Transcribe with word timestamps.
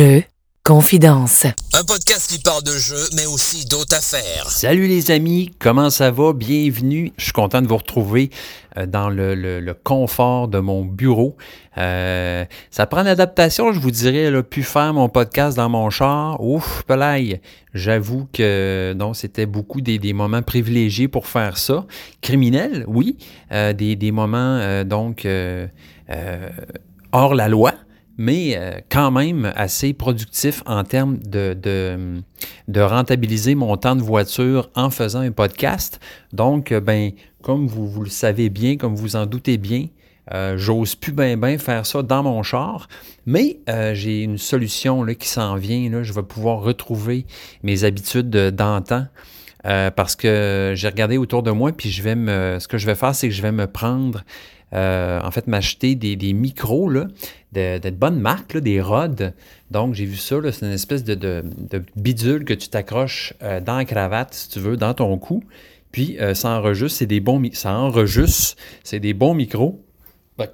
Jeux, 0.00 0.22
confidence. 0.64 1.44
Un 1.74 1.84
podcast 1.84 2.30
qui 2.30 2.38
parle 2.42 2.62
de 2.62 2.70
jeux, 2.70 3.04
mais 3.16 3.26
aussi 3.26 3.66
d'autres 3.66 3.94
affaires. 3.94 4.48
Salut 4.48 4.86
les 4.86 5.10
amis, 5.10 5.50
comment 5.58 5.90
ça 5.90 6.10
va? 6.10 6.32
Bienvenue. 6.32 7.12
Je 7.18 7.24
suis 7.24 7.32
content 7.32 7.60
de 7.60 7.68
vous 7.68 7.76
retrouver 7.76 8.30
euh, 8.78 8.86
dans 8.86 9.10
le, 9.10 9.34
le- 9.34 9.60
le 9.60 9.74
confort 9.74 10.48
de 10.48 10.58
mon 10.58 10.86
bureau. 10.86 11.36
Euh, 11.76 12.46
ça 12.70 12.86
prend 12.86 13.02
l'adaptation, 13.02 13.74
je 13.74 13.78
vous 13.78 13.90
dirais, 13.90 14.30
là, 14.30 14.42
pu 14.42 14.62
faire 14.62 14.94
mon 14.94 15.10
podcast 15.10 15.58
dans 15.58 15.68
mon 15.68 15.90
char. 15.90 16.42
Ouf, 16.42 16.82
pelaille. 16.86 17.42
J'avoue 17.74 18.26
que 18.32 18.94
non, 18.96 19.12
c'était 19.12 19.44
beaucoup 19.44 19.82
des, 19.82 19.98
des 19.98 20.14
moments 20.14 20.40
privilégiés 20.40 21.08
pour 21.08 21.26
faire 21.26 21.58
ça. 21.58 21.84
Criminel, 22.22 22.86
oui. 22.88 23.18
Euh, 23.52 23.74
des, 23.74 23.96
des 23.96 24.12
moments 24.12 24.56
euh, 24.62 24.82
donc 24.82 25.26
euh, 25.26 25.66
euh, 26.08 26.48
hors 27.12 27.34
la 27.34 27.48
loi 27.50 27.74
mais 28.20 28.54
euh, 28.54 28.72
quand 28.90 29.10
même 29.10 29.50
assez 29.56 29.94
productif 29.94 30.62
en 30.66 30.84
termes 30.84 31.16
de, 31.16 31.56
de, 32.68 32.80
rentabiliser 32.82 33.54
mon 33.54 33.78
temps 33.78 33.96
de 33.96 34.02
voiture 34.02 34.68
en 34.74 34.90
faisant 34.90 35.20
un 35.20 35.30
podcast. 35.30 36.00
Donc, 36.34 36.70
euh, 36.70 36.80
ben, 36.80 37.12
comme 37.42 37.66
vous, 37.66 37.88
vous 37.88 38.02
le 38.02 38.10
savez 38.10 38.50
bien, 38.50 38.76
comme 38.76 38.94
vous 38.94 39.16
en 39.16 39.24
doutez 39.24 39.56
bien, 39.56 39.86
euh, 40.34 40.58
j'ose 40.58 40.96
plus 40.96 41.12
bien 41.12 41.38
ben 41.38 41.58
faire 41.58 41.86
ça 41.86 42.02
dans 42.02 42.22
mon 42.22 42.42
char, 42.42 42.88
mais 43.24 43.60
j'ai 43.94 44.22
une 44.22 44.36
solution 44.36 45.02
là, 45.02 45.14
qui 45.14 45.26
s'en 45.26 45.56
vient. 45.56 45.88
Là. 45.88 46.02
Je 46.02 46.12
vais 46.12 46.22
pouvoir 46.22 46.60
retrouver 46.60 47.24
mes 47.62 47.84
habitudes 47.84 48.28
de- 48.28 48.50
d'antan. 48.50 49.06
Parce 49.62 50.14
que 50.14 50.72
j'ai 50.76 50.88
regardé 50.88 51.16
autour 51.16 51.42
de 51.42 51.50
moi, 51.50 51.72
puis 51.72 51.90
je 51.90 52.02
vais 52.02 52.16
me. 52.16 52.58
Ce 52.60 52.68
que 52.68 52.76
je 52.76 52.86
vais 52.86 52.94
faire, 52.94 53.14
c'est 53.14 53.28
que 53.28 53.34
je 53.34 53.42
vais 53.42 53.52
me 53.52 53.66
prendre, 53.66 54.24
en 54.72 55.30
fait, 55.30 55.46
m'acheter 55.46 55.94
des, 55.94 56.16
des 56.16 56.32
micros 56.32 56.88
là, 56.88 57.06
de, 57.52 57.78
de 57.78 57.90
bonnes 57.90 58.20
marques, 58.20 58.56
des 58.56 58.80
rods. 58.80 59.32
Donc, 59.70 59.94
j'ai 59.94 60.04
vu 60.04 60.16
ça, 60.16 60.36
c'est 60.52 60.66
une 60.66 60.72
espèce 60.72 61.04
de, 61.04 61.44
bidule 61.96 62.44
que 62.44 62.54
tu 62.54 62.68
t'accroches 62.68 63.34
euh, 63.42 63.60
dans 63.60 63.76
la 63.76 63.84
cravate, 63.84 64.34
si 64.34 64.48
tu 64.48 64.60
veux, 64.60 64.76
dans 64.76 64.94
ton 64.94 65.16
cou. 65.18 65.42
Puis, 65.92 66.18
euh, 66.20 66.34
ça 66.34 66.50
enregistre, 66.50 66.98
c'est 66.98 67.06
des 67.06 67.20
bons, 67.20 67.42
ça 67.52 67.74
enregistre, 67.74 68.56
c'est 68.84 69.00
des 69.00 69.14
bons 69.14 69.34
micros. 69.34 69.84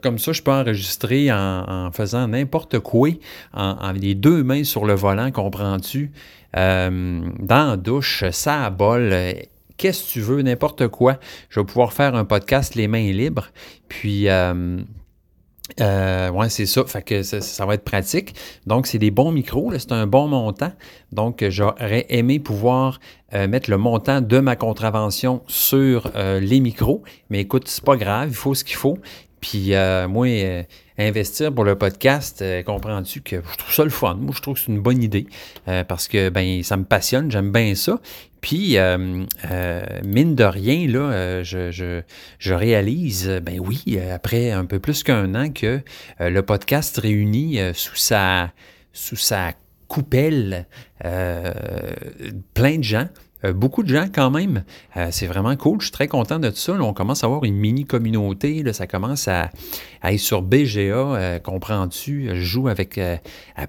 Comme 0.03 0.19
ça, 0.19 0.33
je 0.33 0.43
peux 0.43 0.51
enregistrer 0.51 1.31
en, 1.31 1.91
faisant 1.93 2.27
n'importe 2.27 2.81
quoi, 2.81 3.11
en, 3.53 3.93
les 3.93 4.17
deux 4.17 4.43
mains 4.43 4.65
sur 4.65 4.85
le 4.85 4.95
volant, 4.95 5.31
comprends-tu? 5.31 6.11
Euh, 6.57 7.21
dans 7.39 7.71
la 7.71 7.77
douche, 7.77 8.25
ça 8.33 8.65
à 8.65 8.71
bol, 8.71 9.15
qu'est-ce 9.77 10.09
que 10.09 10.13
tu 10.15 10.21
veux, 10.23 10.43
n'importe 10.43 10.89
quoi. 10.89 11.21
Je 11.51 11.61
vais 11.61 11.67
pouvoir 11.67 11.93
faire 11.93 12.17
un 12.17 12.25
podcast 12.25 12.75
les 12.75 12.89
mains 12.89 13.13
libres. 13.13 13.51
Puis, 13.89 14.27
euh, 15.81 16.31
ouais, 16.31 16.49
c'est 16.49 16.67
ça. 16.67 16.85
Ça, 16.87 17.67
va 17.67 17.75
être 17.75 17.85
pratique. 17.85 18.35
Donc, 18.67 18.87
c'est 18.87 18.99
des 18.99 19.11
bons 19.11 19.33
micros. 19.33 19.73
C'est 19.79 19.93
un 19.93 20.07
bon 20.07 20.29
montant. 20.29 20.73
Donc, 21.13 21.45
j'aurais 21.49 22.07
aimé 22.09 22.39
pouvoir 22.39 23.01
euh, 23.35 23.49
mettre 23.49 23.71
le 23.71 23.77
montant 23.77 24.21
de 24.21 24.39
ma 24.39 24.57
contravention 24.57 25.43
sur 25.47 26.11
euh, 26.15 26.41
les 26.41 26.61
micros. 26.61 27.03
Mais 27.31 27.41
écoute, 27.41 27.69
c'est 27.69 27.85
pas 27.85 27.97
grave. 27.97 28.29
Il 28.31 28.35
faut 28.35 28.55
ce 28.55 28.65
qu'il 28.65 28.77
faut. 28.77 28.99
Puis, 29.49 29.75
euh, 29.75 30.09
moi, 30.09 30.27
euh, 30.27 30.65
investir 30.99 31.55
pour 31.55 31.63
le 31.63 31.79
podcast, 31.79 32.43
euh, 32.43 32.65
comprends-tu 32.65 33.21
que 33.21 33.37
je 33.37 33.57
trouve 33.57 33.73
ça 33.73 33.85
le 33.85 33.91
fun? 33.91 34.17
Moi, 34.17 34.33
je 34.35 34.43
trouve 34.43 34.55
que 34.55 34.61
c'est 34.61 34.73
une 34.73 34.81
bonne 34.81 35.01
idée 35.01 35.29
parce 35.87 36.09
que 36.09 36.31
ben, 36.31 36.65
ça 36.65 36.77
me 36.77 36.83
passionne. 36.83 37.31
J'aime 37.31 37.53
bien 37.53 37.77
ça. 37.77 38.01
Puis, 38.41 38.77
mine 38.77 40.35
de 40.35 40.45
rien, 40.45 40.89
là, 40.89 41.45
je, 41.45 41.71
je, 41.71 42.03
je 42.41 42.55
réalise, 42.55 43.41
ben 43.41 43.61
oui, 43.61 44.01
après 44.13 44.51
un 44.51 44.65
peu 44.65 44.81
plus 44.81 45.05
qu'un 45.05 45.33
an, 45.37 45.51
que 45.51 45.81
le 46.19 46.41
podcast 46.41 46.99
réunit 46.99 47.61
sous 47.73 47.97
sa, 47.97 48.51
sous 48.93 49.17
sa 49.17 49.53
coupelle 49.87 50.67
plein 51.01 52.79
de 52.79 52.85
gens. 52.85 53.09
Euh, 53.47 53.53
beaucoup 53.53 53.83
de 53.83 53.89
gens 53.89 54.07
quand 54.13 54.31
même. 54.31 54.65
Euh, 54.97 55.09
c'est 55.11 55.27
vraiment 55.27 55.57
cool. 55.57 55.81
Je 55.81 55.87
suis 55.87 55.93
très 55.93 56.09
content 56.09 56.39
de 56.39 56.51
ça. 56.51 56.73
Là, 56.73 56.83
on 56.83 56.93
commence 56.93 57.23
à 57.25 57.27
avoir 57.27 57.45
une 57.45 57.57
mini 57.57 57.85
communauté. 57.85 58.63
Là, 58.63 58.73
ça 58.73 58.87
commence 58.87 59.29
à, 59.29 59.51
être 60.05 60.19
sur 60.19 60.43
BGA. 60.43 60.81
euh, 60.81 61.39
Comprends-tu? 61.39 62.29
Je 62.35 62.41
joue 62.41 62.69
avec 62.69 63.01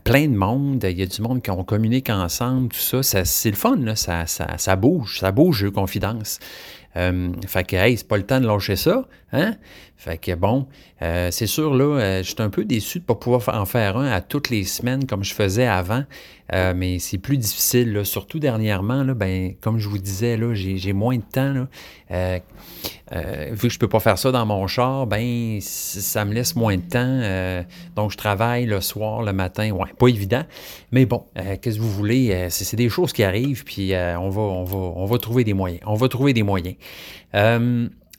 plein 0.04 0.28
de 0.28 0.36
monde. 0.36 0.84
Il 0.84 1.00
y 1.00 1.04
a 1.04 1.06
du 1.06 1.22
monde 1.22 1.42
qui 1.42 1.52
on 1.52 1.64
communique 1.64 2.10
ensemble, 2.10 2.70
tout 2.70 2.78
ça. 2.78 3.04
ça 3.04 3.26
c'est 3.26 3.50
le 3.50 3.56
fun. 3.56 3.78
Ça, 3.96 4.26
ça, 4.26 4.58
ça 4.58 4.76
bouge. 4.76 5.20
Ça 5.20 5.32
bouge, 5.32 5.58
jeu 5.58 5.72
confidence. 5.72 6.40
Fait 6.96 7.64
que, 7.64 7.76
hey, 7.76 7.96
c'est 7.96 8.08
pas 8.08 8.18
le 8.18 8.24
temps 8.24 8.40
de 8.40 8.48
lâcher 8.48 8.76
ça, 8.76 9.06
hein? 9.32 9.56
Fait 9.96 10.18
que, 10.18 10.36
bon, 10.36 10.68
euh, 11.02 11.30
c'est 11.32 11.48
sûr, 11.48 11.74
là, 11.74 12.00
euh, 12.00 12.18
je 12.24 12.28
suis 12.28 12.36
un 12.40 12.50
peu 12.50 12.66
déçu 12.66 13.00
de 13.00 13.04
ne 13.04 13.08
pas 13.08 13.16
pouvoir 13.16 13.42
en 13.50 13.66
faire 13.66 13.98
un 13.98 14.08
à 14.12 14.22
toutes 14.22 14.50
les 14.50 14.64
semaines 14.64 15.06
comme 15.08 15.24
je 15.24 15.34
faisais 15.34 15.68
avant, 15.68 16.04
Euh, 16.54 16.74
mais 16.74 16.98
c'est 17.00 17.18
plus 17.18 17.38
difficile, 17.38 18.06
surtout 18.06 18.40
dernièrement, 18.40 19.04
là, 19.04 19.14
ben, 19.14 19.56
comme 19.60 19.80
je 19.80 19.90
vous 19.90 19.98
disais, 19.98 20.38
là, 20.38 20.54
j'ai 20.54 20.94
moins 20.94 21.18
de 21.18 21.24
temps, 21.30 21.68
vu 22.10 23.68
que 23.68 23.70
je 23.70 23.78
peux 23.78 23.90
pas 23.90 24.00
faire 24.00 24.18
ça 24.18 24.32
dans 24.32 24.46
mon 24.46 24.66
char, 24.66 25.08
ben, 25.08 25.60
ça 25.60 26.24
me 26.24 26.34
laisse 26.34 26.56
moins 26.56 26.78
de 26.78 26.84
temps, 26.84 27.66
donc 27.98 28.12
je 28.12 28.18
travaille 28.18 28.66
le 28.66 28.80
soir, 28.80 29.24
le 29.24 29.34
matin, 29.34 29.72
ouais, 29.72 29.92
pas 30.00 30.08
évident, 30.08 30.44
mais 30.94 31.06
bon, 31.06 31.26
qu'est-ce 31.36 31.76
que 31.76 31.82
vous 31.82 31.92
voulez, 31.92 32.48
c'est 32.50 32.78
des 32.78 32.88
choses 32.88 33.12
qui 33.12 33.24
arrivent, 33.24 33.66
puis 33.66 33.92
on, 33.94 34.30
va, 34.30 34.42
on, 34.42 34.64
va, 34.64 34.78
on 34.78 35.06
va 35.06 35.18
trouver 35.18 35.44
des 35.44 35.54
moyens, 35.54 35.82
on 35.86 35.96
va 35.96 36.08
trouver 36.08 36.32
des 36.32 36.44
moyens. 36.44 36.78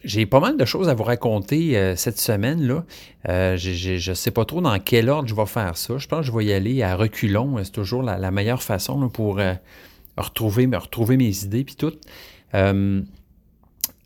J'ai 0.04 0.26
pas 0.26 0.38
mal 0.40 0.56
de 0.56 0.64
choses 0.64 0.88
à 0.88 0.94
vous 0.94 1.02
raconter 1.02 1.76
euh, 1.76 1.96
cette 1.96 2.18
semaine-là. 2.18 2.84
Euh, 3.28 3.56
je 3.56 4.10
ne 4.10 4.14
sais 4.14 4.30
pas 4.30 4.44
trop 4.44 4.60
dans 4.60 4.78
quel 4.78 5.08
ordre 5.08 5.28
je 5.28 5.34
vais 5.34 5.46
faire 5.46 5.76
ça. 5.76 5.98
Je 5.98 6.06
pense 6.06 6.20
que 6.20 6.26
je 6.26 6.32
vais 6.36 6.44
y 6.44 6.52
aller 6.52 6.82
à 6.82 6.94
reculons. 6.94 7.56
C'est 7.64 7.72
toujours 7.72 8.02
la, 8.02 8.30
meilleure 8.30 8.62
façon 8.62 9.08
pour 9.08 9.40
euh, 9.40 9.54
retrouver, 10.16 10.66
retrouver 10.72 11.16
mes 11.16 11.44
idées 11.44 11.64
puis 11.64 11.74
tout. 11.74 11.94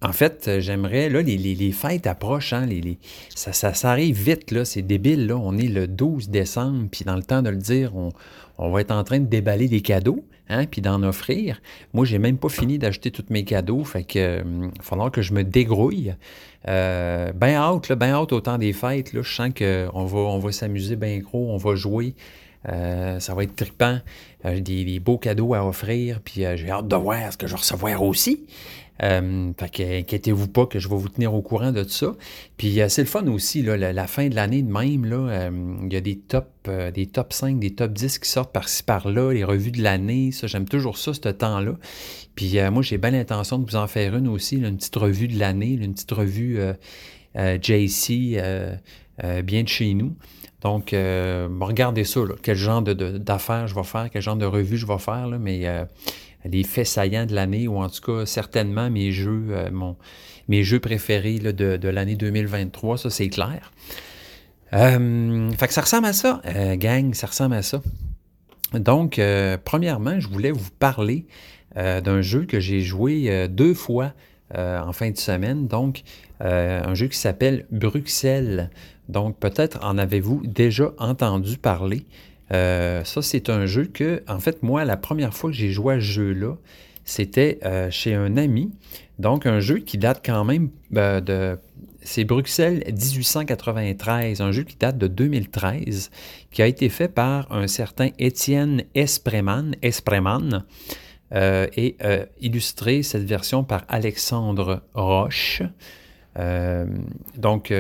En 0.04 0.12
fait, 0.12 0.58
j'aimerais, 0.58 1.08
là, 1.08 1.22
les, 1.22 1.36
les- 1.38 1.54
les 1.54 1.70
fêtes 1.70 2.08
approchent, 2.08 2.52
hein, 2.52 2.66
les, 2.66 2.80
les- 2.80 2.98
ça, 3.36 3.52
ça, 3.52 3.72
ça 3.72 3.92
arrive 3.92 4.20
vite, 4.20 4.50
là, 4.50 4.64
c'est 4.64 4.82
débile, 4.82 5.28
là. 5.28 5.36
On 5.36 5.56
est 5.56 5.68
le 5.68 5.86
12 5.86 6.28
décembre, 6.28 6.88
puis 6.90 7.04
dans 7.04 7.14
le 7.14 7.22
temps 7.22 7.40
de 7.40 7.50
le 7.50 7.56
dire, 7.56 7.94
on, 7.94 8.08
on 8.62 8.70
va 8.70 8.80
être 8.80 8.92
en 8.92 9.04
train 9.04 9.18
de 9.18 9.26
déballer 9.26 9.68
des 9.68 9.80
cadeaux, 9.80 10.24
hein, 10.48 10.66
puis 10.66 10.80
d'en 10.80 11.02
offrir. 11.02 11.60
Moi, 11.92 12.04
j'ai 12.04 12.18
même 12.18 12.38
pas 12.38 12.48
fini 12.48 12.78
d'acheter 12.78 13.10
tous 13.10 13.24
mes 13.30 13.44
cadeaux, 13.44 13.84
fait 13.84 14.04
que 14.04 14.38
va 14.38 14.70
falloir 14.82 15.10
que 15.10 15.22
je 15.22 15.32
me 15.32 15.42
dégrouille. 15.42 16.14
Euh, 16.68 17.32
ben 17.32 17.54
hâte, 17.54 17.88
là, 17.88 17.96
ben 17.96 18.10
hâte 18.10 18.32
au 18.32 18.40
temps 18.40 18.58
des 18.58 18.72
fêtes, 18.72 19.12
là, 19.12 19.22
je 19.22 19.34
sens 19.34 19.50
qu'on 19.56 20.04
va, 20.04 20.18
on 20.18 20.38
va 20.38 20.52
s'amuser 20.52 20.96
bien 20.96 21.18
gros, 21.18 21.50
on 21.50 21.56
va 21.56 21.74
jouer. 21.74 22.14
Euh, 22.68 23.18
ça 23.18 23.34
va 23.34 23.42
être 23.42 23.56
trippant. 23.56 23.98
Euh, 24.44 24.60
des, 24.60 24.84
des 24.84 24.98
beaux 25.00 25.18
cadeaux 25.18 25.54
à 25.54 25.64
offrir, 25.64 26.20
puis 26.20 26.42
j'ai 26.56 26.70
hâte 26.70 26.88
de 26.88 26.96
voir 26.96 27.32
ce 27.32 27.36
que 27.36 27.46
je 27.46 27.52
vais 27.52 27.60
recevoir 27.60 28.02
aussi. 28.02 28.44
Euh, 29.02 29.52
fait 29.58 29.70
que 29.70 30.00
inquiétez-vous 30.00 30.48
pas 30.48 30.66
que 30.66 30.78
je 30.78 30.88
vais 30.88 30.96
vous 30.96 31.08
tenir 31.08 31.34
au 31.34 31.42
courant 31.42 31.72
de 31.72 31.82
tout 31.82 31.90
ça. 31.90 32.14
Puis 32.56 32.80
euh, 32.80 32.88
c'est 32.88 33.02
le 33.02 33.08
fun 33.08 33.26
aussi, 33.26 33.62
là, 33.62 33.76
la, 33.76 34.06
fin 34.06 34.28
de 34.28 34.34
l'année 34.34 34.62
de 34.62 34.70
même, 34.70 35.04
là, 35.04 35.16
euh, 35.16 35.50
il 35.84 35.92
y 35.92 35.96
a 35.96 36.00
des 36.00 36.18
top, 36.18 36.50
euh, 36.68 36.90
des 36.90 37.06
top 37.06 37.32
5, 37.32 37.58
des 37.58 37.74
top 37.74 37.92
10 37.92 38.18
qui 38.18 38.28
sortent 38.28 38.52
par-ci 38.52 38.82
par-là, 38.82 39.32
les 39.32 39.44
revues 39.44 39.72
de 39.72 39.82
l'année, 39.82 40.30
ça, 40.30 40.46
j'aime 40.46 40.68
toujours 40.68 40.98
ça, 40.98 41.14
ce 41.14 41.20
temps-là. 41.20 41.74
Puis 42.34 42.56
moi, 42.70 42.82
j'ai 42.82 42.96
bien 42.96 43.10
l'intention 43.10 43.58
de 43.58 43.68
vous 43.68 43.76
en 43.76 43.86
faire 43.86 44.16
une 44.16 44.28
aussi, 44.28 44.56
une 44.56 44.76
petite 44.76 44.96
revue 44.96 45.28
de 45.28 45.38
l'année, 45.38 45.72
une 45.72 45.92
petite 45.92 46.12
revue 46.12 46.58
JC, 47.34 48.40
bien 49.44 49.62
de 49.62 49.68
chez 49.68 49.92
nous. 49.92 50.14
Donc, 50.62 50.92
regardez 50.92 52.04
ça, 52.04 52.20
quel 52.42 52.56
genre 52.56 52.80
de- 52.80 53.18
d'affaires 53.18 53.66
je 53.66 53.74
vais 53.74 53.82
faire, 53.82 54.08
quel 54.10 54.22
genre 54.22 54.36
de 54.36 54.46
revue 54.46 54.78
je 54.78 54.86
vais 54.86 54.96
faire, 54.96 55.26
là, 55.26 55.38
mais 55.38 55.66
les 56.44 56.64
faits 56.64 56.86
saillants 56.86 57.26
de 57.26 57.34
l'année, 57.34 57.68
ou 57.68 57.78
en 57.78 57.88
tout 57.88 58.00
cas, 58.00 58.26
certainement 58.26 58.90
mes 58.90 59.12
jeux, 59.12 59.46
euh, 59.50 60.78
préférés 60.80 61.38
de, 61.38 61.88
l'année 61.88 62.16
2023, 62.16 62.98
ça 62.98 63.10
c'est 63.10 63.28
clair. 63.28 63.72
Euh, 64.72 65.50
ça 65.68 65.80
ressemble 65.82 66.06
à 66.06 66.12
ça, 66.12 66.40
euh, 66.46 66.76
gang, 66.76 67.14
ça 67.14 67.26
ressemble 67.26 67.54
à 67.54 67.62
ça. 67.62 67.80
Donc, 68.72 69.20
premièrement, 69.64 70.18
je 70.18 70.28
voulais 70.28 70.50
vous 70.50 70.70
parler 70.78 71.26
d'un 71.76 72.22
jeu 72.22 72.46
que 72.46 72.58
j'ai 72.58 72.80
joué 72.80 73.46
deux 73.48 73.74
fois 73.74 74.14
en 74.54 74.92
fin 74.94 75.10
de 75.10 75.18
semaine. 75.18 75.66
Donc, 75.66 76.04
un 76.40 76.94
jeu 76.94 77.08
qui 77.08 77.18
s'appelle 77.18 77.66
Bruxelles. 77.70 78.70
Donc, 79.10 79.38
peut-être 79.38 79.78
en 79.84 79.98
avez-vous 79.98 80.40
déjà 80.46 80.94
entendu 80.96 81.58
parler. 81.58 82.06
Euh, 82.52 83.02
ça, 83.04 83.22
c'est 83.22 83.48
un 83.48 83.66
jeu 83.66 83.84
que, 83.86 84.22
en 84.28 84.38
fait, 84.38 84.62
moi, 84.62 84.84
la 84.84 84.96
première 84.96 85.34
fois 85.34 85.50
que 85.50 85.56
j'ai 85.56 85.70
joué 85.70 85.94
à 85.94 85.96
ce 85.96 86.04
jeu-là, 86.04 86.56
c'était 87.04 87.58
euh, 87.64 87.90
chez 87.90 88.14
un 88.14 88.36
ami. 88.36 88.72
Donc, 89.18 89.46
un 89.46 89.60
jeu 89.60 89.78
qui 89.78 89.98
date 89.98 90.22
quand 90.24 90.44
même 90.44 90.70
euh, 90.96 91.20
de. 91.20 91.58
C'est 92.04 92.24
Bruxelles 92.24 92.82
1893, 92.88 94.40
un 94.40 94.50
jeu 94.50 94.64
qui 94.64 94.76
date 94.76 94.98
de 94.98 95.06
2013, 95.06 96.10
qui 96.50 96.60
a 96.60 96.66
été 96.66 96.88
fait 96.88 97.06
par 97.06 97.52
un 97.52 97.68
certain 97.68 98.08
Étienne 98.18 98.82
Espreman, 98.96 99.76
Espreman 99.82 100.64
et 101.32 101.96
illustré 102.40 103.04
cette 103.04 103.22
version 103.22 103.62
par 103.62 103.84
Alexandre 103.88 104.82
Roche. 104.94 105.62
Donc, 107.36 107.72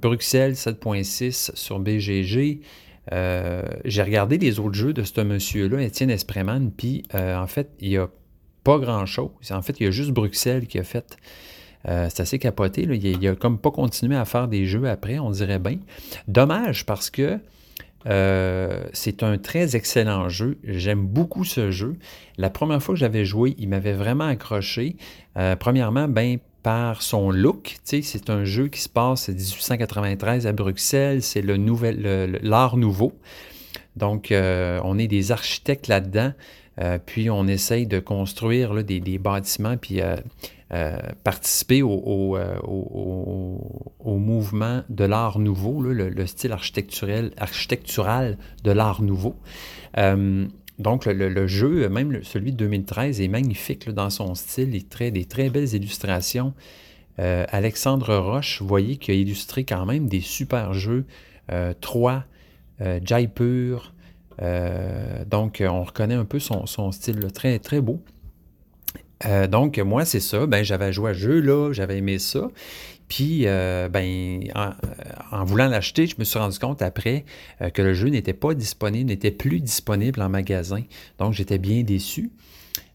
Bruxelles 0.00 0.54
7.6 0.54 1.54
sur 1.54 1.80
BGG. 1.80 2.62
J'ai 3.10 4.02
regardé 4.02 4.38
les 4.38 4.58
autres 4.60 4.74
jeux 4.74 4.92
de 4.92 5.02
ce 5.02 5.20
monsieur-là, 5.20 5.82
Étienne 5.82 6.10
Espreman, 6.10 6.70
puis 6.70 7.02
en 7.12 7.46
fait, 7.46 7.70
il 7.80 7.90
n'y 7.90 7.96
a 7.96 8.08
pas 8.64 8.78
grand-chose. 8.78 9.30
En 9.50 9.62
fait, 9.62 9.80
il 9.80 9.84
y 9.84 9.86
a 9.86 9.90
juste 9.90 10.10
Bruxelles 10.10 10.66
qui 10.66 10.78
a 10.78 10.84
fait. 10.84 11.16
c'est 11.84 12.20
assez 12.20 12.38
capoté. 12.38 12.82
Il, 12.82 13.20
n'a 13.20 13.34
comme 13.34 13.58
pas 13.58 13.70
continué 13.70 14.16
à 14.16 14.24
faire 14.24 14.48
des 14.48 14.66
jeux 14.66 14.88
après, 14.88 15.18
on 15.18 15.30
dirait 15.30 15.58
bien. 15.58 15.78
Dommage 16.28 16.86
parce 16.86 17.10
que 17.10 17.40
euh, 18.06 18.84
c'est 18.92 19.22
un 19.22 19.38
très 19.38 19.76
excellent 19.76 20.28
jeu. 20.28 20.58
J'aime 20.64 21.06
beaucoup 21.06 21.44
ce 21.44 21.70
jeu. 21.70 21.96
La 22.38 22.50
première 22.50 22.82
fois 22.82 22.94
que 22.94 22.98
j'avais 22.98 23.24
joué, 23.24 23.54
il 23.58 23.68
m'avait 23.68 23.92
vraiment 23.92 24.26
accroché. 24.26 24.96
Euh, 25.36 25.56
premièrement, 25.56 26.08
ben, 26.08 26.38
par 26.62 27.02
son 27.02 27.30
look. 27.30 27.76
C'est 27.84 28.30
un 28.30 28.44
jeu 28.44 28.68
qui 28.68 28.80
se 28.80 28.88
passe 28.88 29.28
en 29.28 29.32
1893 29.32 30.46
à 30.46 30.52
Bruxelles. 30.52 31.22
C'est 31.22 31.42
l'art 31.42 32.76
nouveau. 32.76 33.12
Donc, 33.96 34.30
euh, 34.32 34.80
on 34.84 34.98
est 34.98 35.08
des 35.08 35.32
architectes 35.32 35.88
là-dedans. 35.88 36.32
puis, 37.06 37.30
on 37.30 37.46
essaye 37.46 37.86
de 37.86 37.98
construire 37.98 38.82
des, 38.84 39.18
bâtiments. 39.18 39.76
Puis, 39.76 40.00
euh, 40.72 40.96
participer 41.24 41.82
au, 41.82 42.36
euh, 42.36 42.54
mouvement 44.04 44.84
de 44.88 45.04
l'art 45.04 45.40
nouveau, 45.40 45.82
le, 45.82 46.26
style 46.26 46.52
architectural 46.52 48.38
de 48.62 48.70
l'art 48.70 49.02
nouveau. 49.02 49.34
Euh, 50.80 50.82
donc, 50.82 51.06
le, 51.06 51.46
jeu, 51.46 51.88
même 51.88 52.22
celui 52.22 52.52
de 52.52 52.56
2013, 52.56 53.20
est 53.20 53.28
magnifique 53.28 53.90
dans 53.90 54.10
son 54.10 54.34
style, 54.34 54.74
il 54.74 54.86
très, 54.86 55.10
des 55.10 55.24
très 55.24 55.50
belles 55.50 55.74
illustrations. 55.74 56.54
Alexandre 57.18 58.16
Roche, 58.16 58.62
vous 58.62 58.66
voyez, 58.66 58.96
qui 58.96 59.10
a 59.10 59.14
illustré 59.14 59.64
quand 59.64 59.84
même 59.84 60.08
des 60.08 60.22
super 60.22 60.72
jeux. 60.72 61.04
3, 61.82 62.24
Jaipur. 63.04 63.92
donc, 65.26 65.62
on 65.62 65.84
reconnaît 65.84 66.14
un 66.14 66.24
peu 66.24 66.38
son, 66.38 66.92
style 66.92 67.30
très, 67.30 67.58
très 67.58 67.82
beau. 67.82 68.02
Euh, 69.26 69.46
donc, 69.46 69.78
moi, 69.78 70.04
c'est 70.04 70.20
ça. 70.20 70.46
Ben, 70.46 70.64
j'avais 70.64 70.92
joué 70.92 71.10
à 71.10 71.14
ce 71.14 71.18
jeu-là, 71.18 71.72
j'avais 71.72 71.98
aimé 71.98 72.18
ça. 72.18 72.48
Puis, 73.10 73.42
euh, 73.44 73.88
ben, 73.88 74.40
en, 75.32 75.44
voulant 75.44 75.66
l'acheter, 75.66 76.06
je 76.06 76.14
me 76.18 76.24
suis 76.24 76.38
rendu 76.38 76.58
compte 76.60 76.80
après 76.80 77.24
euh, 77.60 77.68
que 77.68 77.82
le 77.82 77.92
jeu 77.92 78.08
n'était 78.08 78.32
pas 78.32 78.54
disponible, 78.54 79.10
n'était 79.10 79.32
plus 79.32 79.60
disponible 79.60 80.22
en 80.22 80.28
magasin. 80.28 80.82
Donc, 81.18 81.32
j'étais 81.32 81.58
bien 81.58 81.82
déçu. 81.82 82.30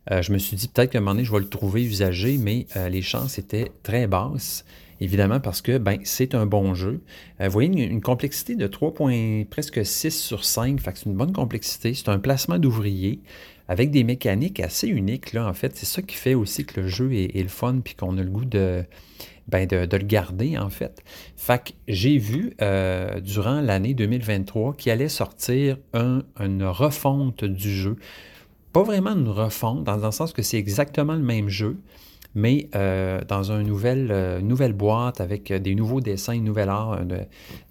je 0.09 0.31
me 0.31 0.37
suis 0.37 0.55
dit 0.55 0.69
peut-être 0.69 0.91
qu'à 0.91 0.99
un 0.99 1.01
moment 1.01 1.15
donné, 1.15 1.25
je 1.25 1.33
vais 1.33 1.39
le 1.39 1.49
trouver 1.49 1.83
usagé, 1.83 2.37
mais 2.37 2.65
les 2.89 3.01
chances 3.01 3.37
étaient 3.37 3.71
très 3.83 4.07
basses. 4.07 4.63
Évidemment, 5.01 5.41
parce 5.41 5.61
que 5.61 5.77
ben, 5.77 5.97
c'est 6.05 6.33
un 6.33 6.45
bon 6.45 6.73
jeu. 6.73 7.01
vous 7.41 7.51
voyez 7.51 7.69
une, 7.69 7.99
complexité 7.99 8.55
de 8.55 8.67
3, 8.67 8.93
presque 9.49 9.85
6 9.85 10.11
sur 10.11 10.45
5, 10.45 10.79
fait 10.79 10.91
c'est 10.95 11.07
une 11.07 11.15
bonne 11.15 11.33
complexité. 11.33 11.93
C'est 11.93 12.07
un 12.07 12.19
placement 12.19 12.57
d'ouvriers 12.57 13.19
avec 13.67 13.91
des 13.91 14.05
mécaniques 14.05 14.61
assez 14.61 14.87
uniques. 14.87 15.33
Là, 15.33 15.47
en 15.47 15.53
fait, 15.53 15.75
c'est 15.75 15.85
ça 15.85 16.01
qui 16.01 16.15
fait 16.15 16.35
aussi 16.35 16.65
que 16.65 16.79
le 16.79 16.87
jeu 16.87 17.11
est, 17.13 17.41
le 17.41 17.49
fun 17.49 17.81
puis 17.83 17.95
qu'on 17.95 18.17
a 18.17 18.23
le 18.23 18.29
goût 18.29 18.45
de, 18.45 18.85
ben 19.47 19.67
de, 19.67 19.77
le 19.77 20.03
garder, 20.03 20.57
en 20.57 20.69
fait. 20.69 21.03
Fait 21.37 21.63
que 21.63 21.71
j'ai 21.87 22.17
vu 22.17 22.53
euh, 22.61 23.19
durant 23.19 23.61
l'année 23.61 23.93
2023 23.93 24.73
qu'il 24.73 24.91
allait 24.91 25.09
sortir 25.09 25.77
une 25.93 26.63
refonte 26.63 27.45
du 27.45 27.71
jeu. 27.71 27.95
Pas 28.73 28.83
vraiment 28.83 29.11
une 29.11 29.29
refonte, 29.29 29.83
dans 29.83 29.97
le 29.97 30.11
sens 30.11 30.33
que 30.33 30.41
c'est 30.41 30.57
exactement 30.57 31.13
le 31.13 31.21
même 31.21 31.47
jeu, 31.47 31.77
mais 32.33 32.67
euh, 32.75 33.21
dans 33.27 33.51
une 33.51 33.67
nouvelle, 33.67 34.09
euh, 34.11 34.41
nouvelle 34.41 34.73
boîte 34.73 35.21
avec 35.21 35.53
des 35.53 35.75
nouveaux 35.75 36.01
dessins, 36.01 36.33
une 36.33 36.43
nouvelle 36.43 36.69
art, 36.69 36.99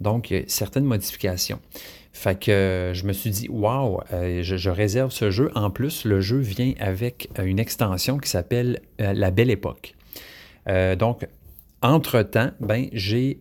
donc 0.01 0.33
certaines 0.47 0.85
modifications. 0.85 1.59
Fait 2.13 2.39
que 2.39 2.93
je 2.95 3.05
me 3.05 3.13
suis 3.13 3.31
dit, 3.31 3.49
waouh, 3.51 3.99
je, 4.13 4.71
réserve 4.71 5.11
ce 5.11 5.33
jeu. 5.33 5.51
En 5.57 5.71
plus, 5.71 6.05
le 6.05 6.21
jeu 6.21 6.39
vient 6.39 6.73
avec 6.79 7.29
une 7.43 7.59
extension 7.59 8.19
qui 8.19 8.31
s'appelle 8.31 8.81
La 9.01 9.33
Belle 9.33 9.51
Époque. 9.51 9.97
donc, 10.97 11.27
entre-temps, 11.85 12.51
ben, 12.61 12.89
j'ai 12.93 13.39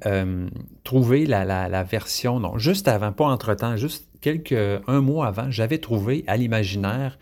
trouvé 0.84 1.26
la, 1.26 1.84
version, 1.84 2.40
non, 2.40 2.58
juste 2.60 2.88
avant, 2.88 3.12
pas 3.12 3.26
entre-temps, 3.26 3.78
juste 3.78 4.08
quelques, 4.22 4.54
un 4.88 5.02
mois 5.02 5.28
avant, 5.28 5.50
j'avais 5.50 5.80
trouvé 5.80 6.24
à 6.28 6.38
l'imaginaire 6.38 7.18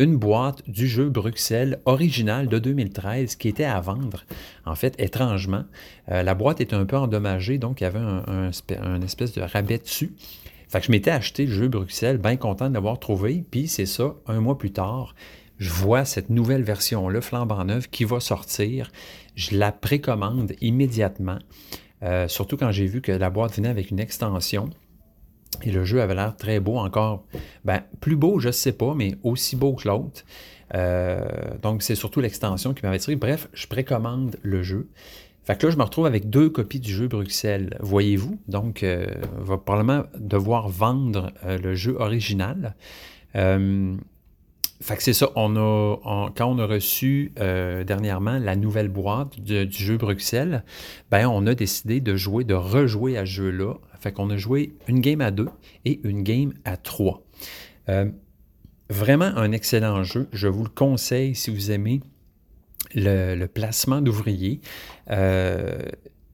une 0.00 0.16
boîte 0.16 0.68
du 0.68 0.88
jeu 0.88 1.08
Bruxelles 1.08 1.78
original 1.84 2.48
de 2.48 2.58
2013 2.58 3.36
qui 3.36 3.48
était 3.48 3.64
à 3.64 3.80
vendre. 3.80 4.24
En 4.66 4.74
fait, 4.74 4.96
étrangement, 4.98 5.64
la 6.08 6.34
boîte 6.34 6.60
était 6.60 6.74
un 6.74 6.84
peu 6.84 6.96
endommagée, 6.96 7.58
donc 7.58 7.80
il 7.80 7.84
y 7.84 7.86
avait 7.86 8.00
un, 8.00 8.50
un 8.82 9.00
espèce 9.02 9.32
de 9.32 9.42
rabais 9.42 9.78
dessus. 9.78 10.12
Fait 10.68 10.80
que 10.80 10.86
je 10.86 10.90
m'étais 10.90 11.12
acheté 11.12 11.46
le 11.46 11.52
jeu 11.52 11.68
Bruxelles, 11.68 12.18
bien 12.18 12.36
content 12.36 12.68
de 12.68 12.74
l'avoir 12.74 12.98
trouvé. 12.98 13.44
Puis 13.48 13.68
c'est 13.68 13.86
ça, 13.86 14.16
un 14.26 14.40
mois 14.40 14.58
plus 14.58 14.72
tard, 14.72 15.14
je 15.58 15.70
vois 15.70 16.04
cette 16.04 16.30
nouvelle 16.30 16.64
version-là, 16.64 17.20
flambant 17.20 17.64
neuve, 17.64 17.88
qui 17.88 18.04
va 18.04 18.18
sortir. 18.18 18.90
Je 19.34 19.56
la 19.56 19.72
précommande 19.72 20.54
immédiatement. 20.60 21.38
Euh, 22.02 22.28
surtout 22.28 22.56
quand 22.56 22.70
j'ai 22.70 22.86
vu 22.86 23.00
que 23.00 23.12
la 23.12 23.30
boîte 23.30 23.56
venait 23.56 23.68
avec 23.68 23.90
une 23.90 24.00
extension. 24.00 24.70
Et 25.62 25.70
le 25.70 25.84
jeu 25.84 26.02
avait 26.02 26.14
l'air 26.14 26.36
très 26.36 26.60
beau 26.60 26.76
encore. 26.78 27.24
Ben, 27.64 27.82
plus 28.00 28.16
beau, 28.16 28.38
je 28.38 28.48
ne 28.48 28.52
sais 28.52 28.72
pas, 28.72 28.94
mais 28.94 29.16
aussi 29.22 29.56
beau 29.56 29.74
que 29.74 29.88
l'autre. 29.88 30.24
Euh, 30.74 31.22
donc, 31.62 31.82
c'est 31.82 31.94
surtout 31.94 32.20
l'extension 32.20 32.74
qui 32.74 32.84
m'avait 32.84 32.98
tiré. 32.98 33.16
Bref, 33.16 33.48
je 33.52 33.66
précommande 33.66 34.36
le 34.42 34.62
jeu. 34.62 34.88
Fait 35.44 35.58
que 35.58 35.66
là, 35.66 35.72
je 35.72 35.76
me 35.76 35.82
retrouve 35.82 36.06
avec 36.06 36.30
deux 36.30 36.48
copies 36.48 36.80
du 36.80 36.90
jeu 36.90 37.06
Bruxelles, 37.06 37.76
voyez-vous? 37.80 38.38
Donc, 38.48 38.82
euh, 38.82 39.06
va 39.36 39.58
probablement 39.58 40.04
devoir 40.18 40.68
vendre 40.68 41.32
euh, 41.44 41.58
le 41.58 41.74
jeu 41.74 41.96
original. 41.98 42.74
Euh, 44.84 44.86
fait 44.86 44.96
que 44.96 45.02
c'est 45.02 45.12
ça, 45.12 45.30
quand 45.34 46.32
on 46.40 46.58
a 46.58 46.66
reçu 46.66 47.32
euh, 47.38 47.84
dernièrement 47.84 48.38
la 48.38 48.56
nouvelle 48.56 48.88
boîte 48.88 49.40
du 49.40 49.66
jeu 49.70 49.96
Bruxelles, 49.96 50.64
ben 51.10 51.26
on 51.26 51.46
a 51.46 51.54
décidé 51.54 52.00
de 52.00 52.16
jouer, 52.16 52.44
de 52.44 52.54
rejouer 52.54 53.16
à 53.16 53.26
ce 53.26 53.30
jeu-là. 53.30 53.74
Fait 54.00 54.12
qu'on 54.12 54.30
a 54.30 54.36
joué 54.36 54.74
une 54.86 55.00
game 55.00 55.20
à 55.20 55.30
deux 55.30 55.48
et 55.84 56.00
une 56.04 56.22
game 56.22 56.52
à 56.64 56.76
trois. 56.76 57.22
vraiment 58.90 59.32
un 59.36 59.52
excellent 59.52 60.04
jeu. 60.04 60.28
Je 60.32 60.48
vous 60.48 60.64
le 60.64 60.70
conseille 60.70 61.34
si 61.34 61.50
vous 61.50 61.70
aimez 61.70 62.00
le, 62.94 63.46
placement 63.46 64.00
d'ouvriers. 64.00 64.60
Euh, 65.10 65.78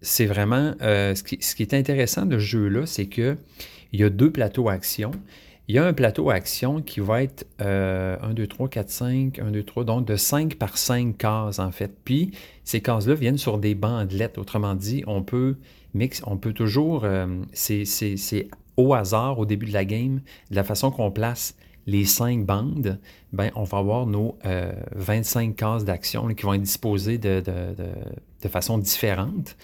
c'est 0.02 0.26
vraiment 0.26 0.75
euh, 0.83 1.14
ce, 1.14 1.23
qui, 1.23 1.62
est 1.62 1.75
intéressant 1.75 2.26
de 2.26 2.38
ce 2.38 2.45
jeu-là, 2.45 2.87
c'est 2.87 3.07
qu'il 3.07 3.37
y 3.92 4.04
a 4.04 4.11
deux 4.11 4.30
plateaux 4.30 4.69
action. 4.69 5.11
Il 5.71 5.75
y 5.75 5.79
a 5.79 5.87
un 5.87 5.93
plateau 5.93 6.31
action 6.31 6.83
qui 6.83 6.99
va 6.99 7.23
être 7.23 7.47
1, 7.61 8.35
2, 8.35 8.45
3, 8.49 8.69
4, 8.69 8.91
5, 8.91 9.39
1, 9.39 9.50
2, 9.53 9.62
3, 9.62 9.85
donc 9.85 10.05
de 10.05 10.17
5 10.17 10.57
par 10.57 10.77
5 10.77 11.17
cases 11.17 11.61
en 11.61 11.71
fait. 11.71 11.93
Puis 12.05 12.33
ces 12.65 12.81
cases-là 12.81 13.15
viennent 13.15 13.39
sur 13.39 13.57
des 13.57 13.77
bandelettes. 13.77 14.37
Autrement 14.37 14.75
dit, 14.75 15.05
on 15.07 15.23
peut 15.23 15.59
mix, 15.95 16.23
on 16.27 16.39
peut 16.39 16.53
toujours, 16.53 17.05
euh, 17.05 17.29
c'est 17.53 18.49
au 18.77 18.95
hasard 18.95 19.39
au 19.39 19.47
début 19.47 19.67
de 19.67 19.73
la 19.73 19.85
game, 19.85 20.23
de 20.50 20.57
la 20.57 20.65
façon 20.65 20.91
qu'on 20.91 21.12
place 21.12 21.55
les 21.87 22.05
cinq 22.05 22.45
bandes, 22.45 22.99
ben, 23.33 23.51
on 23.55 23.65
va 23.65 23.79
avoir 23.79 24.07
nos 24.07 24.39
25 24.95 25.51
euh, 25.51 25.53
cases 25.55 25.85
d'action 25.85 26.29
qui 26.29 26.45
vont 26.45 26.55
être 26.55 26.63
disposées 26.63 27.19
de, 27.19 27.43
façon 28.49 28.79
différente. 28.79 29.57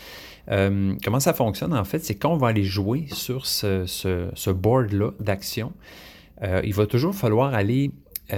Euh, 0.51 0.95
comment 1.03 1.21
ça 1.21 1.35
fonctionne 1.35 1.75
en 1.75 1.85
fait? 1.85 1.99
C'est 2.01 2.15
quand 2.15 2.33
on 2.33 2.37
va 2.37 2.49
aller 2.49 2.65
jouer 2.65 3.07
sur 3.13 3.47
ce, 3.47 4.51
board-là 4.51 5.11
d'action, 5.21 5.73
euh, 6.43 6.61
il 6.65 6.75
va 6.75 6.87
toujours 6.87 7.15
falloir 7.15 7.55
aller 7.55 7.91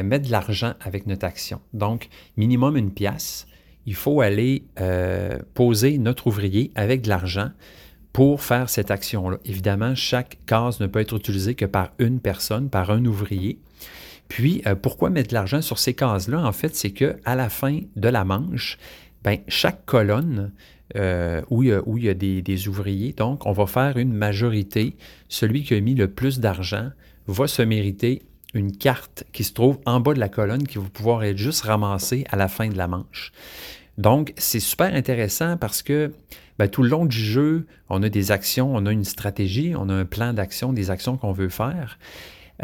mettre 0.03 0.27
de 0.27 0.33
l'argent 0.33 0.75
avec 0.81 1.07
notre 1.07 1.25
action. 1.25 1.61
Donc, 1.73 2.09
minimum 2.37 2.77
une 2.77 2.93
pièce. 2.93 3.47
Il 3.87 3.95
faut 3.95 4.21
aller 4.21 4.65
poser 5.55 5.97
notre 5.97 6.27
ouvrier 6.27 6.73
avec 6.75 7.03
de 7.03 7.09
l'argent 7.09 7.51
pour 8.13 8.43
faire 8.43 8.69
cette 8.71 8.91
action-là. 8.91 9.39
Évidemment, 9.45 9.95
chaque 9.95 10.39
case 10.47 10.81
ne 10.81 10.87
peut 10.87 11.01
être 11.01 11.17
utilisée 11.17 11.55
que 11.55 11.65
par 11.65 11.93
une 11.99 12.21
personne, 12.21 12.69
par 12.71 12.91
un 12.91 13.05
ouvrier. 13.05 13.59
Puis, 14.29 14.63
euh, 14.67 14.75
pourquoi 14.75 15.11
mettre 15.11 15.31
de 15.31 15.35
l'argent 15.35 15.63
sur 15.63 15.79
ces 15.79 15.95
cases-là? 15.95 16.45
En 16.45 16.53
fait, 16.53 16.75
c'est 16.75 16.91
qu'à 16.91 17.35
la 17.35 17.49
fin 17.49 17.81
de 17.97 18.09
la 18.09 18.25
manche, 18.25 18.79
ben, 19.25 19.39
chaque 19.49 19.85
colonne 19.85 20.53
euh, 20.97 21.43
où 21.51 21.63
il 21.63 22.05
y 22.05 22.09
a, 22.09 22.15
des, 22.15 22.69
ouvriers, 22.69 23.13
donc 23.13 23.45
on 23.47 23.53
va 23.53 23.67
faire 23.67 23.99
une 23.99 24.13
majorité. 24.13 24.97
Celui 25.29 25.63
qui 25.63 25.75
a 25.75 25.81
mis 25.81 25.95
le 25.95 26.09
plus 26.09 26.41
d'argent 26.41 26.91
va 27.27 27.47
se 27.47 27.63
mériter 27.63 28.23
une 28.55 28.75
carte 28.75 29.25
qui 29.33 29.45
se 29.45 29.53
trouve 29.53 29.79
en 29.85 30.01
bas 30.01 30.15
de 30.15 30.21
la 30.21 30.31
colonne 30.31 30.67
qui 30.67 30.79
va 30.79 30.85
pouvoir 30.91 31.25
être 31.25 31.37
juste 31.37 31.63
ramassée 31.63 32.25
à 32.31 32.37
la 32.37 32.49
fin 32.49 32.69
de 32.69 32.79
la 32.79 32.89
manche. 32.89 33.33
Donc, 33.99 34.33
c'est 34.39 34.61
super 34.61 34.95
intéressant 34.95 35.59
parce 35.59 35.83
que 35.83 36.13
ben, 36.59 36.69
tout 36.69 36.83
le 36.83 36.89
long 36.89 37.07
du 37.07 37.19
jeu, 37.19 37.67
on 37.89 38.03
a 38.03 38.09
des 38.09 38.33
actions, 38.33 38.75
on 38.75 38.87
a 38.87 38.93
une 38.93 39.05
stratégie, 39.05 39.75
on 39.77 39.89
a 39.89 39.95
un 39.95 40.05
plan 40.05 40.33
d'action, 40.33 40.73
des 40.73 40.91
actions 40.91 41.17
qu'on 41.17 41.33
veut 41.33 41.49
faire. 41.49 41.99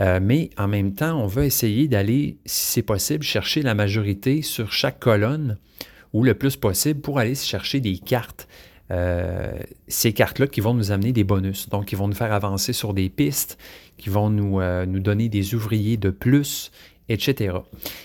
Euh, 0.01 0.19
mais 0.21 0.51
en 0.59 0.67
même 0.67 0.95
temps, 0.95 1.21
on 1.23 1.27
veut 1.27 1.45
essayer 1.45 1.87
d'aller, 1.87 2.39
si 2.45 2.73
c'est 2.73 2.83
possible, 2.83 3.23
chercher 3.23 3.63
la 3.63 3.75
majorité 3.75 4.43
sur 4.43 4.73
chaque 4.73 4.99
colonne 4.99 5.59
ou 6.13 6.25
le 6.25 6.35
plus 6.35 6.57
possible 6.57 7.01
pour 7.01 7.19
aller 7.19 7.35
chercher 7.35 7.81
des 7.81 7.99
cartes 7.99 8.49
ces 9.89 10.13
cartes-là 10.13 10.47
qui 10.47 10.61
vont 10.61 10.75
nous 10.75 10.93
amener 10.93 11.13
des 11.13 11.25
bonus, 11.25 11.69
donc 11.69 11.87
qui 11.87 11.97
vont 11.97 12.07
nous 12.07 12.15
faire 12.15 12.33
avancer 12.33 12.73
sur 12.73 12.95
des 12.95 13.09
pistes, 13.09 13.59
qui 13.97 14.09
vont 14.09 14.31
nous, 14.31 14.61
nous 14.61 15.01
donner 15.01 15.29
des 15.29 15.55
ouvriers 15.55 15.97
de 15.97 16.11
plus, 16.11 16.71
etc. 17.09 17.57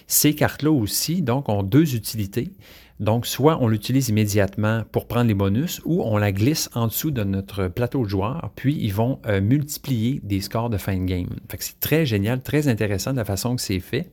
Ces 0.08 0.36
cartes-là 0.36 0.72
aussi, 0.72 1.22
donc, 1.22 1.50
ont 1.50 1.63
deux 1.63 1.96
utilités. 1.96 2.51
Donc, 3.00 3.25
soit 3.25 3.58
on 3.62 3.70
l'utilise 3.70 4.10
immédiatement 4.10 4.84
pour 4.91 5.08
prendre 5.08 5.27
les 5.27 5.34
bonus, 5.34 5.82
ou 5.86 6.03
on 6.03 6.18
la 6.18 6.34
glisse 6.34 6.70
en 6.74 6.88
dessous 6.88 7.12
de 7.12 7.24
notre 7.24 7.68
plateau 7.68 8.03
de 8.03 8.10
joueurs, 8.10 8.51
puis 8.56 8.77
ils 8.79 8.94
vont 8.94 9.20
euh, 9.25 9.39
multiplier 9.39 10.20
des 10.24 10.41
scores 10.41 10.70
de 10.70 10.77
fin 10.77 10.98
de 10.98 11.06
game. 11.06 11.29
c'est 11.60 11.79
très 11.79 12.06
génial, 12.06 12.41
très 12.41 12.68
intéressant 12.68 13.12
de 13.12 13.18
la 13.18 13.25
façon 13.25 13.56
que 13.56 13.62
c'est 13.62 13.79
fait. 13.79 14.12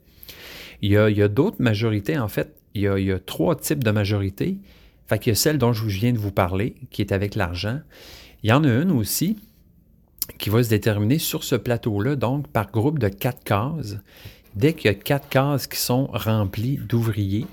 Il 0.82 0.90
y 0.90 0.96
a, 0.96 1.28
d'autres 1.28 1.60
majorités, 1.60 2.18
en 2.18 2.28
fait. 2.28 2.54
Il 2.74 2.82
y, 2.82 3.12
a, 3.12 3.18
trois 3.18 3.56
types 3.56 3.82
de 3.82 3.90
majorités. 3.90 4.58
Fait 5.06 5.18
qu'il 5.18 5.30
y 5.30 5.32
a 5.32 5.36
celle 5.36 5.58
dont 5.58 5.72
je 5.72 5.86
viens 5.86 6.12
de 6.12 6.18
vous 6.18 6.32
parler, 6.32 6.74
qui 6.90 7.00
est 7.00 7.12
avec 7.12 7.34
l'argent. 7.34 7.80
Il 8.42 8.50
y 8.50 8.52
en 8.52 8.62
a 8.62 8.68
une 8.68 8.90
aussi 8.92 9.36
qui 10.38 10.50
va 10.50 10.62
se 10.62 10.68
déterminer 10.68 11.18
sur 11.18 11.44
ce 11.44 11.56
plateau-là, 11.56 12.14
donc 12.14 12.48
par 12.48 12.70
groupe 12.70 12.98
de 12.98 13.08
quatre 13.08 13.42
cases. 13.42 13.96
Dès 14.54 14.74
qu'il 14.74 14.90
y 14.90 14.94
a 14.94 14.94
quatre 14.94 15.28
cases 15.28 15.66
qui 15.66 15.78
sont 15.78 16.06
remplies 16.12 16.78
d'ouvriers, 16.78 17.46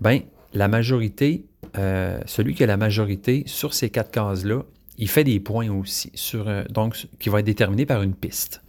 ben 0.00 0.20
la 0.54 0.68
majorité, 0.68 1.44
euh, 1.76 2.20
celui 2.26 2.54
qui 2.54 2.62
a 2.62 2.66
la 2.66 2.76
majorité 2.76 3.42
sur 3.46 3.74
ces 3.74 3.90
quatre 3.90 4.10
cases-là, 4.10 4.62
il 4.96 5.08
fait 5.08 5.24
des 5.24 5.40
points 5.40 5.70
aussi, 5.70 6.10
sur, 6.14 6.48
euh, 6.48 6.62
donc, 6.70 7.08
qui 7.18 7.28
va 7.28 7.40
être 7.40 7.46
déterminé 7.46 7.84
par 7.84 8.02
une 8.02 8.14
piste. 8.14 8.62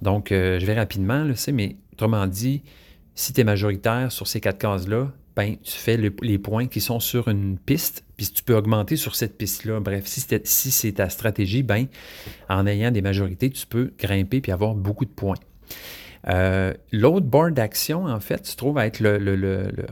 Donc, 0.00 0.32
euh, 0.32 0.58
je 0.58 0.64
vais 0.64 0.74
rapidement, 0.74 1.24
là, 1.24 1.34
mais 1.52 1.76
autrement 1.92 2.26
dit, 2.26 2.62
si 3.14 3.34
tu 3.34 3.42
es 3.42 3.44
majoritaire 3.44 4.10
sur 4.10 4.26
ces 4.26 4.40
quatre 4.40 4.58
cases-là, 4.58 5.12
ben, 5.36 5.56
tu 5.62 5.72
fais 5.72 5.96
les 5.96 6.38
points 6.38 6.66
qui 6.66 6.80
sont 6.80 7.00
sur 7.00 7.28
une 7.28 7.58
piste, 7.58 8.04
puis 8.16 8.26
tu 8.26 8.42
peux 8.42 8.56
augmenter 8.56 8.96
sur 8.96 9.14
cette 9.14 9.38
piste-là. 9.38 9.80
Bref, 9.80 10.04
si 10.06 10.70
c'est 10.70 10.92
ta 10.92 11.08
stratégie, 11.08 11.62
ben, 11.62 11.86
en 12.48 12.66
ayant 12.66 12.90
des 12.90 13.02
majorités, 13.02 13.50
tu 13.50 13.66
peux 13.66 13.92
grimper 13.98 14.40
puis 14.40 14.52
avoir 14.52 14.74
beaucoup 14.74 15.04
de 15.04 15.10
points. 15.10 15.36
Euh, 16.28 16.74
l'autre 16.92 17.26
board 17.26 17.54
d'action, 17.54 18.04
en 18.04 18.20
fait, 18.20 18.46
se 18.46 18.56
trouve 18.56 18.78
être 18.78 19.02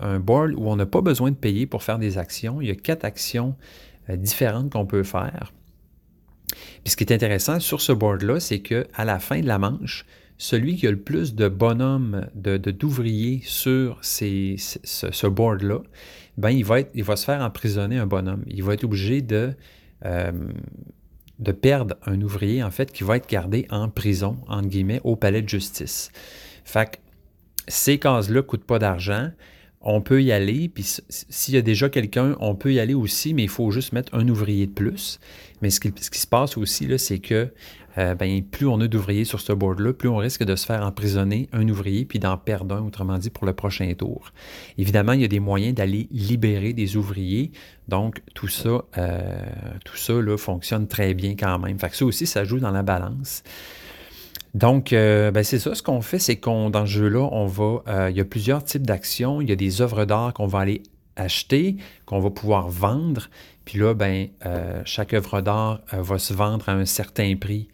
un 0.02 0.20
board 0.20 0.52
où 0.56 0.68
on 0.68 0.76
n'a 0.76 0.86
pas 0.86 1.00
besoin 1.00 1.30
de 1.30 1.36
payer 1.36 1.66
pour 1.66 1.82
faire 1.82 1.98
des 1.98 2.18
actions. 2.18 2.60
Il 2.60 2.68
y 2.68 2.70
a 2.70 2.74
quatre 2.74 3.04
actions 3.04 3.56
euh, 4.10 4.16
différentes 4.16 4.70
qu'on 4.70 4.86
peut 4.86 5.02
faire. 5.02 5.52
Puis 6.84 6.92
ce 6.92 6.96
qui 6.96 7.04
est 7.04 7.12
intéressant 7.12 7.60
sur 7.60 7.80
ce 7.80 7.92
board-là, 7.92 8.40
c'est 8.40 8.60
qu'à 8.60 9.04
la 9.04 9.18
fin 9.18 9.40
de 9.40 9.46
la 9.46 9.58
manche, 9.58 10.04
celui 10.38 10.76
qui 10.76 10.86
a 10.86 10.90
le 10.90 11.00
plus 11.00 11.34
de 11.34 11.48
bonhommes, 11.48 12.26
d'ouvriers 12.34 13.38
de, 13.38 13.44
sur 13.44 13.98
ce, 14.02 15.26
board-là, 15.26 15.80
ben, 16.36 16.50
il, 16.50 16.64
va 16.64 16.80
il 16.94 17.04
va 17.04 17.16
se 17.16 17.24
faire 17.24 17.40
emprisonner 17.42 17.98
un 17.98 18.06
bonhomme. 18.06 18.44
Il 18.46 18.62
va 18.62 18.74
être 18.74 18.84
obligé 18.84 19.20
de, 19.20 19.54
euh, 20.04 20.32
de 21.38 21.52
perdre 21.52 21.96
un 22.04 22.20
ouvrier, 22.20 22.62
en 22.62 22.70
fait, 22.70 22.92
qui 22.92 23.04
va 23.04 23.16
être 23.16 23.28
gardé 23.28 23.66
en 23.70 23.88
prison, 23.88 24.38
entre 24.48 24.68
guillemets, 24.68 25.00
au 25.04 25.16
palais 25.16 25.42
de 25.42 25.48
justice. 25.48 26.10
Fait 26.64 26.90
que 26.90 26.96
ces 27.68 27.98
cases-là 27.98 28.36
ne 28.36 28.40
coûtent 28.40 28.64
pas 28.64 28.78
d'argent. 28.78 29.30
On 29.80 30.00
peut 30.00 30.22
y 30.22 30.32
aller, 30.32 30.68
puis 30.68 30.84
s'il 31.08 31.54
y 31.54 31.56
a 31.56 31.62
déjà 31.62 31.88
quelqu'un, 31.88 32.36
on 32.40 32.56
peut 32.56 32.72
y 32.72 32.80
aller 32.80 32.94
aussi, 32.94 33.32
mais 33.32 33.44
il 33.44 33.48
faut 33.48 33.70
juste 33.70 33.92
mettre 33.92 34.12
un 34.14 34.28
ouvrier 34.28 34.66
de 34.66 34.72
plus. 34.72 35.20
Mais 35.62 35.70
ce 35.70 35.78
qui, 35.78 35.92
se 35.96 36.26
passe 36.26 36.56
aussi, 36.56 36.88
c'est 36.98 37.20
que 37.20 37.52
euh, 37.98 38.14
ben, 38.14 38.42
plus 38.42 38.66
on 38.66 38.80
a 38.80 38.86
d'ouvriers 38.86 39.24
sur 39.24 39.40
ce 39.40 39.52
board-là, 39.52 39.92
plus 39.92 40.08
on 40.08 40.16
risque 40.16 40.44
de 40.44 40.54
se 40.54 40.66
faire 40.66 40.82
emprisonner 40.82 41.48
un 41.52 41.68
ouvrier 41.68 42.04
puis 42.04 42.20
d'en 42.20 42.36
perdre 42.36 42.76
un, 42.76 42.82
autrement 42.82 43.18
dit, 43.18 43.30
pour 43.30 43.44
le 43.44 43.52
prochain 43.52 43.92
tour. 43.94 44.32
Évidemment, 44.76 45.12
il 45.12 45.22
y 45.22 45.24
a 45.24 45.28
des 45.28 45.40
moyens 45.40 45.74
d'aller 45.74 46.08
libérer 46.12 46.72
des 46.72 46.96
ouvriers. 46.96 47.50
Donc, 47.88 48.22
tout 48.34 48.46
ça, 48.46 48.84
euh, 48.98 49.42
tout 49.84 49.96
ça 49.96 50.12
là, 50.12 50.36
fonctionne 50.36 50.86
très 50.86 51.12
bien 51.14 51.34
quand 51.34 51.58
même. 51.58 51.78
Fait 51.78 51.92
ça 51.92 52.04
aussi, 52.04 52.26
ça 52.26 52.44
joue 52.44 52.60
dans 52.60 52.70
la 52.70 52.82
balance. 52.82 53.42
Donc, 54.54 54.92
euh, 54.92 55.32
ben, 55.32 55.42
c'est 55.42 55.58
ça. 55.58 55.74
Ce 55.74 55.82
qu'on 55.82 56.00
fait, 56.00 56.20
c'est 56.20 56.36
qu'on 56.36 56.70
dans 56.70 56.86
ce 56.86 56.92
jeu-là, 56.92 57.28
on 57.32 57.46
va. 57.46 58.10
il 58.10 58.16
y 58.16 58.20
a 58.20 58.24
plusieurs 58.24 58.62
types 58.62 58.86
d'actions. 58.86 59.40
Il 59.40 59.48
y 59.48 59.52
a 59.52 59.56
des 59.56 59.82
œuvres 59.82 60.04
d'art 60.04 60.34
qu'on 60.34 60.46
va 60.46 60.60
aller 60.60 60.82
acheter, 61.16 61.76
qu'on 62.06 62.20
va 62.20 62.30
pouvoir 62.30 62.68
vendre. 62.68 63.28
Puis 63.64 63.80
là, 63.80 63.92
ben, 63.92 64.28
chaque 64.84 65.14
œuvre 65.14 65.40
d'art 65.40 65.80
va 65.90 66.18
se 66.18 66.32
vendre 66.32 66.68
à 66.68 66.72
un 66.72 66.84
certain 66.84 67.34
prix 67.34 67.68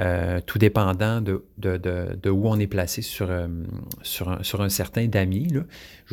euh, 0.00 0.40
tout 0.44 0.58
dépendant 0.58 1.20
de, 1.20 1.42
où 2.28 2.48
on 2.48 2.58
est 2.58 2.66
placé 2.66 3.02
sur, 3.02 3.30
euh, 3.30 3.48
sur, 4.02 4.28
un, 4.28 4.68
certain 4.68 5.06
damier. 5.06 5.48
Je 5.50 5.58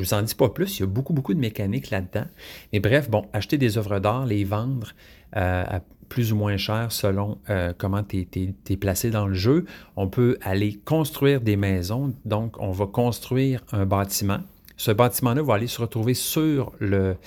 ne 0.01 0.05
vous 0.05 0.13
en 0.13 0.22
dis 0.22 0.34
pas 0.34 0.50
plus, 0.50 0.77
il 0.77 0.79
y 0.82 0.84
a 0.84 0.88
beaucoup, 0.88 1.13
beaucoup 1.13 1.34
de 1.34 1.39
mécanique 1.39 1.89
là-dedans. 1.89 2.25
Mais 2.74 2.79
bref, 2.79 3.10
bon, 3.10 3.25
acheter 3.34 3.58
des 3.58 3.77
œuvres 3.77 4.00
d'art, 4.00 4.25
les 4.25 4.44
vendre 4.44 4.94
euh, 5.36 5.63
à 5.67 5.82
plus 6.08 6.32
ou 6.32 6.36
moins 6.36 6.55
cher 6.55 6.91
selon 6.91 7.39
comment 7.79 8.03
tu 8.03 8.27
es, 8.36 8.77
placé 8.77 9.10
dans 9.10 9.27
le 9.27 9.34
jeu. 9.34 9.65
On 9.96 10.08
peut 10.08 10.38
aller 10.41 10.79
construire 10.86 11.41
des 11.41 11.55
maisons, 11.55 12.13
donc 12.25 12.62
on 12.62 12.72
va 12.72 12.86
construire 12.86 13.63
un 13.72 13.88
bâtiment. 13.88 14.39
Ce 14.77 14.91
bâtiment-là 14.91 15.41
va 15.41 15.55
aller 15.55 15.67
se 15.67 15.82
retrouver 15.82 16.13
sur 16.13 16.74
le, 16.79 17.17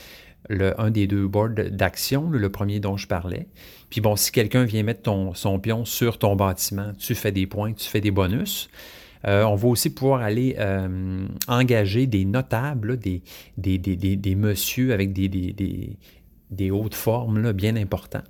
un 0.51 0.91
des 0.91 1.07
deux 1.07 1.27
boards 1.27 1.51
d'action, 1.71 2.31
le 2.31 2.49
premier 2.49 2.81
dont 2.81 2.97
je 2.97 3.07
parlais. 3.07 3.47
Puis 3.91 4.01
bon, 4.01 4.17
si 4.17 4.33
quelqu'un 4.33 4.65
vient 4.65 4.83
mettre 4.83 5.03
ton, 5.03 5.35
son 5.35 5.59
pion 5.59 5.85
sur 5.85 6.19
ton 6.19 6.37
bâtiment, 6.37 6.93
tu 6.99 7.15
fais 7.15 7.33
des 7.33 7.47
points, 7.47 7.73
tu 7.73 7.89
fais 7.89 8.01
des 8.01 8.11
bonus. 8.11 8.69
Euh, 9.27 9.43
on 9.45 9.57
va 9.57 9.69
aussi 9.69 9.91
pouvoir 9.91 10.21
aller 10.23 10.57
euh, 10.59 11.27
engager 11.49 12.07
des 12.07 12.25
notables, 12.25 12.99
des, 12.99 13.23
des, 13.57 13.79
des, 13.79 13.97
des, 13.97 14.35
messieurs 14.35 14.93
avec 14.93 15.13
des, 15.13 16.71
hautes 16.71 16.95
formes 16.95 17.53
bien 17.53 17.77
importants. 17.77 18.23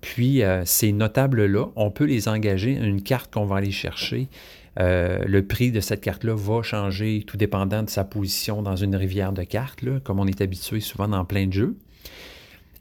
Puis 0.00 0.42
euh, 0.42 0.62
ces 0.64 0.92
notables-là, 0.92 1.66
on 1.76 1.90
peut 1.90 2.04
les 2.04 2.28
engager 2.28 2.72
une 2.72 3.02
carte 3.02 3.32
qu'on 3.32 3.46
va 3.46 3.56
aller 3.56 3.70
chercher. 3.70 4.28
Le 4.76 5.40
prix 5.40 5.72
de 5.72 5.80
cette 5.80 6.00
carte-là 6.00 6.34
va 6.34 6.62
changer 6.62 7.24
tout 7.26 7.36
dépendant 7.36 7.82
de 7.82 7.90
sa 7.90 8.04
position 8.04 8.62
dans 8.62 8.76
une 8.76 8.96
rivière 8.96 9.32
de 9.32 9.42
cartes, 9.42 9.84
comme 10.04 10.20
on 10.20 10.26
est 10.26 10.40
habitué 10.40 10.80
souvent 10.80 11.08
dans 11.08 11.24
plein 11.24 11.46
de 11.46 11.52
jeux. 11.52 11.76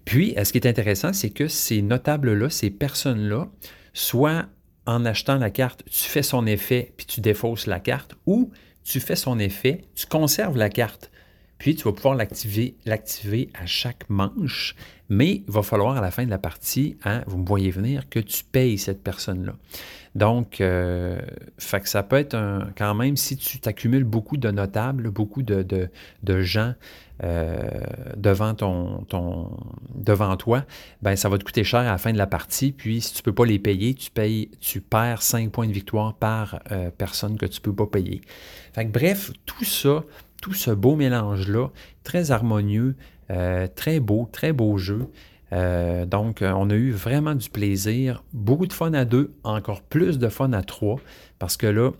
Puis, 0.03 0.35
ce 0.43 0.51
qui 0.51 0.59
est 0.59 0.67
intéressant, 0.67 1.13
c'est 1.13 1.31
que 1.31 1.47
ces 1.47 1.81
notables-là, 1.81 2.49
ces 2.49 2.69
personnes-là, 2.69 3.47
soit 3.93 4.45
en 4.85 5.03
achetant 5.03 5.37
la 5.37 5.49
carte, 5.49 5.83
tu 5.89 6.03
fais 6.03 6.21
son 6.21 6.45
effet, 6.45 6.93
puis 6.95 7.07
tu 7.07 7.21
défausses 7.21 7.65
la 7.65 7.79
carte, 7.79 8.15
ou 8.27 8.51
tu 8.83 8.99
fais 8.99 9.15
son 9.15 9.39
effet, 9.39 9.81
tu 9.95 10.05
conserves 10.05 10.57
la 10.57 10.69
carte, 10.69 11.09
puis 11.57 11.73
tu 11.75 11.85
vas 11.85 11.91
pouvoir 11.91 12.13
l'activer, 12.13 12.75
l'activer 12.85 13.49
à 13.55 13.65
chaque 13.65 14.07
manche, 14.09 14.75
mais 15.09 15.43
il 15.47 15.51
va 15.51 15.63
falloir 15.63 15.97
à 15.97 16.01
la 16.01 16.11
fin 16.11 16.25
de 16.25 16.29
la 16.29 16.37
partie, 16.37 16.97
hein, 17.03 17.23
vous 17.25 17.37
me 17.37 17.47
voyez 17.47 17.71
venir, 17.71 18.09
que 18.09 18.19
tu 18.19 18.43
payes 18.43 18.77
cette 18.77 19.01
personne-là. 19.01 19.55
Donc, 20.15 20.61
euh, 20.61 21.19
ça 21.57 22.03
peut 22.03 22.15
être 22.15 22.35
un, 22.35 22.69
quand 22.77 22.95
même, 22.95 23.17
si 23.17 23.35
tu 23.35 23.59
t'accumules 23.59 24.05
beaucoup 24.05 24.37
de 24.37 24.49
notables, 24.49 25.11
beaucoup 25.11 25.43
de, 25.43 25.89
gens 26.41 26.73
euh, 27.23 27.69
devant, 28.15 28.55
toi, 30.37 30.65
ben, 31.01 31.15
ça 31.17 31.27
va 31.27 31.37
te 31.37 31.43
coûter 31.43 31.65
cher 31.65 31.81
à 31.81 31.91
la 31.91 31.97
fin 31.97 32.13
de 32.13 32.17
la 32.17 32.27
partie. 32.27 32.71
Puis, 32.71 33.01
si 33.01 33.13
tu 33.13 33.19
ne 33.19 33.23
peux 33.23 33.33
pas 33.33 33.45
les 33.45 33.59
payer, 33.59 33.93
tu, 33.93 34.09
payes, 34.09 34.51
tu 34.61 34.79
perds 34.79 35.21
5 35.21 35.51
points 35.51 35.67
de 35.67 35.73
victoire 35.73 36.13
par 36.13 36.61
euh, 36.71 36.89
personne 36.97 37.37
que 37.37 37.45
tu 37.45 37.59
ne 37.59 37.63
peux 37.63 37.75
pas 37.75 37.87
payer. 37.87 38.21
Fait 38.73 38.85
bref, 38.85 39.31
tout 39.45 39.65
ça, 39.65 40.05
tout 40.41 40.53
ce 40.53 40.71
beau 40.71 40.95
mélange-là, 40.95 41.71
très 42.03 42.31
harmonieux, 42.31 42.95
très 43.75 43.99
beau, 43.99 44.29
très 44.31 44.53
beau 44.53 44.77
jeu. 44.77 45.09
Donc, 46.05 46.41
on 46.41 46.69
a 46.69 46.73
eu 46.73 46.91
vraiment 46.91 47.35
du 47.35 47.49
plaisir, 47.49 48.23
beaucoup 48.33 48.67
de 48.67 48.73
fun 48.73 48.93
à 48.93 49.05
deux, 49.05 49.33
encore 49.43 49.81
plus 49.81 50.19
de 50.19 50.27
fun 50.27 50.51
à 50.53 50.63
trois, 50.63 50.99
parce 51.39 51.55
que 51.57 51.67
là, 51.67 51.91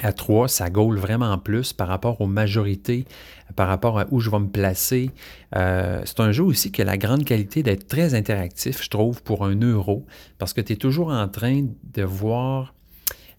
à 0.00 0.12
3, 0.12 0.48
ça 0.48 0.70
gaule 0.70 0.98
vraiment 0.98 1.36
plus 1.38 1.72
par 1.72 1.88
rapport 1.88 2.20
aux 2.20 2.26
majorités, 2.26 3.04
par 3.56 3.68
rapport 3.68 3.98
à 3.98 4.06
où 4.10 4.20
je 4.20 4.30
vais 4.30 4.38
me 4.38 4.48
placer. 4.48 5.10
Euh, 5.56 6.02
c'est 6.04 6.20
un 6.20 6.32
jeu 6.32 6.44
aussi 6.44 6.70
qui 6.70 6.82
a 6.82 6.84
la 6.84 6.96
grande 6.96 7.24
qualité 7.24 7.62
d'être 7.62 7.88
très 7.88 8.14
interactif, 8.14 8.82
je 8.82 8.90
trouve, 8.90 9.22
pour 9.22 9.44
un 9.44 9.56
euro, 9.56 10.06
parce 10.38 10.52
que 10.52 10.60
tu 10.60 10.74
es 10.74 10.76
toujours 10.76 11.08
en 11.08 11.28
train 11.28 11.66
de 11.94 12.02
voir, 12.02 12.74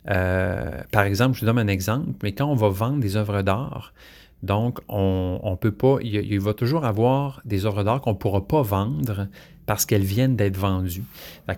euh, 0.09 0.81
par 0.91 1.03
exemple, 1.03 1.35
je 1.35 1.41
vous 1.41 1.45
donne 1.45 1.59
un 1.59 1.67
exemple, 1.67 2.09
mais 2.23 2.33
quand 2.33 2.47
on 2.47 2.55
va 2.55 2.69
vendre 2.69 2.99
des 2.99 3.15
œuvres 3.15 3.41
d'art, 3.41 3.93
donc 4.43 4.79
on, 4.87 5.57
peut 5.59 5.71
pas, 5.71 5.97
il, 6.01 6.39
va 6.39 6.53
toujours 6.53 6.85
avoir 6.85 7.41
des 7.45 7.65
œuvres 7.65 7.83
d'art 7.83 8.01
qu'on 8.01 8.11
ne 8.13 8.17
pourra 8.17 8.47
pas 8.47 8.61
vendre 8.61 9.27
parce 9.65 9.85
qu'elles 9.85 10.03
viennent 10.03 10.35
d'être 10.35 10.57
vendues. 10.57 11.03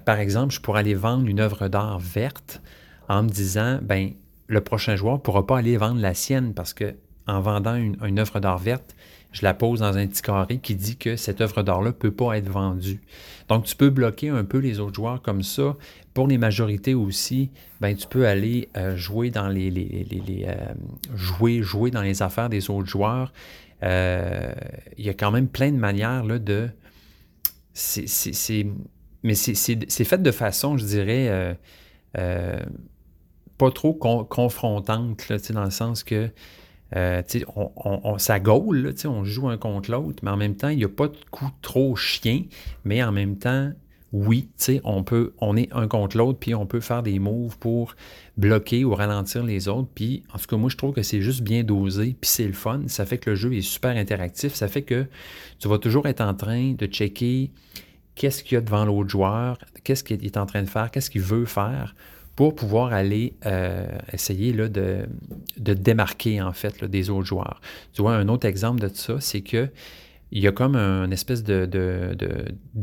par 0.05 0.19
exemple, 0.19 0.53
je 0.53 0.59
pourrais 0.59 0.79
aller 0.79 0.95
vendre 0.95 1.27
une 1.27 1.39
œuvre 1.39 1.67
d'art 1.67 1.99
verte 1.99 2.61
en 3.07 3.23
me 3.23 3.29
disant, 3.29 3.79
ben 3.81 4.11
le 4.47 4.61
prochain 4.61 4.95
joueur 4.95 5.15
ne 5.15 5.19
pourra 5.19 5.45
pas 5.45 5.59
aller 5.59 5.77
vendre 5.77 6.01
la 6.01 6.13
sienne 6.13 6.53
parce 6.53 6.73
que 6.73 6.95
en 7.27 7.39
vendant 7.39 7.75
une, 7.75 8.19
œuvre 8.19 8.39
d'art 8.39 8.57
verte, 8.57 8.95
je 9.31 9.43
la 9.43 9.53
pose 9.53 9.79
dans 9.79 9.97
un 9.97 10.07
petit 10.07 10.21
carré 10.21 10.57
qui 10.57 10.75
dit 10.75 10.97
que 10.97 11.15
cette 11.15 11.39
œuvre 11.39 11.63
d'art-là 11.63 11.89
ne 11.89 11.91
peut 11.91 12.11
pas 12.11 12.37
être 12.37 12.49
vendue. 12.49 12.99
Donc, 13.47 13.65
tu 13.65 13.75
peux 13.75 13.89
bloquer 13.89 14.29
un 14.29 14.43
peu 14.43 14.57
les 14.57 14.79
autres 14.79 14.95
joueurs 14.95 15.21
comme 15.21 15.43
ça. 15.43 15.75
Pour 16.13 16.27
les 16.27 16.37
majorités 16.37 16.93
aussi, 16.93 17.51
ben, 17.79 17.95
tu 17.95 18.05
peux 18.07 18.27
aller 18.27 18.67
euh, 18.75 18.97
jouer 18.97 19.29
dans 19.29 19.47
les, 19.47 19.71
les, 19.71 20.45
euh, 20.45 20.55
jouer, 21.15 21.61
jouer 21.61 21.89
dans 21.89 22.01
les 22.01 22.21
affaires 22.21 22.49
des 22.49 22.69
autres 22.69 22.87
joueurs. 22.87 23.31
Euh, 23.83 24.51
il 24.97 25.05
y 25.05 25.09
a 25.09 25.13
quand 25.13 25.31
même 25.31 25.47
plein 25.47 25.71
de 25.71 25.77
manières 25.77 26.23
là, 26.25 26.37
de. 26.37 26.69
Mais 29.23 29.35
c'est 29.35 30.03
fait 30.03 30.21
de 30.21 30.31
façon, 30.31 30.77
je 30.77 30.85
dirais, 30.85 31.57
pas 32.13 33.71
trop 33.71 33.93
confrontante, 33.93 35.29
là, 35.29 35.37
dans 35.53 35.63
le 35.63 35.71
sens 35.71 36.03
que 36.03 36.29
on, 36.93 37.71
on, 37.75 38.17
ça 38.17 38.41
gaule, 38.41 38.93
on 39.05 39.23
joue 39.23 39.47
un 39.47 39.57
contre 39.57 39.91
l'autre, 39.91 40.19
mais 40.23 40.31
en 40.31 40.37
même 40.37 40.57
temps, 40.57 40.67
il 40.67 40.77
n'y 40.77 40.83
a 40.83 40.89
pas 40.89 41.07
de 41.07 41.15
coup 41.29 41.49
trop 41.61 41.95
chien, 41.95 42.43
mais 42.83 43.01
en 43.01 43.13
même 43.13 43.37
temps, 43.37 43.71
oui, 44.13 44.49
on 44.83 45.03
peut, 45.03 45.33
on 45.39 45.55
est 45.55 45.69
un 45.71 45.87
contre 45.87 46.17
l'autre, 46.17 46.37
puis 46.37 46.53
on 46.53 46.65
peut 46.65 46.81
faire 46.81 47.01
des 47.01 47.17
moves 47.17 47.57
pour 47.57 47.95
bloquer 48.37 48.83
ou 48.83 48.93
ralentir 48.93 49.43
les 49.43 49.69
autres. 49.69 49.87
Puis, 49.95 50.23
en 50.33 50.37
tout 50.37 50.47
cas, 50.47 50.57
moi, 50.57 50.69
je 50.69 50.75
trouve 50.75 50.93
que 50.93 51.01
c'est 51.01 51.21
juste 51.21 51.41
bien 51.41 51.63
dosé, 51.63 52.17
puis 52.19 52.29
c'est 52.29 52.47
le 52.47 52.53
fun. 52.53 52.81
Ça 52.87 53.05
fait 53.05 53.17
que 53.17 53.29
le 53.29 53.35
jeu 53.35 53.53
est 53.53 53.61
super 53.61 53.95
interactif. 53.95 54.53
Ça 54.53 54.67
fait 54.67 54.81
que 54.81 55.05
tu 55.59 55.69
vas 55.69 55.77
toujours 55.77 56.07
être 56.07 56.21
en 56.21 56.33
train 56.33 56.73
de 56.73 56.85
checker 56.87 57.51
qu'est-ce 58.15 58.43
qu'il 58.43 58.55
y 58.55 58.57
a 58.57 58.61
devant 58.61 58.83
l'autre 58.83 59.09
joueur, 59.09 59.57
qu'est-ce 59.83 60.03
qu'il 60.03 60.25
est 60.25 60.37
en 60.37 60.45
train 60.45 60.61
de 60.61 60.69
faire, 60.69 60.91
qu'est-ce 60.91 61.09
qu'il 61.09 61.21
veut 61.21 61.45
faire 61.45 61.95
pour 62.35 62.55
pouvoir 62.55 62.93
aller 62.93 63.33
euh, 63.45 63.87
essayer 64.11 64.53
là, 64.53 64.67
de, 64.67 65.05
de, 65.57 65.73
démarquer 65.73 66.41
en 66.41 66.53
fait 66.53 66.83
des 66.83 67.09
autres 67.09 67.27
joueurs. 67.27 67.61
Tu 67.93 68.01
vois, 68.01 68.15
un 68.15 68.27
autre 68.29 68.47
exemple 68.47 68.81
de 68.81 68.93
ça, 68.93 69.19
c'est 69.19 69.41
que 69.41 69.69
il 70.31 70.41
y 70.41 70.47
a 70.47 70.51
comme 70.51 70.75
une 70.75 71.11
espèce 71.11 71.43
de, 71.43 71.69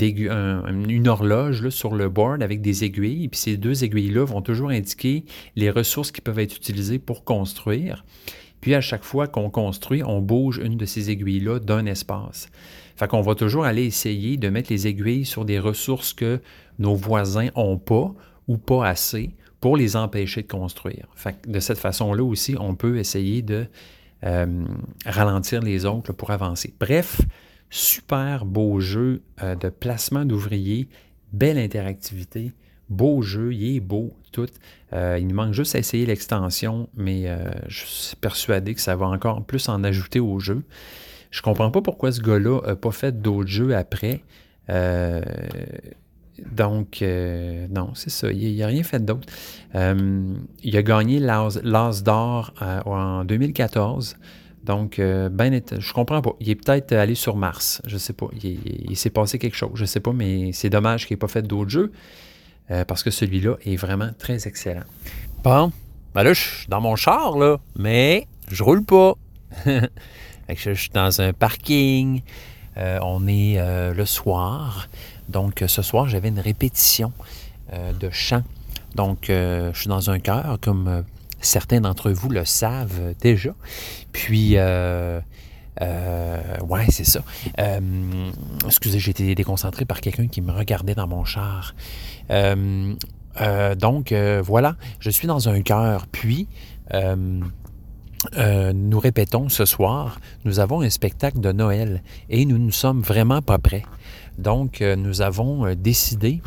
une 0.01 1.09
horloge 1.09 1.69
sur 1.71 1.95
le 1.95 2.09
board 2.09 2.43
avec 2.43 2.61
des 2.61 2.85
aiguilles, 2.85 3.29
puis 3.29 3.41
ces 3.41 3.57
deux 3.57 3.85
aiguilles-là 3.85 4.25
vont 4.25 4.43
toujours 4.43 4.69
indiquer 4.69 5.25
les 5.57 5.71
ressources 5.71 6.13
qui 6.13 6.21
peuvent 6.21 6.39
être 6.39 6.57
utilisées 6.57 6.99
pour 6.99 7.25
construire. 7.25 8.05
Puis 8.61 8.75
à 8.75 8.81
chaque 8.81 9.05
fois 9.05 9.29
qu'on 9.29 9.51
construit, 9.51 10.03
on 10.03 10.21
bouge 10.21 10.61
une 10.63 10.77
de 10.77 10.85
ces 10.85 11.11
aiguilles-là 11.11 11.61
d'un 11.61 11.87
espace. 11.87 12.51
Fait 12.97 13.07
qu'on 13.07 13.23
va 13.23 13.35
toujours 13.35 13.65
aller 13.65 13.85
essayer 13.85 14.37
de 14.37 14.49
mettre 14.49 14.73
les 14.73 14.87
aiguilles 14.87 15.25
sur 15.25 15.45
des 15.45 15.59
ressources 15.59 16.13
que 16.13 16.41
nos 16.79 16.97
voisins 16.97 17.49
n'ont 17.57 17.79
pas 17.79 18.13
ou 18.49 18.59
pas 18.59 18.87
assez 18.87 19.31
pour 19.61 19.77
les 19.77 19.97
empêcher 19.97 20.43
de 20.43 20.49
construire. 20.49 21.07
de 21.47 21.61
cette 21.61 21.79
façon-là 21.79 22.23
aussi, 22.23 22.57
on 22.59 22.75
peut 22.75 22.99
essayer 22.99 23.43
de 23.43 23.67
euh, 24.25 24.65
ralentir 25.07 25.63
les 25.63 25.85
autres 25.85 26.13
pour 26.13 26.31
avancer. 26.31 26.75
Bref, 26.81 27.21
super 27.71 28.45
beau 28.45 28.81
jeu 28.81 29.23
euh, 29.43 29.55
de 29.55 29.69
placement 29.69 30.25
d'ouvriers, 30.25 30.89
belle 31.33 31.59
interactivité, 31.59 32.53
beau 32.89 33.23
jeu, 33.23 33.53
il 33.55 33.77
est 33.77 33.81
beau, 33.81 34.13
tout. 34.33 34.49
Euh, 34.93 35.19
il 35.21 35.29
nous 35.29 35.37
manque 35.37 35.53
juste 35.53 35.77
à 35.77 35.79
essayer 35.79 36.05
l'extension, 36.05 36.89
mais 36.97 37.27
je 37.69 37.85
suis 37.85 38.17
persuadé 38.17 38.75
que 38.75 38.81
ça 38.81 38.97
va 38.97 39.07
encore 39.07 39.45
plus 39.45 39.69
en 39.69 39.85
ajouter 39.85 40.21
au 40.21 40.41
jeu. 40.41 40.65
Je 41.31 41.43
comprends 41.43 41.71
pas 41.71 41.83
pourquoi 41.83 42.11
ce 42.11 42.21
gars-là 42.21 42.61
n'a 42.67 42.77
pas 42.77 42.91
fait 42.91 43.21
d'autres 43.21 43.51
jeux 43.51 43.77
après. 43.77 44.23
Donc, 46.53 47.03
euh, 47.03 47.67
non, 47.71 47.93
c'est 47.95 48.11
ça. 48.11 48.31
Il 48.31 48.57
n'a 48.59 48.67
rien 48.67 48.83
fait 48.83 49.05
d'autre. 49.05 49.29
Euh, 49.75 50.35
il 50.63 50.77
a 50.77 50.83
gagné 50.83 51.19
l'As 51.19 52.03
d'or 52.03 52.53
euh, 52.63 52.81
en 52.85 53.25
2014. 53.25 54.17
Donc, 54.65 54.99
ben, 54.99 55.63
je 55.79 55.93
comprends 55.95 56.21
pas. 56.21 56.33
Il 56.41 56.51
est 56.51 56.55
peut-être 56.55 56.93
allé 56.93 57.15
sur 57.15 57.37
Mars. 57.37 57.81
Je 57.87 57.97
sais 57.97 58.13
pas. 58.13 58.29
Il, 58.43 58.97
s'est 58.97 59.09
passé 59.09 59.39
quelque 59.39 59.57
chose. 59.57 59.71
Je 59.75 59.87
sais 59.87 60.01
pas, 60.01 60.13
mais 60.13 60.53
c'est 60.53 60.69
dommage 60.69 61.07
qu'il 61.07 61.15
n'ait 61.15 61.21
pas 61.21 61.29
fait 61.29 61.41
d'autres 61.41 61.71
jeux. 61.71 61.91
parce 62.87 63.03
que 63.03 63.11
celui-là 63.11 63.57
est 63.65 63.77
vraiment 63.77 64.11
très 64.19 64.47
excellent. 64.47 64.83
Bon, 65.43 65.73
ben 66.15 66.23
là, 66.23 66.35
je 66.35 66.41
suis 66.41 66.69
dans 66.69 66.83
mon 66.83 66.97
char, 66.97 67.39
là, 67.39 67.57
mais 67.79 68.27
je 68.51 68.63
roule 68.63 68.85
pas. 68.85 69.15
je 70.55 70.75
suis 70.75 70.91
dans 70.91 71.23
un 71.23 71.33
parking. 71.33 72.21
on 72.77 73.27
est 73.27 73.57
le 73.95 74.05
soir. 74.05 74.89
Donc, 75.29 75.63
ce 75.67 75.83
soir, 75.83 76.09
j'avais 76.09 76.29
une 76.29 76.41
répétition 76.41 77.13
euh, 77.73 77.93
de 77.93 78.09
chant. 78.11 78.43
Donc, 78.95 79.29
euh, 79.29 79.71
je 79.75 79.81
suis 79.81 79.89
dans 79.89 80.09
un 80.09 80.19
chœur, 80.19 80.57
comme 80.61 80.89
euh, 80.89 81.03
certains 81.41 81.83
d'entre 81.83 82.11
vous 82.11 82.31
le 82.31 82.47
savent 82.47 83.15
déjà. 83.21 83.51
Puis, 84.13 84.57
ouais, 84.57 85.21
c'est 86.89 87.05
ça. 87.05 87.21
excusez, 88.67 88.99
j'ai 88.99 89.11
été 89.11 89.35
déconcentré 89.35 89.85
par 89.85 90.01
quelqu'un 90.01 90.29
qui 90.29 90.41
me 90.41 90.53
regardait 90.53 90.95
dans 90.95 91.07
mon 91.07 91.25
char. 91.25 91.75
donc, 92.31 94.15
voilà, 94.43 94.77
je 94.99 95.11
suis 95.11 95.29
dans 95.29 95.51
un 95.51 95.61
chœur. 95.61 96.07
Puis, 96.11 96.49
nous 96.95 98.99
répétons 98.99 99.51
ce 99.51 99.67
soir, 99.67 100.19
nous 100.47 100.59
avons 100.59 100.81
un 100.81 100.91
spectacle 100.91 101.41
de 101.41 101.53
Noël 101.53 102.03
et 102.31 102.47
nous 102.47 102.59
ne 102.59 102.71
sommes 102.71 103.03
vraiment 103.03 103.43
pas 103.43 103.59
prêts. 103.59 103.85
Donc, 104.39 104.81
euh, 104.81 104.95
nous 104.95 105.21
avons 105.21 105.67
euh, 105.67 105.75
décidé, 105.75 106.41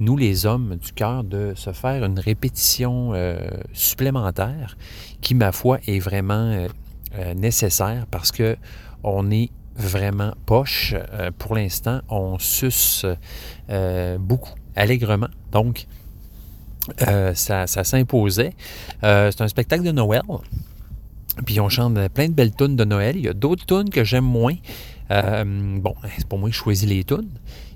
nous 0.00 0.16
les 0.18 0.44
hommes 0.44 0.76
du 0.76 0.92
cœur, 0.92 1.24
de 1.24 1.54
se 1.56 1.72
faire 1.72 2.04
une 2.04 2.18
répétition 2.18 3.12
euh, 3.14 3.38
supplémentaire 3.72 4.76
qui, 5.22 5.34
ma 5.34 5.50
foi, 5.50 5.78
est 5.86 5.98
vraiment 5.98 6.66
nécessaire 7.34 8.06
parce 8.10 8.30
que 8.30 8.56
on 9.02 9.30
est 9.30 9.50
vraiment 9.74 10.34
poche. 10.44 10.94
pour 11.38 11.56
l'instant, 11.56 12.02
on 12.08 12.38
suce 12.38 13.06
beaucoup, 14.20 14.54
allègrement. 14.76 15.28
Donc, 15.50 15.86
ça, 17.34 17.66
ça 17.66 17.84
s'imposait. 17.84 18.54
c'est 19.02 19.40
un 19.40 19.48
spectacle 19.48 19.82
de 19.82 19.90
Noël. 19.90 20.22
Puis 21.44 21.60
on 21.60 21.68
chante 21.68 21.96
plein 22.08 22.28
de 22.28 22.34
belles 22.34 22.54
tunes 22.54 22.76
de 22.76 22.84
Noël. 22.84 23.16
Il 23.16 23.24
y 23.24 23.28
a 23.28 23.34
d'autres 23.34 23.66
tunes 23.66 23.90
que 23.90 24.04
j'aime 24.04 24.24
moins. 24.24 24.54
Euh, 25.10 25.44
bon, 25.78 25.94
c'est 26.16 26.26
pour 26.26 26.38
moi 26.38 26.48
que 26.48 26.54
je 26.54 26.60
choisis 26.60 26.88
les 26.88 27.04
tunes. 27.04 27.30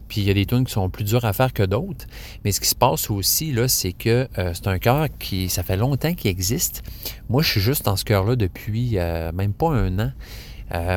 Puis 0.09 0.21
il 0.21 0.27
y 0.27 0.31
a 0.31 0.35
des 0.35 0.45
tunes 0.45 0.65
qui 0.65 0.73
sont 0.73 0.91
plus 0.91 1.05
dures 1.05 1.25
à 1.25 1.33
faire 1.33 1.53
que 1.53 1.63
d'autres. 1.63 2.07
Mais 2.45 2.53
ce 2.53 2.61
qui 2.61 2.69
se 2.69 2.75
passe 2.75 3.11
aussi, 3.11 3.53
là, 3.53 3.69
c'est 3.69 3.93
que 3.93 4.29
euh, 4.39 4.53
c'est 4.53 4.69
un 4.69 4.79
cœur 4.79 5.07
qui, 5.19 5.49
ça 5.49 5.63
fait 5.63 5.77
longtemps 5.77 6.13
qu'il 6.13 6.31
existe. 6.31 6.83
Moi, 7.29 7.43
je 7.43 7.51
suis 7.51 7.61
juste 7.61 7.87
dans 7.87 7.97
ce 7.97 8.05
cœur-là 8.05 8.37
depuis 8.37 8.99
euh, 8.99 9.33
même 9.33 9.55
pas 9.55 9.71
un 9.71 9.99
an. 9.99 10.13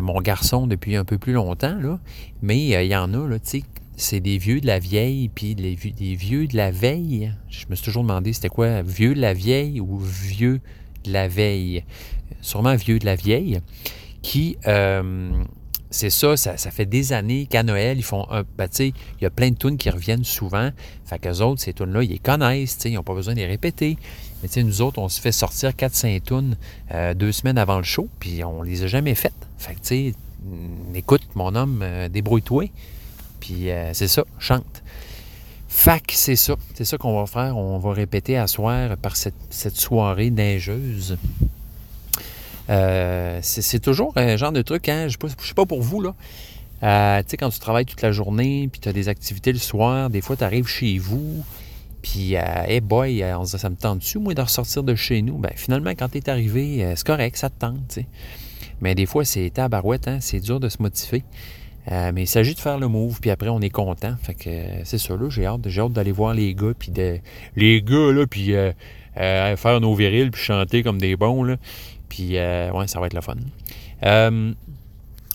mon 0.01 0.21
garçon 0.21 0.67
depuis 0.67 0.97
un 0.97 1.05
peu 1.05 1.17
plus 1.17 1.33
longtemps, 1.33 1.77
là. 1.79 1.99
Mais 2.41 2.59
il 2.59 2.87
y 2.87 2.95
en 2.95 3.13
a, 3.13 3.27
là, 3.27 3.39
tu 3.39 3.61
sais, 3.61 3.63
c'est 3.95 4.19
des 4.19 4.37
vieux 4.37 4.59
de 4.59 4.67
la 4.67 4.79
vieille, 4.79 5.29
puis 5.29 5.55
des 5.55 6.15
vieux 6.15 6.47
de 6.47 6.57
la 6.57 6.71
veille. 6.71 7.33
Je 7.49 7.65
me 7.69 7.75
suis 7.75 7.85
toujours 7.85 8.03
demandé 8.03 8.33
c'était 8.33 8.49
quoi, 8.49 8.81
vieux 8.81 9.15
de 9.15 9.21
la 9.21 9.33
vieille 9.33 9.79
ou 9.79 9.97
vieux 9.97 10.59
de 11.05 11.13
la 11.13 11.27
veille? 11.27 11.83
Sûrement 12.41 12.75
vieux 12.75 12.99
de 12.99 13.05
la 13.05 13.15
vieille, 13.15 13.59
qui 14.21 14.57
c'est 15.95 16.09
ça, 16.09 16.35
ça, 16.35 16.57
fait 16.57 16.85
des 16.85 17.13
années 17.13 17.45
qu'à 17.45 17.63
Noël, 17.63 17.97
ils 17.97 18.03
font 18.03 18.27
un. 18.29 18.43
Ben, 18.57 18.67
il 18.79 18.93
y 19.21 19.25
a 19.25 19.29
plein 19.29 19.49
de 19.51 19.55
tunes 19.55 19.77
qui 19.77 19.89
reviennent 19.89 20.25
souvent. 20.25 20.71
Fait 21.05 21.19
qu'eux 21.19 21.39
autres, 21.39 21.61
ces 21.61 21.71
tunes-là, 21.71 22.03
ils 22.03 22.09
les 22.09 22.19
connaissent, 22.19 22.77
ils 22.83 22.93
n'ont 22.93 23.03
pas 23.03 23.13
besoin 23.13 23.33
de 23.33 23.39
les 23.39 23.45
répéter. 23.45 23.97
Mais 24.43 24.63
nous 24.63 24.81
autres, 24.81 24.99
on 24.99 25.07
se 25.07 25.21
fait 25.21 25.31
sortir 25.31 25.69
4-5 25.69 26.21
tunes 26.21 26.57
euh, 26.91 27.13
deux 27.13 27.31
semaines 27.31 27.57
avant 27.57 27.77
le 27.77 27.83
show, 27.83 28.09
puis 28.19 28.43
on 28.43 28.61
les 28.61 28.83
a 28.83 28.87
jamais 28.87 29.15
faites. 29.15 29.33
Fait 29.57 29.73
que, 29.73 29.79
tu 29.79 29.83
sais, 29.83 30.13
écoute, 30.93 31.21
mon 31.35 31.55
homme, 31.55 31.79
euh, 31.81 32.09
débrouille-toi. 32.09 32.65
Puis 33.39 33.71
euh, 33.71 33.93
c'est 33.93 34.09
ça, 34.09 34.25
chante. 34.37 34.83
Fac, 35.69 36.11
c'est 36.13 36.35
ça. 36.35 36.55
C'est 36.73 36.85
ça 36.85 36.97
qu'on 36.97 37.17
va 37.17 37.25
faire. 37.25 37.55
On 37.57 37.79
va 37.79 37.93
répéter 37.93 38.37
à 38.37 38.47
soir 38.47 38.97
par 38.97 39.15
cette 39.15 39.77
soirée 39.77 40.29
neigeuse. 40.29 41.17
Euh, 42.69 43.39
c'est 43.41 43.79
toujours 43.79 44.13
un 44.15 44.37
genre 44.37 44.51
de 44.51 44.61
truc, 44.61 44.89
hein, 44.89 45.07
je 45.07 45.17
ne 45.21 45.29
sais 45.29 45.53
pas 45.53 45.65
pour 45.65 45.81
vous, 45.81 46.01
là. 46.01 46.15
Euh, 46.83 47.21
tu 47.23 47.29
sais, 47.29 47.37
quand 47.37 47.49
tu 47.49 47.59
travailles 47.59 47.85
toute 47.85 48.01
la 48.01 48.11
journée, 48.11 48.67
puis 48.71 48.81
tu 48.81 48.89
as 48.89 48.93
des 48.93 49.07
activités 49.07 49.53
le 49.53 49.59
soir, 49.59 50.09
des 50.09 50.21
fois, 50.21 50.35
tu 50.35 50.43
arrives 50.43 50.67
chez 50.67 50.97
vous, 50.97 51.43
puis, 52.01 52.35
euh, 52.35 52.41
hey 52.67 52.81
boy, 52.81 53.23
on 53.35 53.45
se 53.45 53.57
ça 53.57 53.69
me 53.69 53.75
tente 53.75 53.99
dessus, 53.99 54.19
moi, 54.19 54.33
de 54.33 54.41
ressortir 54.41 54.83
de 54.83 54.93
chez 54.95 55.21
nous? 55.21 55.37
Ben, 55.37 55.51
finalement, 55.55 55.91
quand 55.91 56.09
tu 56.09 56.17
es 56.17 56.29
arrivé, 56.29 56.93
c'est 56.95 57.05
correct, 57.05 57.37
ça 57.37 57.49
te 57.49 57.59
tente. 57.59 57.99
Mais 58.81 58.93
des 58.93 59.05
fois, 59.05 59.25
c'est 59.25 59.49
tabarouette, 59.51 60.07
hein, 60.07 60.17
c'est 60.19 60.39
dur 60.39 60.59
de 60.59 60.69
se 60.69 60.81
motiver. 60.81 61.23
mais 61.89 62.23
il 62.23 62.27
s'agit 62.27 62.53
de 62.53 62.59
faire 62.59 62.77
le 62.77 62.87
move, 62.87 63.19
puis 63.21 63.29
après, 63.31 63.49
on 63.49 63.61
est 63.61 63.69
content. 63.69 64.15
Fait 64.21 64.33
que 64.33 64.49
c'est 64.83 64.97
ça, 64.97 65.15
là, 65.15 65.29
j'ai 65.29 65.45
hâte, 65.45 65.67
j'ai 65.67 65.81
hâte 65.81 65.93
d'aller 65.93 66.11
voir 66.11 66.33
les 66.33 66.53
gars, 66.53 66.73
puis 66.77 66.91
de... 66.91 67.19
Les 67.55 67.81
gars, 67.81 68.11
là, 68.11 68.27
puis 68.27 68.53
faire 69.15 69.79
nos 69.79 69.95
virils, 69.95 70.29
puis 70.29 70.41
chanter 70.41 70.83
comme 70.83 70.99
des 70.99 71.15
bons. 71.15 71.57
Puis, 72.09 72.37
euh, 72.37 72.71
ouais, 72.71 72.87
ça 72.87 72.99
va 72.99 73.07
être 73.07 73.13
le 73.13 73.21
fun. 73.21 73.35
Euh, 74.03 74.53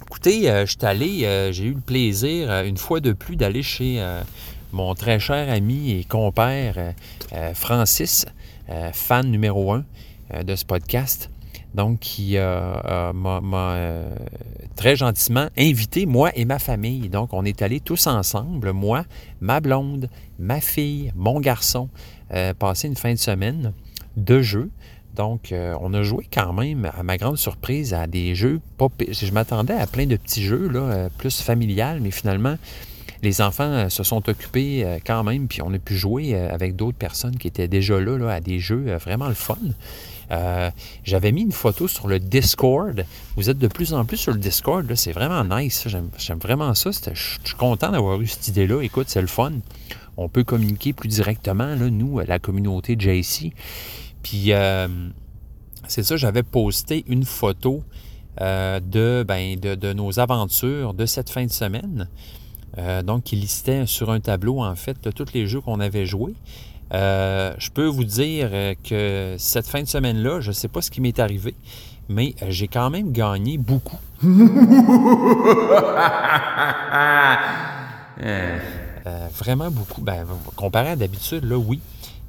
écoutez, 0.02 0.50
euh, 0.50 0.66
je 0.66 0.70
suis 0.72 0.86
allé, 0.86 1.50
j'ai 1.52 1.64
eu 1.64 1.74
le 1.74 1.80
plaisir, 1.80 2.50
une 2.62 2.76
fois 2.76 3.00
de 3.00 3.12
plus, 3.12 3.36
d'aller 3.36 3.62
chez 3.62 4.02
mon 4.72 4.94
très 4.94 5.18
cher 5.18 5.50
ami 5.50 5.92
et 5.92 6.04
compère 6.04 6.94
Francis, 7.54 8.26
fan 8.92 9.30
numéro 9.30 9.72
un 9.72 9.84
de 10.44 10.54
ce 10.54 10.64
podcast. 10.64 11.30
Donc, 11.74 12.00
qui 12.00 12.36
m'a 12.36 13.80
très 14.76 14.96
gentiment 14.96 15.48
invité, 15.56 16.06
moi 16.06 16.30
et 16.34 16.44
ma 16.44 16.58
famille. 16.58 17.08
Donc, 17.08 17.32
on 17.32 17.44
est 17.44 17.62
allés 17.62 17.80
tous 17.80 18.06
ensemble, 18.06 18.72
moi, 18.72 19.04
ma 19.40 19.60
blonde, 19.60 20.08
ma 20.38 20.60
fille, 20.60 21.12
mon 21.14 21.40
garçon, 21.40 21.88
passer 22.58 22.88
une 22.88 22.96
fin 22.96 23.12
de 23.12 23.18
semaine 23.18 23.72
de 24.16 24.40
jeu. 24.40 24.70
Donc, 25.20 25.52
euh, 25.52 25.76
on 25.82 25.92
a 25.92 26.02
joué 26.02 26.26
quand 26.32 26.54
même, 26.54 26.90
à 26.96 27.02
ma 27.02 27.18
grande 27.18 27.36
surprise, 27.36 27.92
à 27.92 28.06
des 28.06 28.34
jeux 28.34 28.58
pas 28.78 28.88
Je 29.06 29.30
m'attendais 29.32 29.74
à 29.74 29.86
plein 29.86 30.06
de 30.06 30.16
petits 30.16 30.42
jeux, 30.42 30.66
là, 30.66 30.80
euh, 30.80 31.08
plus 31.18 31.42
familial, 31.42 32.00
mais 32.00 32.10
finalement, 32.10 32.56
les 33.22 33.42
enfants 33.42 33.90
se 33.90 34.02
sont 34.02 34.30
occupés 34.30 34.98
quand 35.04 35.22
même, 35.22 35.46
puis 35.46 35.60
on 35.60 35.74
a 35.74 35.78
pu 35.78 35.94
jouer 35.94 36.34
avec 36.34 36.74
d'autres 36.74 36.96
personnes 36.96 37.36
qui 37.36 37.48
étaient 37.48 37.68
déjà 37.68 38.00
là, 38.00 38.30
à 38.30 38.40
des 38.40 38.60
jeux 38.60 38.96
vraiment 38.96 39.28
le 39.28 39.34
fun. 39.34 39.58
J'avais 41.04 41.32
mis 41.32 41.42
une 41.42 41.52
photo 41.52 41.86
sur 41.86 42.08
le 42.08 42.18
Discord. 42.18 43.04
Vous 43.36 43.50
êtes 43.50 43.58
de 43.58 43.68
plus 43.68 43.92
en 43.92 44.06
plus 44.06 44.16
sur 44.16 44.32
le 44.32 44.38
Discord. 44.38 44.90
C'est 44.94 45.12
vraiment 45.12 45.44
nice. 45.44 45.86
J'aime 45.86 46.38
vraiment 46.38 46.72
ça. 46.74 46.92
Je 46.92 47.20
suis 47.44 47.56
content 47.58 47.90
d'avoir 47.90 48.18
eu 48.22 48.26
cette 48.26 48.48
idée-là. 48.48 48.80
Écoute, 48.80 49.10
c'est 49.10 49.20
le 49.20 49.26
fun. 49.26 49.52
On 50.16 50.30
peut 50.30 50.44
communiquer 50.44 50.94
plus 50.94 51.08
directement, 51.08 51.76
nous, 51.76 52.20
la 52.20 52.38
communauté 52.38 52.96
JC. 52.98 53.52
Puis, 54.22 54.52
c'est 55.88 56.02
ça, 56.02 56.16
j'avais 56.16 56.42
posté 56.42 57.04
une 57.08 57.24
photo 57.24 57.82
euh, 58.40 58.80
ben, 59.24 59.58
de, 59.58 59.74
de, 59.74 59.92
nos 59.92 60.18
aventures 60.18 60.94
de 60.94 61.04
cette 61.04 61.30
fin 61.30 61.44
de 61.44 61.50
semaine. 61.50 62.08
Euh, 62.78 63.02
donc, 63.02 63.24
qui 63.24 63.34
listait 63.36 63.84
sur 63.86 64.10
un 64.10 64.20
tableau, 64.20 64.62
en 64.62 64.76
fait, 64.76 65.02
de 65.02 65.10
tous 65.10 65.32
les 65.34 65.46
jeux 65.46 65.60
qu'on 65.60 65.80
avait 65.80 66.06
joués. 66.06 66.34
Euh, 66.94 67.52
je 67.58 67.70
peux 67.70 67.86
vous 67.86 68.04
dire 68.04 68.50
que 68.84 69.34
cette 69.38 69.66
fin 69.66 69.82
de 69.82 69.88
semaine-là, 69.88 70.40
je 70.40 70.48
ne 70.48 70.52
sais 70.52 70.68
pas 70.68 70.80
ce 70.80 70.90
qui 70.90 71.00
m'est 71.00 71.18
arrivé, 71.18 71.54
mais 72.08 72.34
j'ai 72.48 72.68
quand 72.68 72.90
même 72.90 73.10
gagné 73.12 73.58
beaucoup. 73.58 73.98
vraiment 79.36 79.70
beaucoup. 79.70 80.02
Ben, 80.02 80.24
comparé 80.54 80.90
à 80.90 80.96
d'habitude, 80.96 81.44
là, 81.44 81.58
oui. 81.58 81.80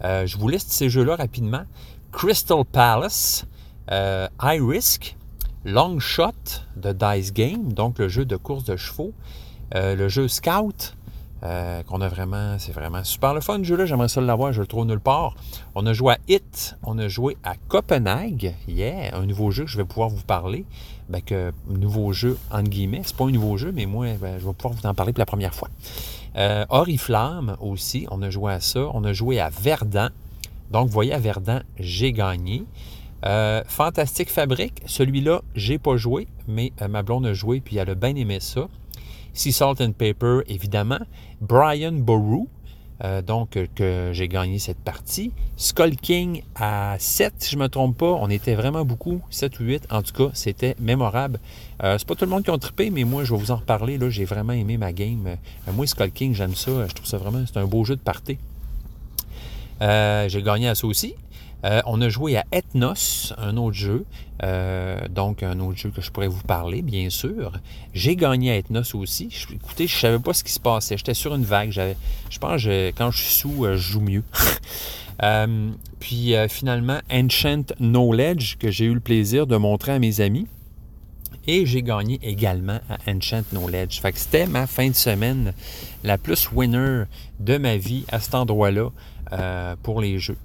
Je 0.04 0.38
vous 0.38 0.48
liste 0.48 0.72
ces 0.72 0.90
jeux-là 0.90 1.16
rapidement. 1.16 1.64
Crystal 2.12 2.64
Palace, 2.66 3.46
High 3.90 4.62
Risk, 4.62 5.16
Long 5.64 6.00
Shot 6.00 6.32
de 6.76 6.92
Dice 6.92 7.34
Game, 7.34 7.74
donc 7.74 8.00
le 8.00 8.08
jeu 8.08 8.26
de 8.26 8.36
course 8.36 8.64
de 8.64 8.76
chevaux, 8.76 9.14
euh, 9.76 9.96
le 9.96 10.10
jeu 10.10 10.28
Scout, 10.28 10.96
euh, 11.44 11.84
qu'on 11.84 12.02
a 12.02 12.08
vraiment, 12.08 12.58
c'est 12.58 12.72
vraiment 12.72 13.04
super 13.04 13.36
le 13.36 13.42
fun 13.42 13.62
jeu-là, 13.62 13.86
j'aimerais 13.86 14.08
ça 14.08 14.22
l'avoir, 14.22 14.54
je 14.54 14.62
le 14.62 14.68
trouve 14.68 14.86
nulle 14.86 15.00
part. 15.00 15.36
On 15.76 15.86
a 15.86 15.94
joué 15.94 16.14
à 16.14 16.18
It, 16.28 16.78
on 16.82 16.98
a 16.98 17.08
joué 17.08 17.38
à 17.44 17.54
Copenhague, 17.68 18.56
yeah, 18.68 19.16
un 19.16 19.28
nouveau 19.28 19.52
jeu 19.52 19.66
que 19.66 19.70
je 19.70 19.78
vais 19.78 19.86
pouvoir 19.86 20.10
vous 20.10 20.24
parler, 20.24 20.66
ben 21.10 21.22
que, 21.22 21.52
nouveau 21.68 22.12
jeu 22.12 22.40
entre 22.52 22.70
guillemets, 22.70 23.02
c'est 23.06 23.16
pas 23.16 23.26
un 23.26 23.32
nouveau 23.32 23.58
jeu, 23.58 23.72
mais 23.72 23.86
moi, 23.86 24.08
ben, 24.20 24.40
je 24.40 24.46
vais 24.48 24.54
pouvoir 24.54 24.74
vous 24.74 24.88
en 24.88 24.96
parler 24.96 25.14
pour 25.14 25.20
la 25.20 25.28
première 25.28 25.54
fois. 25.54 25.70
Euh, 26.38 26.66
Oriflamme 26.70 27.58
aussi, 27.60 28.08
on 28.10 28.22
a 28.22 28.30
joué 28.30 28.54
à 28.54 28.60
ça, 28.60 28.88
on 28.94 29.04
a 29.04 29.14
joué 29.14 29.40
à 29.40 29.50
Verdun, 29.50 30.12
donc 30.72 30.88
vous 30.88 30.94
voyez 30.94 31.14
à 31.14 31.20
Verdun, 31.20 31.64
j'ai 31.78 32.14
gagné. 32.14 32.64
Euh, 33.26 33.62
Fantastique 33.68 34.30
Fabrique, 34.30 34.82
celui-là, 34.86 35.42
j'ai 35.56 35.78
pas 35.78 35.98
joué, 35.98 36.28
mais 36.48 36.72
euh, 36.82 36.88
ma 36.88 37.00
a 37.00 37.34
joué, 37.34 37.60
puis 37.60 37.78
elle 37.78 37.90
a 37.90 37.96
bien 37.96 38.16
aimé 38.16 38.40
ça. 38.40 38.68
Sea 39.34 39.52
Salt 39.52 39.82
and 39.82 39.92
Paper, 39.92 40.40
évidemment. 40.48 41.00
Brian 41.42 41.94
Boru, 41.94 42.48
euh, 43.04 43.22
donc 43.22 43.58
que 43.76 44.12
j'ai 44.14 44.28
gagné 44.28 44.60
cette 44.60 44.80
partie. 44.80 45.32
Skull 45.58 45.96
King 45.96 46.44
à 46.56 46.96
7, 47.00 47.34
si 47.40 47.52
je 47.52 47.58
ne 47.58 47.64
me 47.64 47.70
trompe 47.70 47.98
pas. 47.98 48.12
On 48.20 48.30
était 48.30 48.56
vraiment 48.56 48.86
beaucoup, 48.86 49.22
7 49.30 49.60
ou 49.60 49.64
8. 49.64 49.88
En 49.92 50.02
tout 50.02 50.14
cas, 50.14 50.32
c'était 50.34 50.76
mémorable. 50.80 51.40
c'est 51.82 52.06
pas 52.06 52.16
tout 52.16 52.26
le 52.26 52.32
monde 52.32 52.44
qui 52.44 52.52
a 52.52 52.58
trippé, 52.58 52.90
mais 52.90 53.04
moi, 53.04 53.24
je 53.24 53.34
vais 53.34 53.40
vous 53.40 53.52
en 53.52 53.58
reparler. 53.58 53.98
Là, 53.98 54.10
j'ai 54.10 54.26
vraiment 54.26 54.54
aimé 54.54 54.78
ma 54.78 54.92
game. 54.94 55.38
moi, 55.74 55.88
Skull 55.88 56.12
King, 56.12 56.36
j'aime 56.36 56.56
ça. 56.56 56.88
Je 56.88 56.94
trouve 56.94 57.08
ça 57.08 57.18
vraiment, 57.18 57.44
c'est 57.46 57.58
un 57.58 57.66
beau 57.66 57.84
jeu 57.84 57.96
de 57.96 58.02
party. 58.02 58.38
j'ai 59.82 60.44
gagné 60.44 60.68
à 60.70 60.76
ça 60.76 60.86
aussi. 60.86 61.16
Euh, 61.64 61.82
on 61.86 62.02
a 62.02 62.10
joué 62.10 62.38
à 62.38 62.46
Ethnos, 62.52 63.34
un 63.38 63.58
autre 63.58 63.76
jeu, 63.76 64.06
euh, 64.44 65.08
donc 65.10 65.44
un 65.44 65.60
autre 65.60 65.78
jeu 65.78 65.92
que 65.92 66.02
je 66.02 66.12
pourrais 66.12 66.28
vous 66.28 66.42
parler, 66.42 66.82
bien 66.82 67.10
sûr. 67.10 67.54
J'ai 67.94 68.16
gagné 68.16 68.52
à 68.52 68.58
Ethnos 68.58 68.96
aussi. 68.96 69.30
écoutez, 69.54 69.88
je 69.88 69.96
ne 69.96 70.00
savais 70.00 70.20
pas 70.20 70.34
ce 70.34 70.44
qui 70.44 70.52
se 70.52 70.60
passait. 70.60 70.98
J'étais 70.98 71.14
sur 71.14 71.36
une 71.36 71.44
vague. 71.44 71.72
je 71.72 72.40
pense 72.40 72.64
que 72.64 72.90
quand 72.92 73.12
je 73.12 73.18
suis 73.18 73.34
sous, 73.34 73.66
euh, 73.66 73.78
je 73.78 73.92
joue 73.92 74.02
mieux. 74.02 74.24
puis 76.00 76.34
finalement, 76.50 77.00
Ancient 77.12 77.76
Knowledge, 77.80 78.58
que 78.58 78.72
j'ai 78.72 78.86
eu 78.86 78.94
le 78.96 79.00
plaisir 79.00 79.46
de 79.46 79.56
montrer 79.56 79.92
à 79.92 80.00
mes 80.00 80.20
amis. 80.20 80.48
Et 81.48 81.66
j'ai 81.66 81.82
gagné 81.82 82.20
également 82.22 82.80
à 82.88 83.12
Enchant 83.12 83.44
Knowledge. 83.52 84.00
Fait 84.00 84.12
que 84.12 84.20
c'était 84.20 84.46
ma 84.46 84.68
fin 84.68 84.90
de 84.90 84.96
semaine 84.96 85.54
la 86.04 86.18
plus 86.18 86.52
winner 86.52 87.04
de 87.40 87.58
ma 87.58 87.78
vie 87.78 88.06
à 88.10 88.20
cet 88.20 88.36
endroit-là. 88.36 88.90
Euh, 89.34 89.78
pour 89.82 90.02
les 90.02 90.20
jeux. 90.20 90.36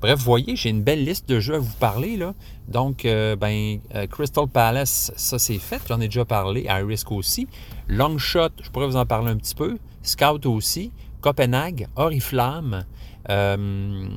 Bref, 0.00 0.18
vous 0.20 0.24
voyez, 0.24 0.54
j'ai 0.54 0.70
une 0.70 0.82
belle 0.82 1.04
liste 1.04 1.28
de 1.28 1.40
jeux 1.40 1.56
à 1.56 1.58
vous 1.58 1.74
parler. 1.80 2.16
Là. 2.16 2.32
Donc, 2.68 3.04
euh, 3.04 3.34
ben, 3.34 3.78
euh, 3.96 4.06
Crystal 4.06 4.46
Palace, 4.46 5.10
ça 5.16 5.40
c'est 5.40 5.58
fait. 5.58 5.82
J'en 5.88 6.00
ai 6.00 6.06
déjà 6.06 6.24
parlé. 6.24 6.68
Risk 6.68 7.10
aussi. 7.10 7.48
Longshot, 7.88 8.50
je 8.62 8.70
pourrais 8.70 8.86
vous 8.86 8.96
en 8.96 9.04
parler 9.04 9.32
un 9.32 9.36
petit 9.36 9.56
peu. 9.56 9.78
Scout 10.02 10.46
aussi. 10.46 10.92
Copenhague, 11.20 11.88
Oriflamme. 11.96 12.84
Ben, 13.28 14.08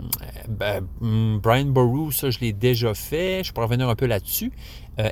hmm, 1.02 1.38
Brian 1.40 1.66
Boru, 1.66 2.12
ça 2.12 2.30
je 2.30 2.38
l'ai 2.40 2.54
déjà 2.54 2.94
fait. 2.94 3.44
Je 3.44 3.52
pourrais 3.52 3.66
revenir 3.66 3.90
un 3.90 3.96
peu 3.96 4.06
là-dessus. 4.06 4.52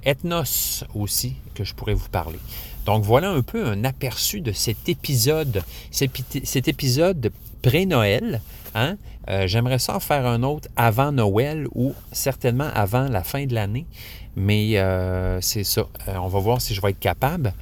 Ethnos 0.04 0.84
aussi, 0.94 1.38
que 1.56 1.64
je 1.64 1.74
pourrais 1.74 1.96
vous 1.96 2.10
parler. 2.10 2.40
Donc 2.86 3.04
voilà 3.04 3.32
un 3.32 3.42
peu 3.42 3.66
un 3.66 3.84
aperçu 3.84 4.42
de 4.42 4.52
cet 4.52 4.90
épisode, 4.90 5.64
cet 5.90 6.68
épisode 6.68 7.32
pré-Noël. 7.64 8.42
Hein? 8.78 8.98
Euh, 9.28 9.48
j'aimerais 9.48 9.80
ça 9.80 9.96
en 9.96 10.00
faire 10.00 10.28
un 10.28 10.44
autre 10.44 10.70
avant 10.76 11.12
Noël 11.12 11.68
ou 11.74 11.96
certainement 12.12 12.70
avant 12.76 13.08
la 13.10 13.24
fin 13.24 13.46
de 13.46 13.56
l'année. 13.56 13.88
Mais 14.36 14.78
euh, 14.78 15.42
c'est 15.42 15.64
ça. 15.64 15.88
Euh, 16.08 16.18
on 16.18 16.28
va 16.28 16.40
voir 16.40 16.62
si 16.62 16.76
je 16.76 16.82
vais 16.82 16.92
être 16.92 17.00
capable. 17.00 17.54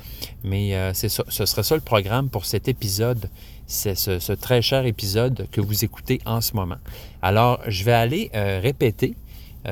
Mais 0.43 0.75
c'est 0.93 1.09
ça. 1.09 1.23
Ce 1.29 1.45
serait 1.45 1.63
ça 1.63 1.75
le 1.75 1.81
programme 1.81 2.29
pour 2.29 2.45
cet 2.45 2.67
épisode. 2.67 3.29
C'est 3.65 3.95
ce, 3.95 4.33
très 4.33 4.61
cher 4.61 4.85
épisode 4.85 5.47
que 5.51 5.61
vous 5.61 5.85
écoutez 5.85 6.19
en 6.25 6.41
ce 6.41 6.53
moment. 6.53 6.77
Alors, 7.21 7.61
je 7.67 7.83
vais 7.83 7.93
aller 7.93 8.29
répéter. 8.33 9.15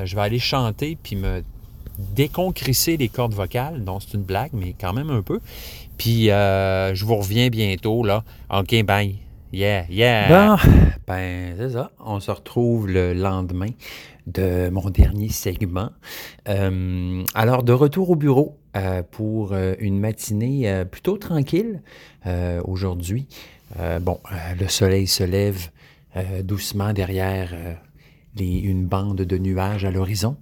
je 0.02 0.16
vais 0.16 0.22
aller 0.22 0.40
chanter 0.40 0.98
puis 1.00 1.14
me 1.14 1.44
déconcrisser 1.98 2.96
les 2.96 3.08
cordes 3.08 3.34
vocales. 3.34 3.84
Donc, 3.84 4.02
c'est 4.02 4.14
une 4.14 4.24
blague, 4.24 4.50
mais 4.52 4.74
quand 4.80 4.94
même 4.94 5.10
un 5.10 5.22
peu. 5.22 5.38
Puis, 5.96 6.26
je 6.26 7.04
vous 7.04 7.16
reviens 7.16 7.50
bientôt, 7.50 8.02
là. 8.02 8.24
OK, 8.50 8.82
bye. 8.82 9.16
Yeah, 9.54 9.86
yeah. 9.88 10.26
Bon, 10.28 10.56
ben, 11.06 11.54
c'est 11.56 11.70
ça. 11.70 11.92
On 12.04 12.18
se 12.18 12.32
retrouve 12.32 12.88
le 12.88 13.12
lendemain 13.12 13.68
de 14.26 14.68
mon 14.68 14.90
dernier 14.90 15.28
segment. 15.28 15.90
Euh, 16.48 17.22
alors, 17.36 17.62
de 17.62 17.72
retour 17.72 18.10
au 18.10 18.16
bureau 18.16 18.58
euh, 18.76 19.04
pour 19.08 19.52
euh, 19.52 19.74
une 19.78 20.00
matinée 20.00 20.84
plutôt 20.90 21.18
tranquille 21.18 21.82
aujourd'hui. 22.64 23.28
bon, 24.00 24.18
le 24.58 24.66
soleil 24.66 25.06
se 25.06 25.22
lève 25.22 25.68
doucement 26.42 26.92
derrière 26.92 27.54
les, 28.34 28.58
une 28.58 28.86
bande 28.86 29.18
de 29.18 29.38
nuages 29.38 29.84
à 29.84 29.92
l'horizon, 29.92 30.36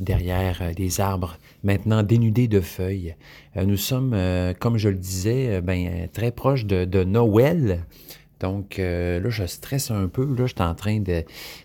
derrière 0.00 0.72
des 0.74 1.00
arbres 1.00 1.36
maintenant 1.62 2.02
dénudés 2.02 2.48
de 2.48 2.60
feuilles. 2.60 3.14
nous 3.54 3.76
sommes, 3.76 4.16
comme 4.58 4.76
je 4.76 4.88
le 4.88 4.96
disais, 4.96 5.60
ben, 5.60 6.08
très 6.12 6.32
proches 6.32 6.64
de, 6.64 6.84
de 6.84 7.04
Noël. 7.04 7.84
Donc 8.40 8.78
euh, 8.78 9.20
là, 9.20 9.30
je 9.30 9.44
stresse 9.44 9.90
un 9.90 10.08
peu. 10.08 10.24
Là, 10.24 10.46
je 10.46 10.54
suis 10.54 10.62
en 10.62 10.74
train 10.74 11.00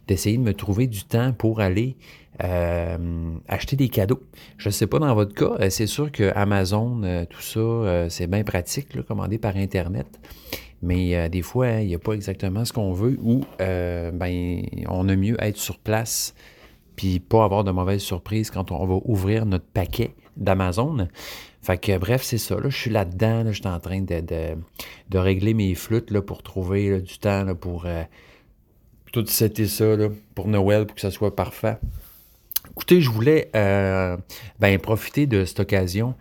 d'essayer 0.07 0.37
de, 0.37 0.43
me 0.43 0.53
trouver 0.53 0.87
du 0.87 1.03
temps 1.03 1.33
pour 1.33 1.59
aller 1.59 1.97
euh, 2.43 3.35
acheter 3.47 3.75
des 3.75 3.89
cadeaux. 3.89 4.21
Je 4.57 4.69
ne 4.69 4.71
sais 4.71 4.87
pas 4.87 4.99
dans 4.99 5.13
votre 5.13 5.33
cas, 5.33 5.57
euh, 5.59 5.69
c'est 5.69 5.87
sûr 5.87 6.11
que 6.11 6.31
Amazon, 6.35 7.25
tout 7.29 7.41
ça, 7.41 8.09
c'est 8.09 8.27
bien 8.27 8.43
pratique, 8.43 8.93
là, 8.95 9.03
commandé 9.03 9.37
par 9.37 9.55
Internet. 9.57 10.07
Mais 10.83 11.29
des 11.29 11.43
fois, 11.43 11.67
hein, 11.67 11.79
il 11.81 11.87
n'y 11.87 11.95
a 11.95 11.99
pas 11.99 12.13
exactement 12.13 12.65
ce 12.65 12.73
qu'on 12.73 12.91
veut 12.91 13.17
ou 13.21 13.45
ben, 13.59 14.61
on 14.89 15.09
a 15.09 15.15
mieux 15.15 15.35
être 15.39 15.57
sur 15.57 15.77
place 15.77 16.33
puis 16.95 17.19
pas 17.19 17.43
avoir 17.43 17.63
de 17.63 17.71
mauvaises 17.71 18.01
surprises 18.01 18.51
quand 18.51 18.71
on 18.71 18.85
va 18.85 18.99
ouvrir 19.05 19.45
notre 19.45 19.65
paquet 19.65 20.15
d'Amazon. 20.37 21.07
Fait 21.61 21.97
bref, 21.99 22.23
c'est 22.23 22.39
ça. 22.39 22.55
Là, 22.55 22.69
je 22.69 22.75
suis 22.75 22.89
là-dedans. 22.89 23.43
je 23.47 23.61
suis 23.61 23.67
en 23.67 23.79
train 23.79 24.01
de, 24.01 24.21
de, 25.09 25.17
régler 25.17 25.53
mes 25.53 25.75
flûtes 25.75 26.09
là, 26.09 26.21
pour 26.21 26.41
trouver 26.41 27.01
du 27.01 27.19
temps 27.19 27.53
pour 27.55 27.85
euh, 27.85 28.03
tout 29.11 29.25
setter 29.27 29.67
ça 29.67 29.95
pour 30.33 30.47
Noël, 30.47 30.87
pour 30.87 30.95
que 30.95 31.01
ça 31.01 31.11
soit 31.11 31.35
parfait. 31.35 31.77
Écoutez, 32.71 33.01
je 33.01 33.09
voulais 33.09 33.49
euh, 33.55 34.17
ben, 34.59 34.79
profiter 34.79 35.27
de 35.27 35.45
cette 35.45 35.59
occasion 35.59 36.15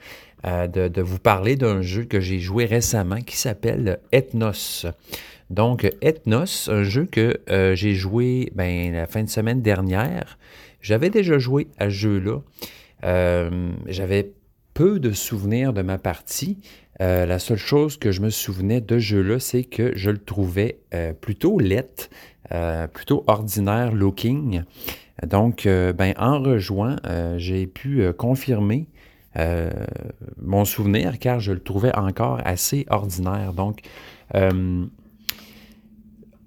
euh, 0.47 0.67
de, 0.67 1.01
vous 1.01 1.19
parler 1.19 1.57
d'un 1.57 1.81
jeu 1.81 2.05
que 2.05 2.21
j'ai 2.21 2.39
joué 2.39 2.67
récemment 2.67 3.21
qui 3.21 3.37
s'appelle 3.37 4.01
Ethnos. 4.13 4.87
Donc, 5.49 5.89
Ethnos, 6.03 6.69
un 6.69 6.83
jeu 6.83 7.07
que 7.07 7.41
j'ai 7.75 7.95
joué 7.95 8.53
ben, 8.55 8.93
la 8.93 9.07
fin 9.07 9.23
de 9.23 9.31
semaine 9.31 9.63
dernière. 9.63 10.39
J'avais 10.83 11.11
déjà 11.11 11.39
joué 11.39 11.69
à 11.79 11.87
ce 11.87 11.95
jeu-là. 11.95 12.41
J'avais 13.87 14.33
de 14.81 15.13
souvenirs 15.13 15.73
de 15.75 15.83
ma 15.83 15.99
partie. 15.99 16.59
Euh, 17.03 17.27
la 17.27 17.39
seule 17.39 17.59
chose 17.59 17.99
que 17.99 18.13
je 18.13 18.23
me 18.23 18.31
souvenais 18.31 18.81
de 18.81 18.99
jeu-là, 18.99 19.39
c'est 19.39 19.65
que 19.65 19.93
je 19.95 20.11
le 20.11 20.19
trouvais 20.19 20.81
euh, 20.95 21.13
plutôt 21.13 21.59
let, 21.59 22.09
euh, 22.53 22.87
plutôt 22.87 23.25
ordinaire 23.27 23.93
looking. 23.93 24.63
Donc, 25.27 25.69
ben, 25.69 26.15
en 26.17 26.41
rejoint, 26.41 26.97
j'ai 27.37 27.67
pu 27.67 28.11
confirmer 28.15 28.89
mon 30.41 30.65
souvenir 30.65 31.19
car 31.19 31.41
je 31.41 31.53
le 31.53 31.61
trouvais 31.61 31.95
encore 31.95 32.41
assez 32.43 32.87
ordinaire. 32.89 33.53
Donc, 33.53 33.83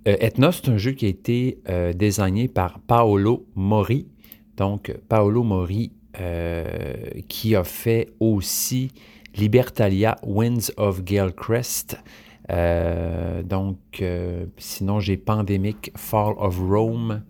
Ethnos, 0.05 0.53
c'est 0.53 0.69
un 0.69 0.77
jeu 0.77 0.93
qui 0.93 1.05
a 1.05 1.09
été 1.09 1.59
désigné 1.93 2.47
par 2.47 2.79
Paolo 2.79 3.45
Mori. 3.53 4.07
Donc, 4.57 4.91
Paolo 5.07 5.43
Mori, 5.43 5.91
qui 7.27 7.55
a 7.55 7.63
fait 7.63 8.09
aussi 8.19 8.91
Libertalia 9.35 10.15
Winds 10.23 10.71
of 10.77 11.03
Galecrest. 11.03 11.97
Euh, 12.51 13.41
donc, 13.43 13.77
euh, 14.01 14.45
sinon, 14.57 14.99
j'ai 14.99 15.17
Pandemic, 15.17 15.91
Fall 15.95 16.33
of 16.37 16.59
Rome, 16.59 17.23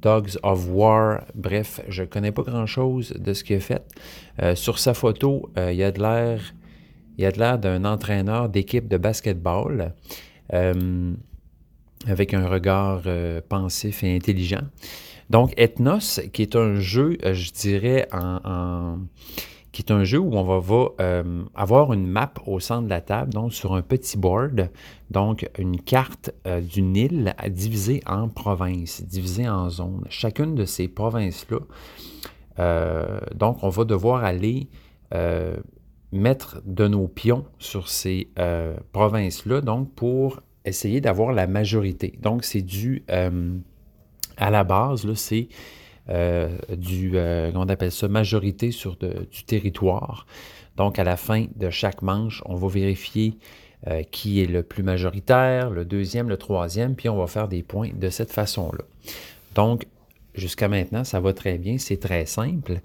Dogs 0.00 0.38
of 0.42 0.68
War. 0.68 1.24
Bref, 1.34 1.80
je 1.88 2.02
ne 2.02 2.06
connais 2.06 2.32
pas 2.32 2.42
grand-chose 2.42 3.12
de 3.18 3.32
ce 3.32 3.44
qu'il 3.44 3.56
a 3.56 3.60
fait. 3.60 3.82
Euh, 4.40 4.54
sur 4.54 4.78
sa 4.78 4.94
photo. 4.94 5.50
Il 5.56 5.74
y 5.74 5.84
a 5.84 5.90
de 5.92 6.00
l'air 6.00 7.58
d'un 7.58 7.84
entraîneur 7.84 8.48
d'équipe 8.48 8.88
de 8.88 8.96
basketball 8.96 9.94
avec 12.08 12.34
un 12.34 12.46
regard 12.48 13.02
pensif 13.48 14.02
et 14.02 14.16
intelligent. 14.16 14.64
Donc, 15.32 15.54
Ethnos, 15.56 16.20
qui 16.34 16.42
est 16.42 16.56
un 16.56 16.74
jeu, 16.74 17.16
je 17.22 17.52
dirais, 17.52 18.06
qui 19.72 19.80
est 19.80 19.90
un 19.90 20.04
jeu 20.04 20.18
où 20.18 20.34
on 20.34 20.58
va, 20.58 20.88
euh, 21.00 21.44
avoir 21.54 21.94
une 21.94 22.06
map 22.06 22.34
au 22.46 22.60
centre 22.60 22.84
de 22.84 22.90
la 22.90 23.00
table, 23.00 23.32
donc 23.32 23.54
sur 23.54 23.74
un 23.74 23.80
petit 23.80 24.18
board, 24.18 24.68
donc 25.10 25.48
une 25.58 25.80
carte 25.80 26.32
euh, 26.46 26.60
d'une 26.60 26.94
île 26.94 27.34
divisée 27.48 28.02
en 28.04 28.28
provinces, 28.28 29.02
divisée 29.04 29.48
en 29.48 29.70
zones. 29.70 30.04
Chacune 30.10 30.54
de 30.54 30.66
ces 30.66 30.86
provinces-là, 30.86 31.60
euh, 32.58 33.18
donc 33.34 33.64
on 33.64 33.70
va 33.70 33.84
devoir 33.84 34.24
aller 34.24 34.68
mettre 36.12 36.60
de 36.66 36.88
nos 36.88 37.08
pions 37.08 37.46
sur 37.58 37.88
ces 37.88 38.28
provinces-là, 38.92 39.62
donc 39.62 39.94
pour 39.94 40.40
essayer 40.66 41.00
d'avoir 41.00 41.32
la 41.32 41.46
majorité. 41.46 42.18
Donc 42.20 42.44
c'est 42.44 42.60
dû 42.60 43.06
à 44.42 44.50
la 44.50 44.64
base, 44.64 45.10
c'est 45.14 45.48
euh, 46.10 46.48
du, 46.76 47.12
euh, 47.14 47.52
on 47.54 47.68
appelle 47.68 47.92
ça, 47.92 48.08
majorité 48.08 48.72
sur 48.72 48.96
du 48.96 49.44
territoire. 49.44 50.26
Donc, 50.76 50.98
à 50.98 51.04
la 51.04 51.16
fin 51.16 51.46
de 51.54 51.70
chaque 51.70 52.02
manche, 52.02 52.42
on 52.46 52.56
va 52.56 52.66
vérifier 52.66 53.38
euh, 53.86 54.02
qui 54.02 54.42
est 54.42 54.46
le 54.46 54.64
plus 54.64 54.82
majoritaire, 54.82 55.70
le 55.70 55.84
deuxième, 55.84 56.28
le 56.28 56.36
troisième, 56.36 56.96
puis 56.96 57.08
on 57.08 57.16
va 57.16 57.28
faire 57.28 57.46
des 57.46 57.62
points 57.62 57.90
de 57.94 58.08
cette 58.10 58.32
façon-là. 58.32 58.84
Donc, 59.54 59.86
jusqu'à 60.34 60.68
maintenant, 60.68 61.04
ça 61.04 61.20
va 61.20 61.32
très 61.32 61.56
bien, 61.56 61.78
c'est 61.78 61.98
très 61.98 62.26
simple 62.26 62.80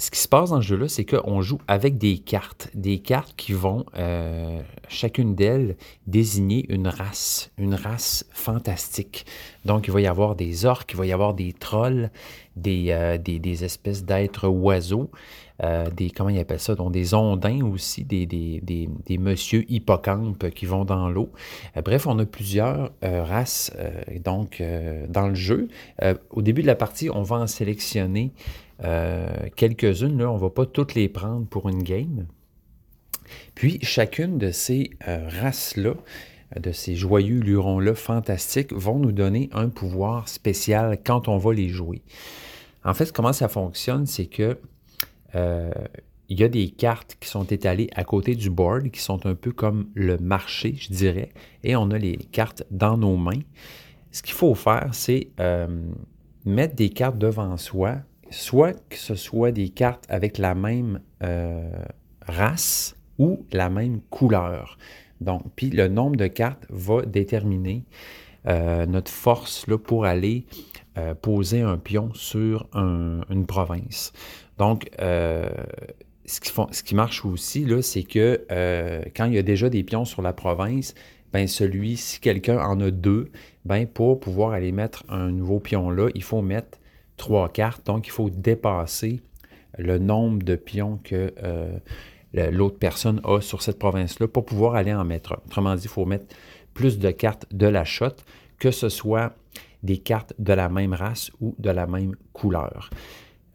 ce 0.00 0.10
qui 0.10 0.18
se 0.18 0.28
passe 0.28 0.48
dans 0.48 0.62
ce 0.62 0.66
jeu-là, 0.66 0.88
c'est 0.88 1.04
qu'on 1.04 1.42
joue 1.42 1.58
avec 1.68 1.98
des 1.98 2.16
cartes. 2.18 2.70
Des 2.74 3.00
cartes 3.00 3.34
qui 3.36 3.52
vont, 3.52 3.84
euh, 3.98 4.62
chacune 4.88 5.34
d'elles, 5.34 5.76
désigner 6.06 6.64
une 6.70 6.88
race, 6.88 7.50
une 7.58 7.74
race 7.74 8.24
fantastique. 8.30 9.26
Donc, 9.66 9.88
il 9.88 9.92
va 9.92 10.00
y 10.00 10.06
avoir 10.06 10.36
des 10.36 10.64
orques, 10.64 10.92
il 10.92 10.96
va 10.96 11.04
y 11.04 11.12
avoir 11.12 11.34
des 11.34 11.52
trolls, 11.52 12.10
des, 12.56 12.86
euh, 12.88 13.18
des, 13.18 13.62
espèces 13.62 14.02
d'êtres 14.02 14.48
oiseaux, 14.48 15.10
euh, 15.62 15.90
des, 15.90 16.10
comment 16.10 16.30
ils 16.30 16.38
appellent 16.38 16.60
ça, 16.60 16.74
donc 16.74 16.92
des 16.92 17.14
ondins 17.14 17.64
aussi, 17.64 18.04
des, 18.04 18.26
des, 18.26 18.60
des 18.62 19.18
monsieur 19.18 19.64
hippocampes 19.70 20.50
qui 20.50 20.66
vont 20.66 20.84
dans 20.84 21.08
l'eau. 21.08 21.30
bref, 21.84 22.06
on 22.06 22.18
a 22.18 22.26
plusieurs 22.26 22.92
races 23.02 23.72
donc, 24.24 24.62
dans 25.08 25.28
le 25.28 25.34
jeu. 25.34 25.68
au 26.30 26.42
début 26.42 26.62
de 26.62 26.66
la 26.66 26.74
partie, 26.74 27.10
on 27.10 27.22
va 27.22 27.36
en 27.36 27.46
sélectionner 27.46 28.32
euh, 28.84 29.28
quelques-unes, 29.56 30.18
là, 30.18 30.30
on 30.30 30.36
ne 30.36 30.40
va 30.40 30.50
pas 30.50 30.66
toutes 30.66 30.94
les 30.94 31.08
prendre 31.08 31.46
pour 31.46 31.68
une 31.68 31.82
game. 31.82 32.26
Puis, 33.54 33.78
chacune 33.82 34.38
de 34.38 34.50
ces 34.50 34.90
euh, 35.06 35.28
races-là, 35.40 35.94
de 36.58 36.72
ces 36.72 36.96
joyeux 36.96 37.40
lurons-là 37.40 37.94
fantastiques, 37.94 38.72
vont 38.72 38.98
nous 38.98 39.12
donner 39.12 39.50
un 39.52 39.68
pouvoir 39.68 40.28
spécial 40.28 40.98
quand 41.04 41.28
on 41.28 41.36
va 41.36 41.52
les 41.52 41.68
jouer. 41.68 42.02
En 42.84 42.94
fait, 42.94 43.12
comment 43.12 43.32
ça 43.32 43.48
fonctionne, 43.48 44.06
c'est 44.06 44.26
que 44.26 44.58
euh, 45.34 45.70
il 46.28 46.40
y 46.40 46.44
a 46.44 46.48
des 46.48 46.68
cartes 46.68 47.16
qui 47.20 47.28
sont 47.28 47.44
étalées 47.44 47.88
à 47.94 48.04
côté 48.04 48.34
du 48.34 48.50
board, 48.50 48.90
qui 48.90 49.00
sont 49.00 49.26
un 49.26 49.34
peu 49.34 49.52
comme 49.52 49.88
le 49.94 50.16
marché, 50.18 50.76
je 50.78 50.92
dirais, 50.92 51.30
et 51.64 51.74
on 51.76 51.90
a 51.90 51.98
les 51.98 52.16
cartes 52.16 52.64
dans 52.70 52.96
nos 52.96 53.16
mains. 53.16 53.42
Ce 54.12 54.22
qu'il 54.22 54.34
faut 54.34 54.54
faire, 54.54 54.90
c'est 54.92 55.30
mettre 56.44 56.74
des 56.74 56.90
cartes 56.90 57.18
devant 57.18 57.56
soi 57.56 58.02
soit 58.30 58.72
que 58.88 58.96
ce 58.96 59.14
soit 59.14 59.52
des 59.52 59.68
cartes 59.68 60.06
avec 60.08 60.38
la 60.38 60.54
même 60.54 61.00
euh, 61.22 61.68
race 62.26 62.96
ou 63.18 63.44
la 63.52 63.68
même 63.68 64.00
couleur. 64.08 64.78
Donc, 65.20 65.42
puis 65.54 65.70
le 65.70 65.88
nombre 65.88 66.16
de 66.16 66.28
cartes 66.28 66.64
va 66.70 67.02
déterminer 67.02 67.84
euh, 68.46 68.86
notre 68.86 69.10
force 69.10 69.66
pour 69.84 70.06
aller 70.06 70.46
euh, 70.96 71.14
poser 71.14 71.60
un 71.60 71.76
pion 71.76 72.10
sur 72.14 72.68
une 72.74 73.46
province. 73.46 74.12
Donc, 74.60 74.90
ce 74.98 76.40
qui, 76.40 76.52
ce, 76.70 76.82
qui 76.82 76.94
marche 76.94 77.24
aussi, 77.24 77.66
c'est 77.80 78.02
que 78.02 78.44
quand 79.16 79.24
il 79.24 79.34
y 79.34 79.38
a 79.38 79.42
déjà 79.42 79.70
des 79.70 79.82
pions 79.82 80.04
sur 80.04 80.20
la 80.20 80.34
province, 80.34 80.94
ben 81.32 81.46
celui, 81.46 81.96
si 81.96 82.20
quelqu'un 82.20 82.58
en 82.58 82.78
a 82.80 82.90
deux, 82.90 83.30
ben 83.64 83.86
pour 83.86 84.20
pouvoir 84.20 84.52
aller 84.52 84.70
mettre 84.70 85.04
un 85.08 85.30
nouveau 85.30 85.60
pion 85.60 85.90
là, 85.90 86.10
il 86.14 86.22
faut 86.22 86.42
mettre 86.42 86.78
trois 87.16 87.48
cartes. 87.48 87.86
Donc, 87.86 88.06
il 88.06 88.10
faut 88.10 88.28
dépasser 88.30 89.22
le 89.78 89.98
nombre 89.98 90.42
de 90.42 90.56
pions 90.56 90.98
que 91.04 91.32
euh, 91.42 91.78
l'autre 92.34 92.78
personne 92.78 93.20
a 93.24 93.40
sur 93.40 93.62
cette 93.62 93.78
province-là 93.78 94.28
pour 94.28 94.44
pouvoir 94.44 94.74
aller 94.74 94.92
en 94.92 95.04
mettre 95.04 95.32
un. 95.32 95.38
Autrement 95.46 95.74
dit, 95.74 95.84
il 95.84 95.88
faut 95.88 96.04
mettre 96.04 96.34
plus 96.74 96.98
de 96.98 97.10
cartes 97.10 97.46
de 97.50 97.66
la 97.66 97.84
shot, 97.84 98.16
que 98.58 98.70
ce 98.70 98.88
soit 98.88 99.34
des 99.82 99.98
cartes 99.98 100.34
de 100.38 100.52
la 100.52 100.68
même 100.68 100.92
race 100.92 101.30
ou 101.40 101.54
de 101.58 101.70
la 101.70 101.86
même 101.86 102.14
couleur. 102.32 102.90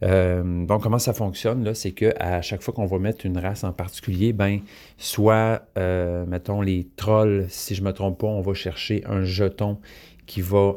Euh, 0.02 0.66
donc, 0.66 0.82
comment 0.82 0.98
ça 0.98 1.12
fonctionne, 1.12 1.64
là, 1.64 1.74
c'est 1.74 1.92
qu'à 1.92 2.42
chaque 2.42 2.62
fois 2.62 2.74
qu'on 2.74 2.86
va 2.86 2.98
mettre 2.98 3.26
une 3.26 3.38
race 3.38 3.64
en 3.64 3.72
particulier, 3.72 4.32
ben, 4.32 4.60
soit, 4.98 5.62
euh, 5.78 6.26
mettons, 6.26 6.60
les 6.60 6.88
trolls, 6.96 7.46
si 7.48 7.74
je 7.74 7.82
ne 7.82 7.86
me 7.86 7.92
trompe 7.92 8.20
pas, 8.20 8.26
on 8.26 8.42
va 8.42 8.54
chercher 8.54 9.02
un 9.06 9.24
jeton 9.24 9.78
qui 10.26 10.40
va 10.40 10.74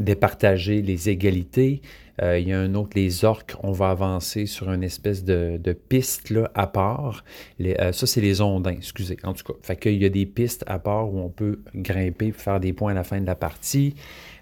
départager 0.00 0.82
les 0.82 1.08
égalités. 1.08 1.80
Euh, 2.20 2.38
il 2.38 2.48
y 2.48 2.52
a 2.52 2.58
un 2.58 2.74
autre, 2.74 2.90
les 2.96 3.24
orques, 3.24 3.54
on 3.62 3.70
va 3.70 3.90
avancer 3.90 4.46
sur 4.46 4.70
une 4.70 4.82
espèce 4.82 5.24
de, 5.24 5.72
piste 5.88 6.30
là, 6.30 6.50
à 6.54 6.66
part. 6.66 7.24
Ça, 7.58 8.06
c'est 8.06 8.20
les 8.20 8.40
ondins, 8.40 8.72
excusez, 8.72 9.16
en 9.22 9.32
tout 9.32 9.52
cas. 9.52 9.58
Fait 9.62 9.76
qu'il 9.76 10.02
y 10.02 10.04
a 10.04 10.08
des 10.08 10.26
pistes 10.26 10.64
à 10.66 10.80
part 10.80 11.12
où 11.12 11.20
on 11.20 11.28
peut 11.28 11.60
grimper 11.74 12.32
pour 12.32 12.42
faire 12.42 12.60
des 12.60 12.72
points 12.72 12.90
à 12.90 12.94
la 12.94 13.04
fin 13.04 13.20
de 13.20 13.26
la 13.26 13.36
partie. 13.36 13.94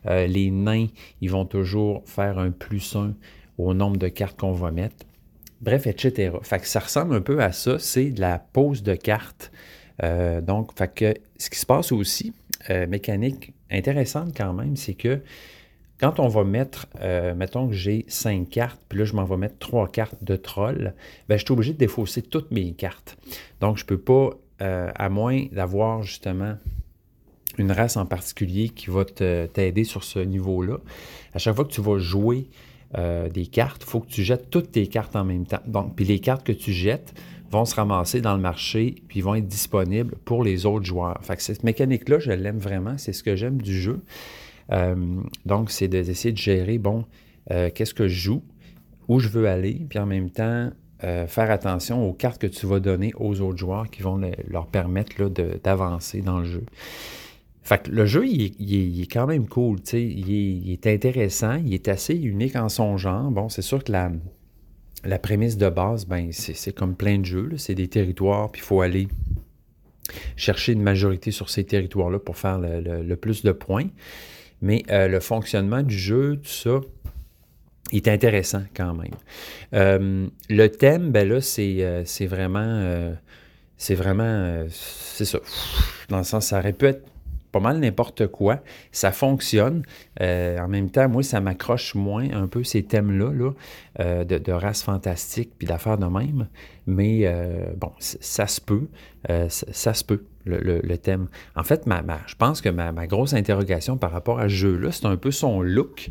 Les 0.07 0.51
nains, 0.51 0.87
ils 1.21 1.31
vont 1.31 1.45
toujours 1.45 2.03
faire 2.07 2.39
un 2.39 2.51
plus 2.51 2.97
un 2.97 3.15
au 3.59 3.75
nombre 3.75 3.97
de 3.97 4.09
cartes 4.09 4.39
qu'on 4.39 4.53
va 4.53 4.71
mettre. 4.71 5.07
Bref, 5.61 5.87
etc. 5.87 6.33
Fait 6.43 6.59
que 6.59 6.67
ça 6.67 6.81
ressemble 6.81 7.15
un 7.15 7.21
peu 7.21 7.43
à 7.43 7.53
ça, 7.53 7.79
c'est 7.79 8.11
de 8.11 8.21
la 8.21 8.39
pose 8.39 8.83
de 8.83 8.95
cartes. 8.95 9.51
donc, 10.43 10.77
fait 10.77 10.93
que 10.95 11.15
ce 11.39 11.49
qui 11.49 11.59
se 11.59 11.65
passe 11.65 11.93
aussi, 11.93 12.35
mécanique 12.69 13.55
intéressante 13.71 14.35
quand 14.37 14.53
même, 14.53 14.77
c'est 14.77 14.95
que 14.95 15.23
quand 15.99 16.21
on 16.21 16.29
va 16.29 16.45
mettre, 16.45 16.87
euh, 17.01 17.35
mettons 17.35 17.69
que 17.69 17.75
j'ai 17.75 18.05
cinq 18.09 18.51
cartes, 18.51 18.81
puis 18.89 18.99
là, 18.99 19.05
je 19.05 19.15
m'en 19.15 19.25
vais 19.25 19.37
mettre 19.37 19.59
trois 19.59 19.89
cartes 19.89 20.23
de 20.23 20.37
troll, 20.37 20.95
ben, 21.29 21.39
je 21.39 21.45
suis 21.45 21.53
obligé 21.53 21.73
de 21.73 21.79
défausser 21.79 22.23
toutes 22.23 22.51
mes 22.51 22.73
cartes. 22.73 23.17
Donc, 23.61 23.79
je 23.79 23.85
ne 23.85 23.87
peux 23.87 23.99
pas, 23.99 24.31
euh, 24.61 24.91
à 24.95 25.09
moins 25.09 25.47
d'avoir 25.53 26.03
justement 26.03 26.57
une 27.57 27.73
race 27.73 27.97
en 27.97 28.05
particulier 28.05 28.69
qui 28.69 28.91
va 28.91 29.07
t'aider 29.07 29.85
sur 29.85 30.05
ce 30.05 30.19
niveau-là, 30.19 30.79
à 31.33 31.39
chaque 31.39 31.57
fois 31.57 31.65
que 31.65 31.73
tu 31.73 31.81
vas 31.81 31.99
jouer 31.99 32.49
euh, 32.99 33.29
des 33.29 33.47
cartes, 33.47 33.83
il 33.87 33.91
faut 33.91 34.01
que 34.01 34.09
tu 34.09 34.23
jettes 34.23 34.51
toutes 34.51 34.73
tes 34.73 34.87
cartes 34.87 35.17
en 35.17 35.25
même 35.25 35.47
temps. 35.47 35.61
Donc, 35.67 35.95
puis 35.95 36.05
les 36.05 36.19
cartes 36.19 36.47
que 36.47 36.53
tu 36.53 36.73
jettes, 36.73 37.15
vont 37.49 37.65
se 37.65 37.77
ramasser 37.77 38.21
dans 38.21 38.35
le 38.35 38.41
marché 38.41 38.97
puis 39.07 39.21
vont 39.21 39.37
être 39.37 39.47
disponibles 39.47 40.17
pour 40.25 40.43
les 40.43 40.67
autres 40.67 40.85
joueurs. 40.85 41.19
Fait 41.23 41.41
cette 41.41 41.63
mécanique-là, 41.63 42.19
je 42.19 42.33
l'aime 42.33 42.59
vraiment, 42.59 42.99
c'est 42.99 43.13
ce 43.13 43.23
que 43.23 43.37
j'aime 43.37 43.63
du 43.63 43.81
jeu. 43.81 44.01
Euh, 44.73 44.97
donc, 45.45 45.71
c'est 45.71 45.87
d'essayer 45.87 46.33
de 46.33 46.39
gérer, 46.39 46.79
bon, 46.79 47.05
euh, 47.53 47.71
qu'est-ce 47.73 47.95
que 47.95 48.09
je 48.09 48.19
joue, 48.19 48.43
où 49.07 49.21
je 49.21 49.29
veux 49.29 49.47
aller, 49.47 49.87
puis 49.89 50.01
en 50.01 50.07
même 50.07 50.31
temps, 50.31 50.71
faire 50.99 51.53
attention 51.53 52.09
aux 52.09 52.15
cartes 52.15 52.41
que 52.41 52.49
tu 52.49 52.67
vas 52.67 52.81
donner 52.81 53.13
aux 53.17 53.41
autres 53.41 53.59
joueurs 53.59 53.89
qui 53.91 54.03
vont 54.03 54.21
leur 54.49 54.67
permettre 54.67 55.29
d'avancer 55.29 56.21
dans 56.21 56.41
le 56.41 56.47
jeu. 56.47 56.65
Fait 57.67 57.83
que 57.83 57.91
le 57.91 58.07
jeu, 58.07 58.25
il 58.29 59.01
est, 59.03 59.13
quand 59.13 59.27
même 59.27 59.49
cool, 59.49 59.81
il 59.93 60.29
il 60.29 60.73
est, 60.73 60.87
intéressant, 60.87 61.57
il 61.57 61.75
est 61.75 61.89
assez 61.89 62.15
unique 62.15 62.55
en 62.55 62.69
son 62.69 62.97
genre. 62.97 63.29
Bon, 63.33 63.49
c'est 63.49 63.61
sûr 63.61 63.83
que 63.83 63.91
la, 63.91 64.13
la 65.03 65.19
prémisse 65.19 65.57
de 65.57 65.69
base, 65.69 66.07
ben, 66.07 66.31
c'est 66.31 66.73
comme 66.73 66.95
plein 66.95 67.19
de 67.19 67.25
jeux. 67.25 67.51
C'est 67.57 67.75
des 67.75 67.89
territoires, 67.89 68.53
puis 68.53 68.61
il 68.61 68.65
faut 68.65 68.83
aller 68.83 69.09
chercher 70.37 70.75
une 70.75 70.83
majorité 70.83 71.33
sur 71.33 71.51
ces 71.51 71.65
territoires-là 71.65 72.21
pour 72.21 72.37
faire 72.37 72.61
le, 72.61 73.15
plus 73.17 73.43
de 73.43 73.51
points. 73.51 73.89
Mais 74.63 74.85
euh, 74.93 75.09
le 75.09 75.19
fonctionnement 75.19 75.83
du 75.83 75.99
jeu, 75.99 76.37
tout 76.37 76.49
ça, 76.49 76.81
est 77.93 78.07
intéressant 78.07 78.63
quand 78.77 78.95
même. 78.95 80.31
le 80.49 80.67
thème, 80.69 81.11
ben 81.11 81.29
là, 81.29 81.41
c'est 81.41 82.27
vraiment. 82.29 83.13
c'est 83.77 83.97
vraiment. 83.97 84.67
c'est 84.71 85.25
ça. 85.25 85.41
Dans 86.11 86.19
le 86.19 86.25
sens, 86.25 86.47
ça 86.47 86.61
aurait 86.61 86.73
pu 86.73 86.87
être 86.87 87.03
pas 87.57 87.61
mal 87.61 87.79
n'importe 87.79 88.27
quoi. 88.27 88.61
Ça 88.93 89.13
fonctionne. 89.13 89.83
Euh, 90.21 90.59
en 90.59 90.69
même 90.69 90.91
temps, 90.91 91.09
moi, 91.09 91.23
ça 91.23 91.41
m'accroche 91.41 91.95
moins 91.95 92.31
un 92.31 92.49
peu 92.49 92.65
ces 92.65 92.83
thèmes-là 92.83 93.33
là, 93.33 93.51
euh, 94.01 94.25
de, 94.25 94.37
de, 94.37 94.53
race 94.53 94.83
fantastique 94.83 95.53
puis 95.57 95.67
d'affaires 95.67 95.97
de 95.97 96.05
même. 96.05 96.49
Mais 96.87 97.23
euh, 97.25 97.73
bon, 97.75 97.93
ça 97.99 98.47
se 98.47 98.61
peut. 98.61 98.89
Ça, 99.49 99.95
se 99.95 100.05
peut, 100.05 100.23
le, 100.45 100.97
thème. 100.97 101.29
En 101.57 101.65
fait, 101.65 101.85
je 102.27 102.35
pense 102.37 102.61
que 102.61 102.69
ma, 102.69 103.07
grosse 103.07 103.33
interrogation 103.33 103.97
par 103.97 104.13
rapport 104.13 104.39
à 104.39 104.45
ce 104.45 104.55
jeu-là, 104.55 104.93
c'est 104.93 105.07
un 105.07 105.17
peu 105.17 105.31
son 105.31 105.63
look. 105.63 106.11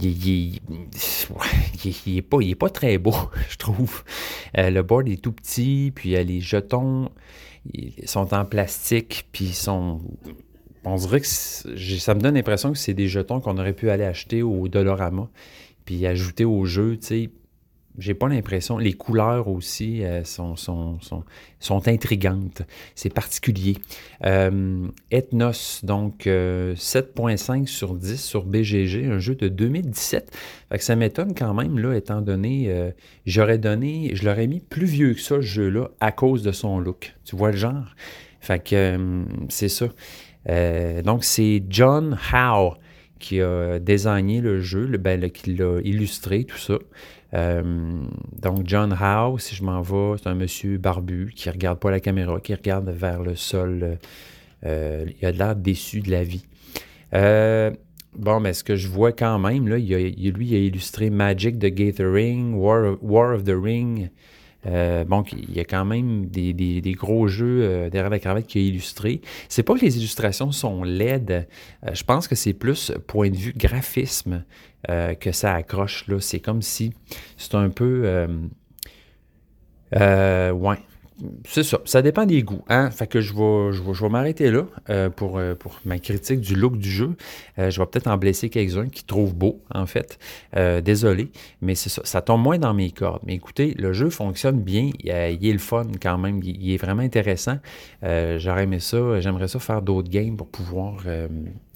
Il, 0.00 0.60
est 2.06 2.54
pas, 2.54 2.70
très 2.70 2.98
beau, 2.98 3.14
je 3.48 3.56
trouve. 3.56 4.04
le 4.54 4.80
board 4.82 5.08
est 5.08 5.22
tout 5.22 5.32
petit, 5.32 5.92
puis 5.94 6.16
a 6.16 6.22
les 6.22 6.40
jetons 6.40 7.10
ils 7.72 8.08
sont 8.08 8.34
en 8.34 8.44
plastique, 8.44 9.26
puis 9.32 9.46
ils 9.46 9.54
sont. 9.54 10.00
On 10.84 10.96
dirait 10.96 11.20
que 11.20 11.26
ça 11.26 12.14
me 12.14 12.20
donne 12.20 12.34
l'impression 12.34 12.72
que 12.72 12.78
c'est 12.78 12.94
des 12.94 13.06
jetons 13.06 13.40
qu'on 13.40 13.56
aurait 13.58 13.72
pu 13.72 13.90
aller 13.90 14.04
acheter 14.04 14.42
au 14.42 14.66
Dolorama, 14.66 15.28
puis 15.84 16.06
ajouter 16.06 16.44
au 16.44 16.64
jeu, 16.64 16.96
tu 16.98 17.06
sais. 17.06 17.30
J'ai 17.98 18.14
pas 18.14 18.28
l'impression. 18.28 18.78
Les 18.78 18.94
couleurs 18.94 19.48
aussi 19.48 20.02
euh, 20.02 20.24
sont, 20.24 20.56
sont, 20.56 20.98
sont, 21.00 21.24
sont, 21.60 21.88
intrigantes. 21.88 22.62
C'est 22.94 23.12
particulier. 23.12 23.76
Euh, 24.24 24.88
Ethnos, 25.10 25.80
donc 25.82 26.22
7.5 26.24 26.26
euh, 26.28 27.66
sur 27.66 27.94
10 27.94 28.16
sur 28.16 28.44
BGG, 28.44 29.10
un 29.10 29.18
jeu 29.18 29.34
de 29.34 29.48
2017. 29.48 30.34
Fait 30.70 30.78
que 30.78 30.84
ça 30.84 30.96
m'étonne 30.96 31.34
quand 31.34 31.52
même, 31.52 31.78
là, 31.78 31.94
étant 31.94 32.22
donné, 32.22 32.92
j'aurais 33.26 33.58
donné, 33.58 34.12
je 34.14 34.24
l'aurais 34.24 34.46
mis 34.46 34.60
plus 34.60 34.86
vieux 34.86 35.12
que 35.12 35.20
ça, 35.20 35.36
ce 35.36 35.42
jeu-là, 35.42 35.90
à 36.00 36.12
cause 36.12 36.42
de 36.42 36.52
son 36.52 36.78
look. 36.78 37.14
Tu 37.24 37.36
vois 37.36 37.50
le 37.50 37.58
genre? 37.58 37.94
Fait 38.40 38.64
que 38.64 39.24
c'est 39.50 39.68
ça. 39.68 39.88
donc, 41.04 41.24
c'est 41.24 41.62
John 41.68 42.18
Howe 42.32 42.76
qui 43.18 43.40
a 43.40 43.78
désigné 43.78 44.40
le 44.40 44.60
jeu, 44.60 44.86
le, 44.86 44.98
ben, 44.98 45.30
qui 45.30 45.54
l'a 45.54 45.80
illustré, 45.84 46.44
tout 46.44 46.58
ça. 46.58 46.78
Euh, 47.34 47.62
donc, 48.40 48.62
John 48.64 48.96
Howe, 48.98 49.38
si 49.38 49.54
je 49.54 49.62
m'en 49.62 49.80
vais, 49.80 50.18
c'est 50.18 50.28
un 50.28 50.34
monsieur 50.34 50.78
barbu 50.78 51.32
qui 51.34 51.48
regarde 51.50 51.78
pas 51.78 51.90
la 51.90 52.00
caméra, 52.00 52.40
qui 52.40 52.54
regarde 52.54 52.88
vers 52.90 53.22
le 53.22 53.36
sol. 53.36 53.98
Euh, 54.64 55.06
il 55.20 55.26
a 55.26 55.32
l'air 55.32 55.56
déçu 55.56 56.00
de 56.00 56.10
la 56.10 56.24
vie. 56.24 56.44
Euh, 57.14 57.70
bon, 58.16 58.40
mais 58.40 58.52
ce 58.52 58.64
que 58.64 58.76
je 58.76 58.88
vois 58.88 59.12
quand 59.12 59.38
même, 59.38 59.68
là, 59.68 59.76
a, 59.76 59.78
lui, 59.78 60.16
il 60.20 60.54
a 60.54 60.58
illustré 60.58 61.10
Magic 61.10 61.58
the 61.58 61.66
Gathering, 61.66 62.54
War 62.54 62.96
War 63.02 63.34
of 63.34 63.44
the 63.44 63.54
Ring, 63.54 64.10
euh, 64.66 65.04
bon, 65.04 65.24
il 65.32 65.54
y 65.54 65.60
a 65.60 65.64
quand 65.64 65.84
même 65.84 66.26
des, 66.26 66.94
gros 66.96 67.26
jeux 67.26 67.62
euh, 67.62 67.90
derrière 67.90 68.10
la 68.10 68.18
cravate 68.18 68.46
qui 68.46 68.60
est 68.60 68.66
illustré. 68.66 69.20
C'est 69.48 69.62
pas 69.62 69.74
que 69.74 69.80
les 69.80 69.98
illustrations 69.98 70.52
sont 70.52 70.84
laides. 70.84 71.48
Euh, 71.84 71.94
je 71.94 72.04
pense 72.04 72.28
que 72.28 72.34
c'est 72.34 72.52
plus 72.52 72.92
point 73.06 73.30
de 73.30 73.36
vue 73.36 73.52
graphisme 73.56 74.44
que 74.88 75.32
ça 75.32 75.54
accroche. 75.54 76.06
là. 76.08 76.20
C'est 76.20 76.40
comme 76.40 76.62
si 76.62 76.92
c'est 77.36 77.54
un 77.54 77.70
peu. 77.70 78.26
ouais 79.92 80.78
c'est 81.44 81.62
ça. 81.62 81.78
Ça 81.84 82.02
dépend 82.02 82.26
des 82.26 82.42
goûts. 82.42 82.64
Hein? 82.68 82.90
Fait 82.90 83.06
que 83.06 83.20
je 83.20 83.32
vais, 83.32 83.72
je 83.72 83.82
vais, 83.82 84.08
m'arrêter 84.08 84.50
là 84.50 84.66
euh, 84.90 85.10
pour, 85.10 85.38
euh, 85.38 85.54
pour 85.54 85.80
ma 85.84 85.98
critique 85.98 86.40
du 86.40 86.54
look 86.54 86.76
du 86.76 86.90
jeu. 86.90 87.16
Euh, 87.58 87.70
je 87.70 87.80
vais 87.80 87.86
peut-être 87.86 88.08
en 88.08 88.16
blesser 88.16 88.48
quelques-uns 88.48 88.88
qui 88.88 89.04
trouvent 89.04 89.34
beau, 89.34 89.62
en 89.74 89.86
fait. 89.86 90.18
désolé, 90.82 91.30
mais 91.60 91.74
c'est 91.74 91.88
ça. 91.88 92.02
Ça 92.04 92.22
tombe 92.22 92.42
moins 92.42 92.58
dans 92.58 92.74
mes 92.74 92.90
cordes. 92.90 93.22
Mais 93.26 93.34
écoutez, 93.34 93.74
le 93.78 93.92
jeu 93.92 94.10
fonctionne 94.10 94.60
bien. 94.60 94.90
Il, 95.00 95.10
est 95.10 95.52
le 95.52 95.58
fun 95.58 95.86
quand 96.00 96.18
même. 96.18 96.40
Il, 96.42 96.72
est 96.72 96.76
vraiment 96.76 97.02
intéressant. 97.02 97.58
J'aurais 98.02 98.64
aimé 98.64 98.80
ça. 98.80 99.20
J'aimerais 99.20 99.48
ça 99.48 99.58
faire 99.58 99.82
d'autres 99.82 100.10
games 100.10 100.36
pour 100.36 100.48
pouvoir 100.48 101.04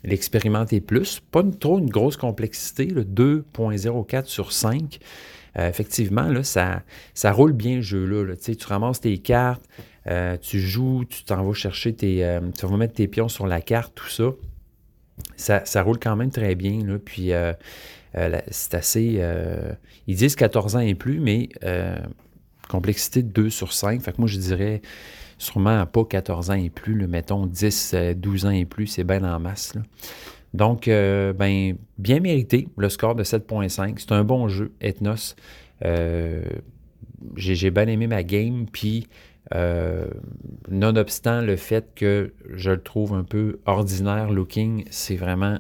l'expérimenter 0.05 0.81
plus. 0.81 1.21
Pas 1.21 1.43
trop 1.43 1.79
une 1.79 1.91
grosse 1.91 2.17
complexité. 2.17 2.87
2.04 2.87 4.27
sur 4.27 4.53
5. 4.53 4.99
Euh, 5.59 5.69
effectivement, 5.69 6.29
là, 6.29 6.43
ça, 6.43 6.83
ça 7.15 7.33
roule 7.33 7.53
bien 7.53 7.77
le 7.77 7.83
jeu-là. 7.83 8.35
Tu 8.37 8.57
ramasses 8.67 9.01
tes 9.01 9.19
cartes, 9.19 9.65
euh, 10.07 10.37
tu 10.37 10.61
joues, 10.61 11.05
tu 11.09 11.25
t'en 11.25 11.43
vas 11.43 11.55
chercher 11.55 11.95
tes. 11.95 12.25
Euh, 12.25 12.41
tu 12.59 12.67
vas 12.67 12.77
mettre 12.77 12.95
tes 12.95 13.09
pions 13.09 13.29
sur 13.29 13.47
la 13.47 13.61
carte, 13.61 13.95
tout 13.95 14.09
ça. 14.09 14.33
Ça, 15.65 15.83
roule 15.83 15.99
quand 15.99 16.15
même 16.15 16.31
très 16.31 16.55
bien. 16.55 16.99
Puis 17.03 17.33
c'est 18.51 18.75
assez. 18.75 19.23
ils 20.07 20.17
disent 20.17 20.37
14 20.37 20.77
ans 20.77 20.81
et 20.81 20.95
plus, 20.95 21.21
mais 21.21 21.49
complexité 22.69 23.23
de 23.23 23.29
2 23.29 23.51
sur 23.51 23.73
5. 23.73 24.03
Fait 24.03 24.13
que 24.13 24.19
moi, 24.19 24.29
je 24.29 24.39
dirais 24.39 24.83
sûrement 25.39 25.85
pas 25.87 26.05
14 26.05 26.51
ans 26.51 26.55
et 26.55 26.71
plus, 26.71 27.07
mettons 27.07 27.47
10, 27.47 27.95
12 28.17 28.47
ans 28.47 28.51
et 28.51 28.65
plus, 28.65 28.87
c'est 28.87 29.05
bien 29.05 29.23
en 29.25 29.39
masse. 29.39 29.75
Donc, 30.55 30.89
euh, 30.89 31.33
ben, 31.33 31.77
bien 31.99 32.21
mérité, 32.21 32.69
le 32.79 32.89
score 32.89 33.15
de 33.15 33.25
7.5. 33.25 33.95
C'est 33.99 34.13
un 34.13 34.25
bon 34.25 34.49
jeu, 34.49 34.73
Ethnos. 34.81 35.37
Euh, 35.85 36.43
j'ai 37.37 37.71
bien 37.71 37.87
aimé 37.89 38.07
ma 38.07 38.23
game, 38.23 38.67
puis 38.71 39.07
euh, 39.55 40.09
nonobstant 40.71 41.43
le 41.43 41.57
fait 41.57 41.95
que 41.95 42.33
je 42.55 42.71
le 42.71 42.83
trouve 42.83 43.13
un 43.13 43.23
peu 43.23 43.61
ordinaire 43.67 44.31
looking, 44.31 44.85
c'est 44.91 45.17
vraiment 45.17 45.59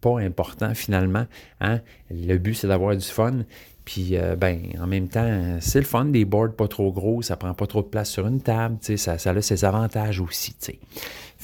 pas 0.00 0.20
important 0.20 0.74
finalement. 0.74 1.26
Hein. 1.60 1.80
Le 2.10 2.36
but, 2.36 2.54
c'est 2.54 2.68
d'avoir 2.68 2.96
du 2.96 3.04
fun. 3.04 3.40
Puis, 3.84 4.16
ben, 4.38 4.62
en 4.80 4.86
même 4.86 5.08
temps, 5.08 5.58
c'est 5.60 5.78
le 5.78 5.84
fun 5.84 6.06
des 6.06 6.24
boards 6.24 6.54
pas 6.56 6.68
trop 6.68 6.90
gros, 6.90 7.20
ça 7.20 7.36
prend 7.36 7.52
pas 7.52 7.66
trop 7.66 7.82
de 7.82 7.88
place 7.88 8.10
sur 8.10 8.26
une 8.26 8.40
table, 8.40 8.78
ça, 8.80 9.18
ça 9.18 9.30
a 9.30 9.42
ses 9.42 9.64
avantages 9.64 10.20
aussi. 10.20 10.56
sais. 10.58 10.78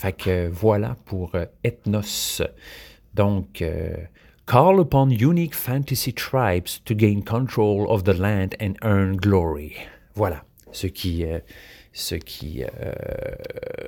Fait 0.01 0.15
que 0.15 0.49
voilà 0.49 0.97
pour 1.05 1.35
euh, 1.35 1.45
Ethnos. 1.63 2.41
Donc, 3.13 3.61
euh, 3.61 3.95
call 4.47 4.81
upon 4.81 5.11
unique 5.11 5.55
fantasy 5.55 6.15
tribes 6.15 6.81
to 6.87 6.95
gain 6.95 7.21
control 7.21 7.87
of 7.87 8.05
the 8.05 8.19
land 8.19 8.55
and 8.63 8.77
earn 8.83 9.17
glory. 9.17 9.75
Voilà 10.15 10.43
ce 10.73 10.87
qui, 10.87 11.27
euh, 11.27 11.41
ce 11.93 12.15
qui 12.15 12.63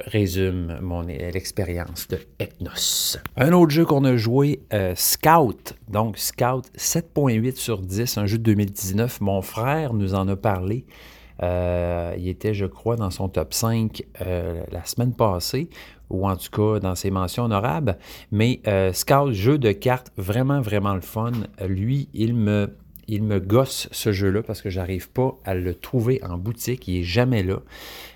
résume 0.06 0.78
mon 0.80 1.02
l'expérience 1.02 2.08
de 2.08 2.18
Ethnos. 2.38 3.18
Un 3.36 3.52
autre 3.52 3.70
jeu 3.70 3.84
qu'on 3.84 4.04
a 4.04 4.16
joué, 4.16 4.60
Scout. 4.94 5.74
Donc, 5.88 6.18
Scout 6.18 6.64
7.8 6.76 7.56
sur 7.56 7.78
10, 7.80 8.18
un 8.18 8.26
jeu 8.26 8.38
de 8.38 8.42
2019. 8.42 9.20
Mon 9.20 9.40
frère 9.40 9.94
nous 9.94 10.14
en 10.14 10.26
a 10.28 10.36
parlé. 10.36 10.84
il 11.40 12.28
était, 12.28 12.54
je 12.54 12.66
crois, 12.66 12.96
dans 12.96 13.10
son 13.10 13.28
top 13.28 13.54
5 13.54 14.02
la 14.18 14.84
semaine 14.84 15.14
passée 15.14 15.68
ou 16.12 16.28
en 16.28 16.36
tout 16.36 16.50
cas 16.50 16.78
dans 16.78 16.94
ses 16.94 17.10
mentions 17.10 17.44
honorables. 17.44 17.98
Mais 18.30 18.60
euh, 18.68 18.92
Scout, 18.92 19.32
jeu 19.32 19.58
de 19.58 19.72
cartes, 19.72 20.12
vraiment, 20.16 20.60
vraiment 20.60 20.94
le 20.94 21.00
fun. 21.00 21.32
Lui, 21.66 22.08
il 22.12 22.34
me, 22.34 22.76
il 23.08 23.22
me 23.22 23.40
gosse 23.40 23.88
ce 23.90 24.12
jeu-là 24.12 24.42
parce 24.42 24.62
que 24.62 24.70
j'arrive 24.70 25.10
pas 25.10 25.36
à 25.44 25.54
le 25.54 25.74
trouver 25.74 26.22
en 26.22 26.38
boutique. 26.38 26.88
Il 26.88 26.98
est 26.98 27.04
jamais 27.04 27.42
là. 27.42 27.60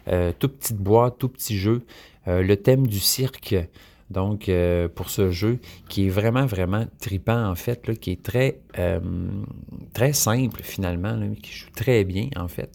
Euh, 0.09 0.33
tout 0.39 0.49
petite 0.49 0.79
boîte, 0.79 1.19
tout 1.19 1.29
petit 1.29 1.59
jeu. 1.59 1.83
Euh, 2.29 2.43
le 2.43 2.57
thème 2.57 2.87
du 2.87 3.01
cirque, 3.01 3.55
donc 4.11 4.51
pour 4.95 5.11
ce 5.11 5.31
jeu, 5.31 5.59
qui 5.89 6.07
est 6.07 6.11
vraiment, 6.11 6.47
vraiment 6.47 6.87
tripant 7.01 7.45
en 7.49 7.57
fait, 7.57 7.89
là, 7.89 7.95
qui 7.95 8.13
est 8.13 8.23
très, 8.23 8.61
très 9.95 10.13
simple 10.13 10.61
finalement, 10.63 11.19
qui 11.43 11.53
joue 11.53 11.71
très 11.75 12.05
bien 12.05 12.29
en 12.37 12.47
fait. 12.47 12.71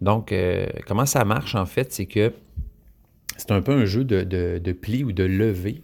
Donc, 0.00 0.34
comment 0.86 1.04
ça 1.04 1.26
marche 1.26 1.54
en 1.54 1.66
fait, 1.66 1.92
c'est 1.92 2.06
que 2.06 2.32
c'est 3.40 3.52
un 3.52 3.62
peu 3.62 3.72
un 3.72 3.86
jeu 3.86 4.04
de, 4.04 4.72
pli 4.72 5.02
ou 5.02 5.12
de 5.12 5.24
levée. 5.24 5.82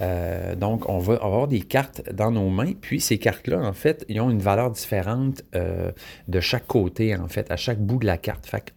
Euh, 0.00 0.54
donc, 0.54 0.88
on 0.88 0.98
va 0.98 1.14
avoir 1.14 1.48
des 1.48 1.60
cartes 1.60 2.02
dans 2.12 2.30
nos 2.30 2.50
mains, 2.50 2.72
puis 2.80 3.00
ces 3.00 3.18
cartes-là, 3.18 3.60
en 3.60 3.72
fait, 3.72 4.04
ils 4.08 4.20
ont 4.20 4.30
une 4.30 4.40
valeur 4.40 4.70
différente 4.70 5.42
euh, 5.54 5.90
de 6.28 6.40
chaque 6.40 6.66
côté, 6.66 7.16
en 7.16 7.28
fait, 7.28 7.50
à 7.50 7.56
chaque 7.56 7.80
bout 7.80 7.98
de 7.98 8.06
la 8.06 8.18
carte. 8.18 8.46
Fait 8.46 8.74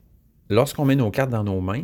lorsqu'on 0.50 0.86
met 0.86 0.96
nos 0.96 1.12
cartes 1.12 1.30
dans 1.30 1.44
nos 1.44 1.62
mains, 1.62 1.84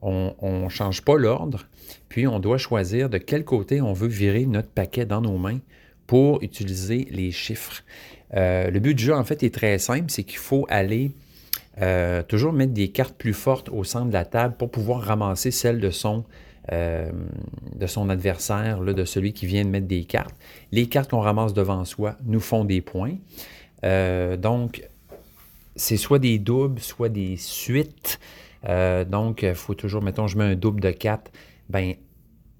on 0.00 0.62
ne 0.64 0.68
change 0.68 1.02
pas 1.02 1.16
l'ordre, 1.16 1.66
puis 2.08 2.28
on 2.28 2.38
doit 2.38 2.58
choisir 2.58 3.10
de 3.10 3.18
quel 3.18 3.44
côté 3.44 3.80
on 3.80 3.92
veut 3.92 4.06
virer 4.06 4.46
notre 4.46 4.68
paquet 4.68 5.04
dans 5.04 5.20
nos 5.20 5.38
mains 5.38 5.58
pour 6.06 6.40
utiliser 6.42 7.08
les 7.10 7.32
chiffres. 7.32 7.82
Euh, 8.34 8.70
le 8.70 8.78
but 8.78 8.94
du 8.94 9.04
jeu, 9.04 9.14
en 9.14 9.24
fait, 9.24 9.42
est 9.42 9.52
très 9.52 9.78
simple, 9.78 10.04
c'est 10.08 10.22
qu'il 10.22 10.38
faut 10.38 10.66
aller 10.68 11.12
toujours 12.26 12.52
mettre 12.52 12.72
des 12.72 12.88
cartes 12.88 13.14
plus 13.16 13.34
fortes 13.34 13.68
au 13.68 13.84
centre 13.84 14.08
de 14.08 14.12
la 14.12 14.24
table 14.24 14.56
pour 14.56 14.68
pouvoir 14.68 15.00
ramasser 15.00 15.52
celles 15.52 15.78
de 15.78 15.90
son, 15.90 16.24
euh, 16.72 17.10
de 17.74 17.86
son 17.86 18.08
adversaire, 18.10 18.80
là, 18.80 18.92
de 18.92 19.04
celui 19.04 19.32
qui 19.32 19.46
vient 19.46 19.64
de 19.64 19.70
mettre 19.70 19.86
des 19.86 20.04
cartes. 20.04 20.34
Les 20.72 20.88
cartes 20.88 21.10
qu'on 21.10 21.20
ramasse 21.20 21.54
devant 21.54 21.84
soi 21.84 22.16
nous 22.24 22.40
font 22.40 22.64
des 22.64 22.80
points. 22.80 23.16
Euh, 23.84 24.36
donc, 24.36 24.88
c'est 25.76 25.96
soit 25.96 26.18
des 26.18 26.38
doubles, 26.38 26.80
soit 26.80 27.08
des 27.08 27.36
suites. 27.36 28.18
donc, 28.64 29.42
il 29.42 29.54
faut 29.54 29.74
toujours, 29.74 30.02
mettons, 30.02 30.26
je 30.26 30.36
mets 30.36 30.44
un 30.44 30.56
double 30.56 30.80
de 30.80 30.90
4, 30.90 31.30
ben 31.68 31.94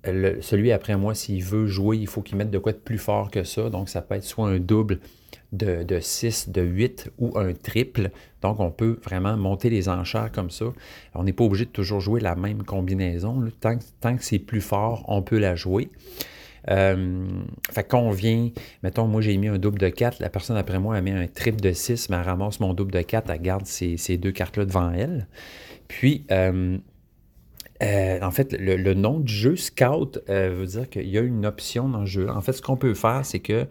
celui 0.05 0.73
après 0.73 0.97
moi, 0.97 1.15
s'il 1.15 1.43
veut 1.43 1.67
jouer, 1.67 1.97
il 1.97 2.07
faut 2.07 2.23
qu'il 2.23 2.37
mette 2.37 2.51
de 2.51 2.59
quoi 2.59 2.73
de 2.73 2.79
plus 2.79 2.99
fort 2.99 3.31
que 3.31 3.43
ça. 3.45 3.69
Donc, 3.69 3.89
ça 3.89 4.01
peut 4.01 4.15
être 4.15 4.25
soit 4.25 4.49
un 4.49 4.59
double 4.59 5.01
de, 5.53 5.83
de 5.83 6.01
6, 6.01 6.51
de 6.51 6.63
8 6.63 7.11
ou 7.19 7.39
un 7.39 7.53
triple. 7.55 8.11
Donc, 8.43 8.61
on 8.61 8.71
peut 8.71 8.99
vraiment 9.03 9.37
monter 9.37 9.71
les 9.71 9.89
enchères 9.89 10.31
comme 10.33 10.51
ça. 10.51 10.67
On 11.15 11.25
n'est 11.25 11.33
pas 11.33 11.45
obligé 11.45 11.65
de 11.65 11.71
toujours 11.71 12.01
jouer 12.01 12.21
la 12.21 12.35
même 12.35 12.63
combinaison. 12.63 13.43
Tant, 13.61 13.79
que 13.79 14.25
c'est 14.25 14.39
plus 14.39 14.61
fort, 14.61 15.05
on 15.09 15.23
peut 15.23 15.39
la 15.39 15.55
jouer. 15.55 15.91
Euh, 16.71 17.27
fait 17.71 17.85
qu'on 17.85 18.11
vient, 18.11 18.51
mettons, 18.83 19.07
moi 19.07 19.23
j'ai 19.23 19.37
mis 19.39 19.49
un 19.49 19.59
double 19.59 19.79
de 19.79 19.89
4, 19.89 20.21
la 20.21 20.29
personne 20.29 20.57
après 20.57 20.79
moi 20.79 20.97
a 20.97 21.01
mis 21.01 21.13
un 21.13 21.27
triple 21.27 21.61
de 21.61 21.73
6, 21.73 22.11
mais 22.11 22.17
elle 22.17 22.23
ramasse 22.23 22.61
mon 22.61 22.75
double 22.75 22.93
de 22.93 23.01
4, 23.01 23.31
elle 23.31 23.41
garde 23.41 23.65
ces, 23.65 23.97
deux 24.19 24.33
cartes-là 24.33 24.67
devant 24.67 24.91
elle. 24.91 25.29
Puis, 25.87 26.27
euh, 26.31 26.77
euh, 27.83 28.19
en 28.21 28.31
fait, 28.33 28.53
le, 28.59 28.93
nom 28.93 29.21
du 29.21 29.33
jeu 29.33 29.57
Scout 29.57 30.21
veut 30.29 30.67
dire 30.67 30.91
qu'il 30.91 31.09
y 31.09 31.17
a 31.17 31.23
une 31.23 31.47
option 31.47 31.89
dans 31.89 32.01
le 32.01 32.07
jeu. 32.07 32.29
En 32.29 32.43
fait, 32.43 32.53
ce 32.53 32.61
qu'on 32.61 32.77
peut 32.77 32.93
faire, 32.93 33.25
c'est 33.25 33.39
que 33.39 33.67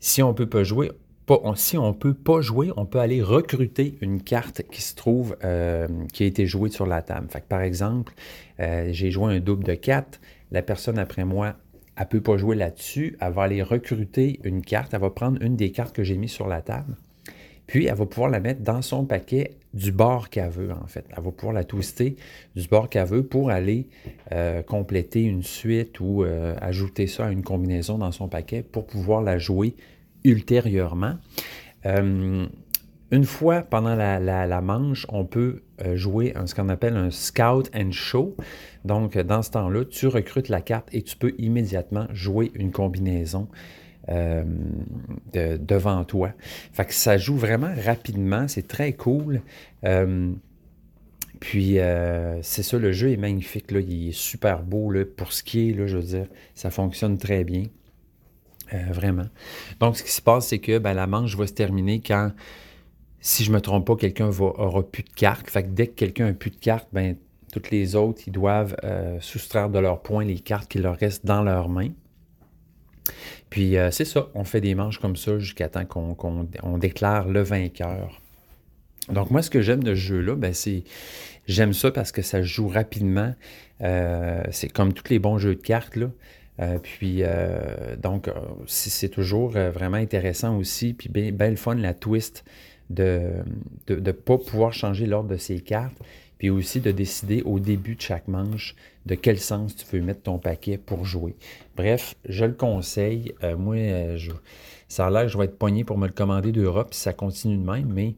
si 0.00 0.22
on 0.22 0.34
peut 0.34 0.48
pas 0.48 0.64
jouer, 0.64 0.90
peut 1.26 2.14
pas 2.14 2.40
jouer, 2.40 2.72
on 2.76 2.86
peut 2.86 3.00
aller 3.00 3.22
recruter 3.22 3.98
une 4.00 4.22
carte 4.22 4.62
qui 4.70 4.82
se 4.82 4.94
trouve, 4.94 5.36
qui 6.12 6.22
a 6.22 6.26
été 6.26 6.46
jouée 6.46 6.70
sur 6.70 6.86
la 6.86 7.02
table. 7.02 7.28
Par 7.48 7.60
exemple, 7.62 8.14
j'ai 8.58 9.10
joué 9.10 9.34
un 9.34 9.40
double 9.40 9.64
de 9.64 9.74
4, 9.74 10.20
la 10.50 10.62
personne 10.62 10.98
après 10.98 11.24
moi 11.24 11.56
elle 12.00 12.04
ne 12.04 12.08
peut 12.10 12.20
pas 12.20 12.36
jouer 12.36 12.54
là-dessus. 12.54 13.16
Elle 13.20 13.32
va 13.32 13.42
aller 13.42 13.60
recruter 13.60 14.38
une 14.44 14.62
carte. 14.62 14.94
Elle 14.94 15.00
va 15.00 15.10
prendre 15.10 15.42
une 15.42 15.56
des 15.56 15.72
cartes 15.72 15.92
que 15.96 16.04
j'ai 16.04 16.16
mises 16.16 16.30
sur 16.30 16.46
la 16.46 16.62
table. 16.62 16.96
Puis, 17.68 17.84
elle 17.86 17.94
va 17.94 18.06
pouvoir 18.06 18.30
la 18.30 18.40
mettre 18.40 18.62
dans 18.62 18.80
son 18.80 19.04
paquet 19.04 19.58
du 19.74 19.92
bord 19.92 20.30
qu'elle 20.30 20.48
veut, 20.48 20.72
en 20.72 20.86
fait. 20.86 21.04
Elle 21.14 21.22
va 21.22 21.30
pouvoir 21.30 21.52
la 21.52 21.64
twister 21.64 22.16
du 22.56 22.66
bord 22.66 22.88
qu'elle 22.88 23.06
veut 23.06 23.22
pour 23.22 23.50
aller 23.50 23.88
euh, 24.32 24.62
compléter 24.62 25.22
une 25.22 25.42
suite 25.42 26.00
ou 26.00 26.24
euh, 26.24 26.56
ajouter 26.62 27.06
ça 27.06 27.26
à 27.26 27.30
une 27.30 27.42
combinaison 27.42 27.98
dans 27.98 28.10
son 28.10 28.26
paquet 28.26 28.62
pour 28.62 28.86
pouvoir 28.86 29.20
la 29.20 29.36
jouer 29.36 29.76
ultérieurement. 30.24 31.16
Euh, 31.84 32.46
une 33.10 33.24
fois 33.24 33.60
pendant 33.60 33.94
la, 33.94 34.60
manche, 34.62 35.06
on 35.10 35.26
peut 35.26 35.62
jouer 35.94 36.34
ce 36.46 36.54
qu'on 36.54 36.68
appelle 36.70 36.96
un 36.96 37.10
scout 37.10 37.70
and 37.74 37.92
show. 37.92 38.34
Donc, 38.86 39.16
dans 39.16 39.42
ce 39.42 39.50
temps-là, 39.50 39.84
tu 39.84 40.06
recrutes 40.06 40.48
la 40.48 40.60
carte 40.62 40.88
et 40.92 41.02
tu 41.02 41.16
peux 41.16 41.34
immédiatement 41.38 42.06
jouer 42.12 42.50
une 42.54 42.70
combinaison 42.70 43.48
euh, 44.10 45.58
devant 45.60 46.02
toi. 46.04 46.32
Fait 46.72 46.86
que 46.86 46.94
ça 46.94 47.18
joue 47.18 47.36
vraiment 47.36 47.70
rapidement, 47.84 48.48
c'est 48.48 48.66
très 48.66 48.94
cool. 48.94 49.42
Euh, 49.84 50.32
puis, 51.40 51.78
euh, 51.78 52.40
c'est 52.42 52.62
ça, 52.62 52.78
le 52.78 52.90
jeu 52.92 53.10
est 53.10 53.18
magnifique, 53.18 53.70
là, 53.70 53.80
il 53.80 54.08
est 54.08 54.16
super 54.16 54.62
beau 54.62 54.94
pour 55.14 55.34
ce 55.34 55.42
qui 55.42 55.68
est, 55.68 55.72
là, 55.74 55.86
je 55.86 55.98
veux 55.98 56.02
dire, 56.02 56.26
ça 56.54 56.70
fonctionne 56.70 57.18
très 57.18 57.44
bien. 57.44 57.64
vraiment. 58.90 59.28
Donc, 59.80 59.98
ce 59.98 60.02
qui 60.02 60.10
se 60.10 60.22
passe, 60.22 60.48
c'est 60.48 60.58
que 60.58 60.78
ben, 60.78 60.94
la 60.94 61.06
manche 61.06 61.36
va 61.36 61.46
se 61.46 61.52
terminer 61.52 62.00
quand, 62.00 62.32
si 63.20 63.44
je 63.44 63.50
ne 63.50 63.56
me 63.56 63.60
trompe 63.60 63.86
pas, 63.86 63.96
quelqu'un 63.96 64.30
aura 64.40 64.82
plus 64.82 65.02
de 65.02 65.12
cartes. 65.12 65.50
Fait 65.50 65.64
que 65.64 65.68
dès 65.68 65.88
que 65.88 65.94
quelqu'un 65.94 66.28
a 66.28 66.32
plus 66.32 66.50
de 66.50 66.56
cartes, 66.56 66.88
ben, 66.92 67.16
toutes 67.52 67.70
les 67.70 67.94
autres, 67.94 68.22
ils 68.26 68.32
doivent 68.32 68.74
soustraire 69.20 69.68
de 69.68 69.78
leurs 69.78 70.00
points 70.00 70.24
les 70.24 70.40
cartes 70.40 70.70
qui 70.70 70.78
leur 70.78 70.96
restent 70.96 71.26
dans 71.26 71.42
leurs 71.42 71.68
mains. 71.68 71.90
Puis 73.50 73.76
euh, 73.76 73.90
c'est 73.90 74.04
ça, 74.04 74.28
on 74.34 74.44
fait 74.44 74.60
des 74.60 74.74
manches 74.74 74.98
comme 74.98 75.16
ça 75.16 75.38
jusqu'à 75.38 75.68
temps 75.68 75.84
qu'on 75.84 76.78
déclare 76.78 77.28
le 77.28 77.42
vainqueur. 77.42 78.20
Donc 79.08 79.30
moi, 79.30 79.42
ce 79.42 79.50
que 79.50 79.62
j'aime 79.62 79.82
de 79.82 79.94
ce 79.94 80.00
jeu-là, 80.00 80.34
ben, 80.36 80.52
c'est 80.52 80.84
j'aime 81.46 81.72
ça 81.72 81.90
parce 81.90 82.12
que 82.12 82.22
ça 82.22 82.42
joue 82.42 82.68
rapidement. 82.68 83.34
Euh, 83.80 84.42
c'est 84.50 84.68
comme 84.68 84.92
tous 84.92 85.08
les 85.10 85.18
bons 85.18 85.38
jeux 85.38 85.54
de 85.54 85.62
cartes. 85.62 85.96
Là. 85.96 86.10
puis 86.82 87.22
donc, 88.02 88.28
c'est 88.66 89.08
toujours 89.08 89.50
vraiment 89.50 89.96
intéressant 89.96 90.56
aussi. 90.58 90.92
Puis 90.92 91.08
bien, 91.08 91.50
le 91.50 91.56
fun, 91.56 91.74
la 91.74 91.94
twist 91.94 92.44
de 92.90 93.30
ne 93.88 94.12
pas 94.12 94.38
pouvoir 94.38 94.72
changer 94.72 95.06
l'ordre 95.06 95.30
de 95.30 95.36
ses 95.36 95.60
cartes 95.60 95.96
puis 96.38 96.50
aussi 96.50 96.80
de 96.80 96.90
décider 96.90 97.42
au 97.42 97.58
début 97.58 97.96
de 97.96 98.00
chaque 98.00 98.28
manche 98.28 98.74
de 99.06 99.14
quel 99.14 99.38
sens 99.38 99.74
tu 99.74 99.84
veux 99.96 100.02
mettre 100.02 100.22
ton 100.22 100.38
paquet 100.38 100.78
pour 100.78 101.04
jouer. 101.04 101.34
Bref, 101.76 102.14
je 102.28 102.44
le 102.44 102.52
conseille. 102.52 103.32
Euh, 103.42 103.56
moi, 103.56 103.76
euh, 103.76 104.18
ça 104.86 105.06
a 105.06 105.10
l'air 105.10 105.22
que 105.22 105.28
je 105.28 105.38
vais 105.38 105.44
être 105.44 105.58
pogné 105.58 105.84
pour 105.84 105.98
me 105.98 106.06
le 106.06 106.12
commander 106.12 106.52
d'Europe 106.52 106.92
si 106.92 107.00
ça 107.00 107.12
continue 107.12 107.56
de 107.56 107.70
même, 107.70 107.90
mais 107.92 108.14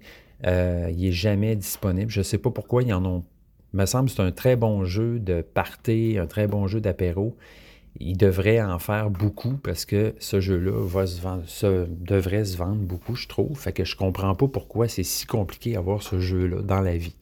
euh, 0.46 0.88
il 0.90 1.02
n'est 1.02 1.12
jamais 1.12 1.56
disponible. 1.56 2.10
Je 2.10 2.20
ne 2.20 2.24
sais 2.24 2.38
pas 2.38 2.50
pourquoi 2.50 2.82
ils 2.82 2.92
en 2.92 3.04
ont. 3.04 3.24
Il 3.72 3.78
me 3.78 3.86
semble 3.86 4.08
que 4.08 4.16
c'est 4.16 4.22
un 4.22 4.32
très 4.32 4.56
bon 4.56 4.84
jeu 4.84 5.20
de 5.20 5.42
party, 5.42 6.16
un 6.18 6.26
très 6.26 6.48
bon 6.48 6.66
jeu 6.66 6.80
d'apéro. 6.80 7.36
Il 7.98 8.16
devrait 8.16 8.62
en 8.62 8.78
faire 8.78 9.10
beaucoup 9.10 9.56
parce 9.56 9.84
que 9.84 10.14
ce 10.18 10.40
jeu-là 10.40 10.86
va 10.86 11.06
se 11.06 11.86
devrait 11.88 12.44
se 12.44 12.56
vendre 12.56 12.80
beaucoup, 12.80 13.16
je 13.16 13.26
trouve. 13.26 13.58
Fait 13.58 13.72
que 13.72 13.84
je 13.84 13.96
comprends 13.96 14.34
pas 14.34 14.48
pourquoi 14.48 14.88
c'est 14.88 15.02
si 15.02 15.26
compliqué 15.26 15.72
d'avoir 15.72 16.02
ce 16.02 16.20
jeu-là 16.20 16.62
dans 16.62 16.80
la 16.80 16.96
vie. 16.96 17.16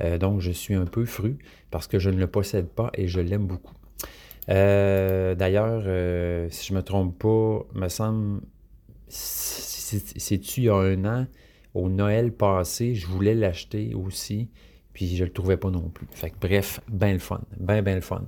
Euh, 0.00 0.18
donc, 0.18 0.40
je 0.40 0.50
suis 0.50 0.74
un 0.74 0.86
peu 0.86 1.04
fru 1.04 1.38
parce 1.70 1.86
que 1.86 1.98
je 1.98 2.10
ne 2.10 2.18
le 2.18 2.26
possède 2.26 2.68
pas 2.68 2.90
et 2.94 3.06
je 3.06 3.20
l'aime 3.20 3.46
beaucoup. 3.46 3.74
Euh, 4.48 5.34
d'ailleurs, 5.34 5.82
euh, 5.86 6.48
si 6.50 6.68
je 6.68 6.74
me 6.74 6.82
trompe 6.82 7.18
pas, 7.18 7.66
me 7.74 7.88
semble, 7.88 8.40
c'est-tu 9.08 10.60
il 10.60 10.64
y 10.64 10.68
a 10.68 10.76
un 10.76 11.04
an, 11.04 11.26
au 11.74 11.88
Noël 11.88 12.32
passé, 12.32 12.94
je 12.94 13.06
voulais 13.06 13.34
l'acheter 13.34 13.94
aussi, 13.94 14.48
puis 14.92 15.16
je 15.16 15.24
le 15.24 15.32
trouvais 15.32 15.56
pas 15.56 15.70
non 15.70 15.90
plus. 15.90 16.06
Fait 16.10 16.32
bref, 16.40 16.80
ben 16.88 17.12
le 17.12 17.18
fun, 17.18 17.42
ben, 17.58 17.82
ben 17.82 17.96
le 17.96 18.00
fun. 18.00 18.24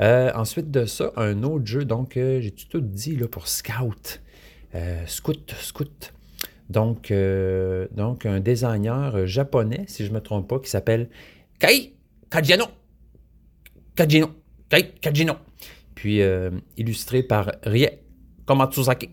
Ensuite 0.00 0.70
de 0.70 0.84
ça, 0.84 1.12
un 1.16 1.42
autre 1.42 1.66
jeu, 1.66 1.84
donc 1.84 2.12
j'ai 2.14 2.54
tout 2.70 2.80
dit 2.80 3.16
là, 3.16 3.28
pour 3.28 3.48
Scout. 3.48 4.20
Scout, 5.06 5.54
Scout. 5.60 6.12
Donc, 6.68 7.10
euh, 7.10 7.88
donc 7.92 8.26
un 8.26 8.40
designer 8.40 9.26
japonais, 9.26 9.84
si 9.86 10.04
je 10.04 10.10
ne 10.10 10.16
me 10.16 10.20
trompe 10.20 10.48
pas, 10.48 10.58
qui 10.58 10.68
s'appelle 10.68 11.08
Kai 11.58 11.94
Kajino. 12.30 12.66
Kajino. 13.96 14.30
Kai 14.68 14.92
Kajino. 15.00 15.34
Puis 15.94 16.20
euh, 16.20 16.50
illustré 16.76 17.22
par 17.22 17.52
Rie 17.64 17.88
Komatsuzaki 18.44 19.10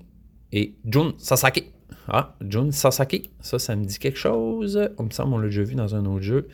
et 0.52 0.76
Jun 0.86 1.14
Sasaki. 1.18 1.72
Ah, 2.08 2.36
Jun 2.42 2.72
Sasaki, 2.72 3.32
ça, 3.40 3.58
ça 3.58 3.76
me 3.76 3.86
dit 3.86 4.00
quelque 4.00 4.20
chose. 4.20 4.90
On 4.98 5.04
me 5.04 5.10
semble 5.10 5.32
qu'on 5.32 5.38
l'a 5.38 5.48
déjà 5.48 5.64
vu 5.64 5.76
dans 5.76 5.96
un 5.96 6.06
autre 6.06 6.24
jeu. 6.24 6.50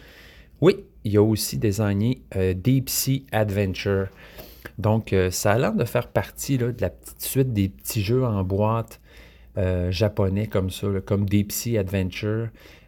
Oui, 0.62 0.76
il 1.04 1.18
a 1.18 1.24
aussi 1.24 1.58
désigné 1.58 2.22
euh, 2.36 2.54
Deep 2.54 2.90
Sea 2.90 3.26
Adventure. 3.32 4.08
Donc, 4.78 5.14
ça 5.30 5.52
a 5.52 5.58
l'air 5.60 5.74
de 5.74 5.86
faire 5.86 6.08
partie 6.08 6.58
de 6.58 6.74
la 6.80 6.90
petite 6.90 7.22
suite 7.22 7.54
des 7.54 7.70
petits 7.70 8.02
jeux 8.02 8.26
en 8.26 8.44
boîte 8.44 9.02
euh, 9.58 9.92
japonais 9.92 10.48
comme 10.48 10.70
ça, 10.70 10.88
comme 11.06 11.26
Deep 11.26 11.52
Sea 11.52 11.78
Adventure, 11.78 12.48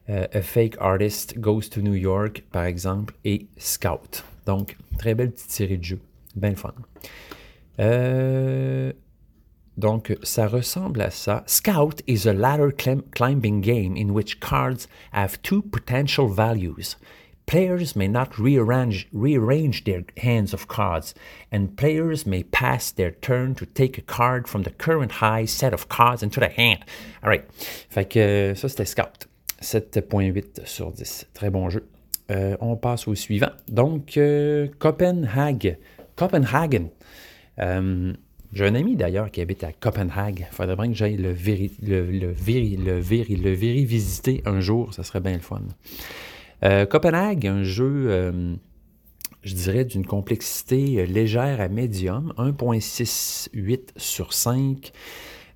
euh, 0.10 0.28
A 0.32 0.42
Fake 0.42 0.76
Artist 0.80 1.38
Goes 1.38 1.64
to 1.70 1.82
New 1.82 1.94
York, 1.94 2.46
par 2.52 2.64
exemple, 2.64 3.14
et 3.26 3.48
Scout. 3.58 4.24
Donc, 4.46 4.78
très 4.98 5.14
belle 5.14 5.32
petite 5.32 5.52
série 5.52 5.78
de 5.78 5.84
jeux. 5.84 6.00
Bien 6.36 6.56
fun. 6.56 6.74
Euh, 7.80 8.94
donc, 9.76 10.16
ça 10.24 10.48
ressemble 10.48 11.02
à 11.02 11.10
ça. 11.10 11.44
Scout 11.48 12.02
is 12.08 12.30
a 12.30 12.34
ladder 12.34 12.70
climbing 12.72 13.60
game 13.60 13.98
in 13.98 14.12
which 14.12 14.40
cards 14.40 14.88
have 15.12 15.42
two 15.42 15.62
potential 15.62 16.30
values. 16.30 16.98
Players 17.46 17.96
may 17.96 18.08
not 18.08 18.40
rearrange, 18.40 19.08
rearrange 19.12 19.84
their 19.84 20.04
hands 20.18 20.54
of 20.54 20.68
cards, 20.68 21.14
and 21.52 21.76
players 21.76 22.26
may 22.26 22.44
pass 22.44 22.92
their 22.92 23.12
turn 23.12 23.54
to 23.56 23.66
take 23.66 23.98
a 23.98 24.02
card 24.02 24.48
from 24.48 24.64
the 24.64 24.72
current 24.72 25.12
high 25.14 25.46
set 25.46 25.74
of 25.74 25.90
cards 25.90 26.24
into 26.24 26.40
the 26.40 26.50
hand. 26.50 26.86
All 27.22 27.30
right. 27.30 27.44
Fait 27.90 28.06
que 28.06 28.20
euh, 28.20 28.56
ça, 28.56 28.70
c'était 28.70 28.88
Scout. 28.88 29.28
7.8 29.62 30.66
sur 30.66 30.92
10. 30.92 31.28
Très 31.34 31.50
bon 31.50 31.70
jeu. 31.70 31.88
Euh, 32.32 32.56
on 32.62 32.76
passe 32.76 33.08
au 33.08 33.16
suivant. 33.16 33.52
Donc, 33.68 34.18
euh, 34.18 34.68
Copenhague. 34.80 35.78
Copenhagen. 36.16 36.90
Euh, 37.60 38.14
j'ai 38.54 38.68
un 38.68 38.76
ami 38.76 38.96
d'ailleurs 38.96 39.32
qui 39.32 39.42
habite 39.42 39.64
à 39.64 39.72
Copenhague. 39.74 40.48
Il 40.52 40.56
faudrait 40.56 40.76
bien 40.76 40.88
que 40.90 40.94
j'aille 40.94 41.18
le, 41.18 41.34
le, 41.34 42.12
le, 42.12 42.32
véri, 42.32 42.78
le, 42.78 43.00
véri, 43.00 43.36
le 43.36 43.54
véri 43.54 43.86
visiter 43.86 44.42
un 44.46 44.60
jour. 44.60 44.94
Ça 44.94 45.04
serait 45.04 45.20
bien 45.20 45.34
le 45.34 45.40
fun. 45.40 45.62
Euh, 46.64 46.86
Copenhague, 46.86 47.46
un 47.46 47.64
jeu, 47.64 48.06
euh, 48.08 48.56
je 49.42 49.54
dirais, 49.54 49.84
d'une 49.84 50.06
complexité 50.06 51.00
euh, 51.00 51.06
légère 51.06 51.60
à 51.60 51.68
médium, 51.68 52.34
1.68 52.38 53.90
sur 53.98 54.34
5. 54.34 54.92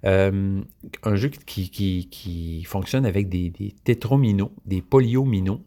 un 0.03 1.15
jeu 1.15 1.29
qui, 1.45 2.63
fonctionne 2.67 3.05
avec 3.05 3.29
des, 3.29 3.49
des 3.49 3.73
tétrominos, 3.83 4.51
des 4.65 4.81
polyominos. 4.81 5.59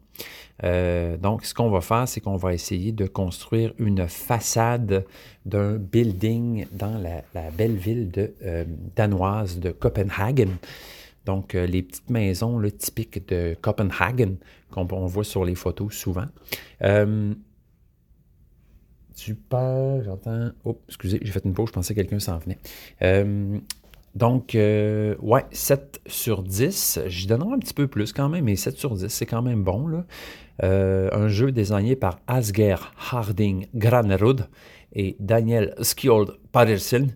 donc, 0.62 1.44
ce 1.46 1.54
qu'on 1.54 1.70
va 1.70 1.80
faire, 1.80 2.06
c'est 2.06 2.20
qu'on 2.20 2.36
va 2.36 2.52
essayer 2.52 2.92
de 2.92 3.06
construire 3.06 3.72
une 3.78 4.06
façade 4.08 5.06
d'un 5.46 5.76
building 5.76 6.66
dans 6.72 6.98
la, 6.98 7.50
belle 7.50 7.76
ville 7.76 8.10
danoise 8.94 9.58
de 9.58 9.70
Copenhague. 9.70 10.48
Donc, 11.30 11.54
euh, 11.54 11.64
les 11.64 11.82
petites 11.82 12.10
maisons 12.10 12.60
typiques 12.76 13.28
de 13.28 13.56
Copenhagen, 13.60 14.34
qu'on 14.72 14.84
voit 14.84 15.22
sur 15.22 15.44
les 15.44 15.54
photos 15.54 15.94
souvent. 15.94 16.26
Euh, 16.82 17.34
Super, 19.14 20.02
j'entends. 20.02 20.50
Oh, 20.64 20.80
excusez, 20.88 21.20
j'ai 21.22 21.30
fait 21.30 21.44
une 21.44 21.52
pause, 21.52 21.68
je 21.68 21.72
pensais 21.72 21.94
que 21.94 22.00
quelqu'un 22.00 22.18
s'en 22.18 22.38
venait. 22.38 22.58
Euh, 23.02 23.58
donc, 24.16 24.56
euh, 24.56 25.14
ouais, 25.20 25.44
7 25.52 26.00
sur 26.06 26.42
10. 26.42 27.00
J'y 27.06 27.28
donnerai 27.28 27.52
un 27.52 27.58
petit 27.58 27.74
peu 27.74 27.86
plus 27.86 28.12
quand 28.12 28.28
même, 28.28 28.46
mais 28.46 28.56
7 28.56 28.76
sur 28.76 28.96
10, 28.96 29.08
c'est 29.08 29.26
quand 29.26 29.42
même 29.42 29.62
bon. 29.62 29.86
Là. 29.86 30.04
Euh, 30.64 31.10
un 31.12 31.28
jeu 31.28 31.52
désigné 31.52 31.94
par 31.94 32.18
Asger 32.26 32.76
Harding 33.12 33.66
Granerud 33.74 34.48
et 34.94 35.16
Daniel 35.20 35.74
Skjold 35.80 36.32
Padersen, 36.50 37.14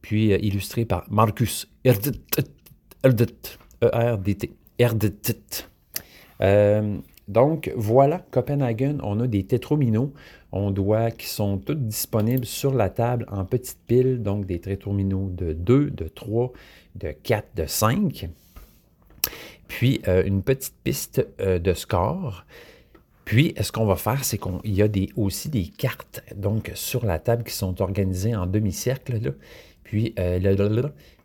puis 0.00 0.28
illustré 0.34 0.84
par 0.84 1.10
Marcus 1.10 1.66
Erdet, 1.82 2.12
E-R-D-T, 3.04 4.50
Erdet. 4.78 5.14
donc, 7.28 7.72
voilà, 7.76 8.24
Copenhagen, 8.30 8.98
on 9.02 9.20
a 9.20 9.26
des 9.26 9.44
tétrominos 9.44 10.10
on 10.52 10.70
doit, 10.70 11.10
qui 11.10 11.26
sont 11.26 11.58
toutes 11.58 11.86
disponibles 11.86 12.46
sur 12.46 12.72
la 12.74 12.88
table 12.88 13.26
en 13.30 13.44
petites 13.44 13.80
piles, 13.86 14.22
donc 14.22 14.46
des 14.46 14.60
tétrominos 14.60 15.30
de 15.32 15.52
2, 15.52 15.90
de 15.90 16.04
3, 16.08 16.52
de 16.96 17.10
4, 17.10 17.48
de 17.56 17.66
5. 17.66 18.28
Puis 19.66 20.00
euh, 20.08 20.24
une 20.24 20.42
petite 20.42 20.74
piste 20.82 21.26
euh, 21.40 21.58
de 21.58 21.74
score. 21.74 22.44
Puis, 23.26 23.54
ce 23.60 23.70
qu'on 23.70 23.84
va 23.84 23.96
faire, 23.96 24.24
c'est 24.24 24.38
qu'il 24.38 24.74
y 24.74 24.80
a 24.80 24.88
des, 24.88 25.10
aussi 25.14 25.50
des 25.50 25.66
cartes 25.66 26.22
donc 26.34 26.72
sur 26.74 27.04
la 27.04 27.18
table 27.18 27.44
qui 27.44 27.52
sont 27.52 27.82
organisées 27.82 28.34
en 28.34 28.46
demi-cercle. 28.46 29.34
Puis, 29.84 30.14
euh, 30.18 30.38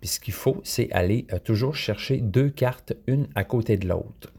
puis, 0.04 0.10
ce 0.10 0.20
qu'il 0.20 0.34
faut, 0.34 0.60
c'est 0.66 0.92
aller 0.92 1.26
toujours 1.46 1.78
chercher 1.78 2.18
deux 2.18 2.50
cartes, 2.50 2.92
une 3.08 3.30
à 3.36 3.46
côté 3.46 3.78
de 3.78 3.88
l'autre. 3.88 4.34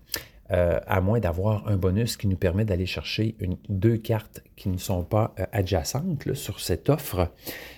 Euh, 0.50 0.78
à 0.86 1.00
moins 1.00 1.20
d'avoir 1.20 1.66
un 1.68 1.78
bonus 1.78 2.18
qui 2.18 2.26
nous 2.26 2.36
permet 2.36 2.66
d'aller 2.66 2.84
chercher 2.84 3.34
deux 3.70 3.96
cartes 3.96 4.42
qui 4.56 4.68
ne 4.68 4.76
sont 4.76 5.02
pas 5.02 5.34
euh, 5.40 5.46
adjacentes 5.52 6.34
sur 6.34 6.60
cette 6.60 6.90
offre. 6.90 7.30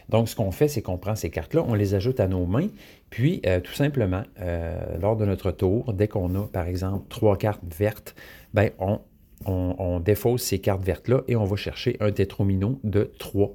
Donc, 0.08 0.28
ce 0.28 0.34
qu'on 0.34 0.50
fait, 0.50 0.66
c'est 0.66 0.82
qu'on 0.82 0.98
prend 0.98 1.14
ces 1.14 1.30
cartes-là, 1.30 1.64
on 1.64 1.74
les 1.74 1.94
ajoute 1.94 2.18
à 2.18 2.26
nos 2.26 2.44
mains, 2.44 2.66
puis 3.08 3.40
euh, 3.46 3.60
tout 3.60 3.72
simplement, 3.72 4.24
lors 5.00 5.14
de 5.16 5.24
notre 5.24 5.52
tour, 5.52 5.92
dès 5.92 6.08
qu'on 6.08 6.34
a, 6.34 6.48
par 6.48 6.66
exemple, 6.66 7.06
trois 7.08 7.38
cartes 7.38 7.62
vertes, 7.78 8.16
ben, 8.52 8.70
on, 8.80 8.98
on, 9.44 10.00
défausse 10.00 10.42
ces 10.42 10.58
cartes 10.58 10.82
vertes-là 10.82 11.22
et 11.28 11.36
on 11.36 11.44
va 11.44 11.54
chercher 11.54 11.96
un 12.00 12.10
tétromino 12.10 12.80
de 12.82 13.12
3, 13.20 13.54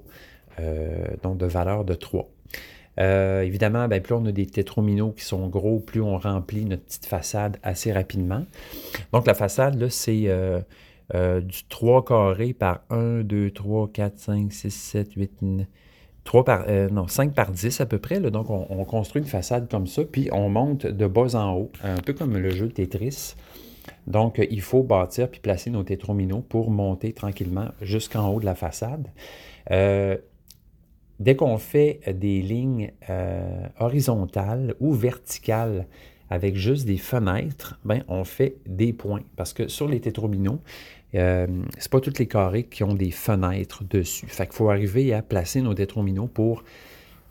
donc 1.21 1.37
de 1.37 1.45
valeur 1.45 1.83
de 1.83 1.95
3. 1.95 2.29
Euh, 2.99 3.41
évidemment, 3.41 3.87
ben, 3.87 4.01
plus 4.01 4.15
on 4.15 4.25
a 4.25 4.31
des 4.31 4.45
tétrominos 4.45 5.13
qui 5.15 5.23
sont 5.23 5.47
gros, 5.47 5.79
plus 5.79 6.01
on 6.01 6.17
remplit 6.17 6.65
notre 6.65 6.83
petite 6.83 7.05
façade 7.05 7.57
assez 7.63 7.91
rapidement. 7.91 8.45
Donc, 9.13 9.27
la 9.27 9.33
façade, 9.33 9.87
c'est 9.89 10.23
euh, 10.27 10.59
euh, 11.15 11.41
du 11.41 11.63
3 11.69 12.05
carré 12.05 12.53
par 12.53 12.81
1, 12.89 13.21
2, 13.21 13.51
3, 13.51 13.89
4, 13.93 14.19
5, 14.19 14.51
6, 14.51 14.71
7, 14.71 15.13
8, 15.13 15.31
9. 15.41 15.67
3 16.23 16.45
par, 16.45 16.65
non, 16.91 17.07
5 17.07 17.33
par 17.33 17.49
10 17.49 17.81
à 17.81 17.87
peu 17.87 17.97
près. 17.97 18.19
donc, 18.19 18.51
on, 18.51 18.85
construit 18.85 19.23
une 19.23 19.27
façade 19.27 19.67
comme 19.67 19.87
ça, 19.87 20.03
puis 20.03 20.29
on 20.31 20.49
monte 20.49 20.85
de 20.85 21.07
bas 21.07 21.33
en 21.33 21.55
haut, 21.55 21.71
un 21.83 21.95
peu 21.95 22.13
comme 22.13 22.37
le 22.37 22.51
jeu 22.51 22.69
Tetris. 22.69 23.33
Donc, 24.05 24.39
il 24.51 24.61
faut 24.61 24.83
bâtir 24.83 25.29
puis 25.29 25.39
placer 25.39 25.71
nos 25.71 25.81
tétrominos 25.81 26.43
pour 26.47 26.69
monter 26.69 27.11
tranquillement 27.13 27.69
jusqu'en 27.81 28.29
haut 28.29 28.39
de 28.39 28.45
la 28.45 28.53
façade. 28.53 29.07
Dès 31.21 31.35
qu'on 31.35 31.59
fait 31.59 31.99
euh, 32.07 32.13
des 32.13 32.41
lignes 32.41 32.93
euh, 33.11 33.67
horizontales 33.79 34.73
ou 34.79 34.91
verticales 34.91 35.85
avec 36.31 36.55
juste 36.55 36.87
des 36.87 36.97
fenêtres, 36.97 37.79
ben, 37.85 38.03
on 38.07 38.23
fait 38.23 38.55
des 38.65 38.91
points. 38.91 39.21
Parce 39.35 39.53
que 39.53 39.67
sur 39.67 39.87
les 39.87 39.99
tétrominos, 39.99 40.57
euh, 41.13 41.45
ce 41.45 41.51
n'est 41.51 41.89
pas 41.91 41.99
tous 41.99 42.17
les 42.17 42.25
carrés 42.25 42.63
qui 42.63 42.83
ont 42.83 42.95
des 42.95 43.11
fenêtres 43.11 43.83
dessus. 43.83 44.25
Fait 44.29 44.47
qu'il 44.47 44.55
faut 44.55 44.71
arriver 44.71 45.13
à 45.13 45.21
placer 45.21 45.61
nos 45.61 45.75
tétrominos 45.75 46.27
pour 46.33 46.63